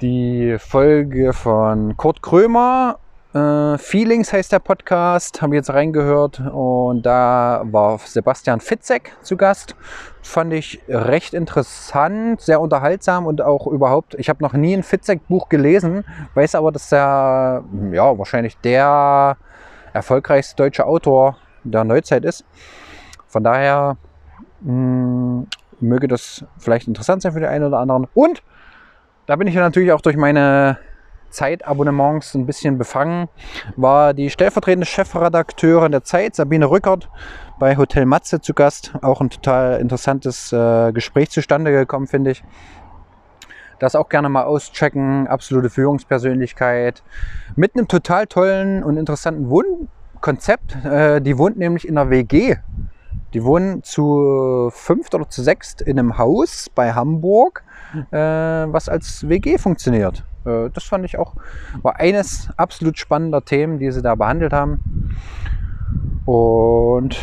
die 0.00 0.56
Folge 0.58 1.32
von 1.32 1.96
Kurt 1.96 2.22
Krömer 2.22 2.98
äh, 3.34 3.78
Feelings 3.78 4.32
heißt 4.32 4.52
der 4.52 4.58
Podcast, 4.58 5.40
habe 5.40 5.54
ich 5.54 5.58
jetzt 5.58 5.70
reingehört 5.70 6.40
und 6.40 7.02
da 7.02 7.62
war 7.64 7.98
Sebastian 7.98 8.60
Fitzek 8.60 9.16
zu 9.22 9.36
Gast. 9.36 9.74
Fand 10.22 10.52
ich 10.52 10.80
recht 10.88 11.32
interessant, 11.32 12.40
sehr 12.40 12.60
unterhaltsam 12.60 13.26
und 13.26 13.40
auch 13.40 13.66
überhaupt, 13.66 14.14
ich 14.16 14.28
habe 14.28 14.42
noch 14.42 14.52
nie 14.52 14.74
ein 14.74 14.82
Fitzek-Buch 14.82 15.48
gelesen, 15.48 16.04
weiß 16.34 16.54
aber, 16.54 16.72
dass 16.72 16.92
er 16.92 17.64
ja, 17.92 18.18
wahrscheinlich 18.18 18.58
der 18.58 19.36
erfolgreichste 19.92 20.56
deutsche 20.56 20.86
Autor 20.86 21.38
der 21.64 21.84
Neuzeit 21.84 22.24
ist. 22.24 22.44
Von 23.28 23.44
daher 23.44 23.96
mh, 24.60 24.66
hm, 24.66 25.46
möge 25.80 26.06
das 26.06 26.44
vielleicht 26.58 26.86
interessant 26.86 27.22
sein 27.22 27.32
für 27.32 27.40
den 27.40 27.48
einen 27.48 27.64
oder 27.64 27.78
anderen. 27.78 28.06
Und 28.14 28.42
da 29.26 29.36
bin 29.36 29.46
ich 29.46 29.54
natürlich 29.54 29.92
auch 29.92 30.00
durch 30.00 30.16
meine 30.16 30.78
Zeitabonnements 31.32 32.34
ein 32.34 32.46
bisschen 32.46 32.78
befangen, 32.78 33.28
war 33.76 34.14
die 34.14 34.30
stellvertretende 34.30 34.86
Chefredakteurin 34.86 35.92
der 35.92 36.04
Zeit, 36.04 36.36
Sabine 36.36 36.70
Rückert, 36.70 37.08
bei 37.58 37.76
Hotel 37.76 38.06
Matze 38.06 38.40
zu 38.40 38.54
Gast. 38.54 38.92
Auch 39.02 39.20
ein 39.20 39.30
total 39.30 39.80
interessantes 39.80 40.52
äh, 40.52 40.92
Gespräch 40.92 41.30
zustande 41.30 41.72
gekommen, 41.72 42.06
finde 42.06 42.32
ich. 42.32 42.44
Das 43.78 43.96
auch 43.96 44.08
gerne 44.08 44.28
mal 44.28 44.44
auschecken. 44.44 45.26
Absolute 45.26 45.68
Führungspersönlichkeit 45.68 47.02
mit 47.56 47.74
einem 47.74 47.88
total 47.88 48.28
tollen 48.28 48.84
und 48.84 48.96
interessanten 48.96 49.50
Wohnkonzept. 49.50 50.84
Äh, 50.84 51.20
die 51.20 51.36
wohnt 51.36 51.58
nämlich 51.58 51.88
in 51.88 51.98
einer 51.98 52.08
WG. 52.08 52.56
Die 53.34 53.42
wohnen 53.42 53.82
zu 53.82 54.70
fünft 54.72 55.14
oder 55.14 55.28
zu 55.28 55.42
sechst 55.42 55.82
in 55.82 55.98
einem 55.98 56.18
Haus 56.18 56.70
bei 56.72 56.92
Hamburg, 56.92 57.64
äh, 58.12 58.16
was 58.16 58.88
als 58.88 59.28
WG 59.28 59.58
funktioniert. 59.58 60.22
Äh, 60.44 60.70
das 60.70 60.84
fand 60.84 61.04
ich 61.04 61.18
auch, 61.18 61.34
war 61.82 61.96
eines 61.96 62.48
absolut 62.56 62.98
spannender 62.98 63.44
Themen, 63.44 63.78
die 63.78 63.90
sie 63.90 64.02
da 64.02 64.14
behandelt 64.14 64.52
haben. 64.52 65.14
Und 66.24 67.16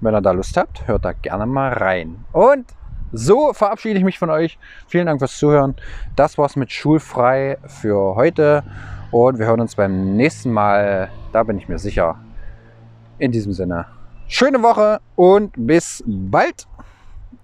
wenn 0.00 0.14
ihr 0.14 0.20
da 0.20 0.30
Lust 0.30 0.56
habt, 0.56 0.86
hört 0.86 1.04
da 1.04 1.12
gerne 1.12 1.46
mal 1.46 1.72
rein. 1.72 2.24
Und 2.32 2.66
so 3.12 3.52
verabschiede 3.52 3.98
ich 3.98 4.04
mich 4.04 4.18
von 4.18 4.30
euch. 4.30 4.58
Vielen 4.86 5.06
Dank 5.06 5.20
fürs 5.20 5.38
Zuhören. 5.38 5.74
Das 6.14 6.36
war's 6.38 6.56
mit 6.56 6.72
Schulfrei 6.72 7.58
für 7.66 8.14
heute. 8.14 8.62
Und 9.10 9.38
wir 9.38 9.46
hören 9.46 9.60
uns 9.60 9.76
beim 9.76 10.16
nächsten 10.16 10.52
Mal. 10.52 11.10
Da 11.32 11.42
bin 11.42 11.58
ich 11.58 11.68
mir 11.68 11.78
sicher. 11.78 12.16
In 13.18 13.32
diesem 13.32 13.52
Sinne, 13.52 13.86
schöne 14.28 14.62
Woche 14.62 15.00
und 15.16 15.52
bis 15.56 16.04
bald. 16.06 16.68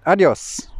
Adios. 0.05 0.74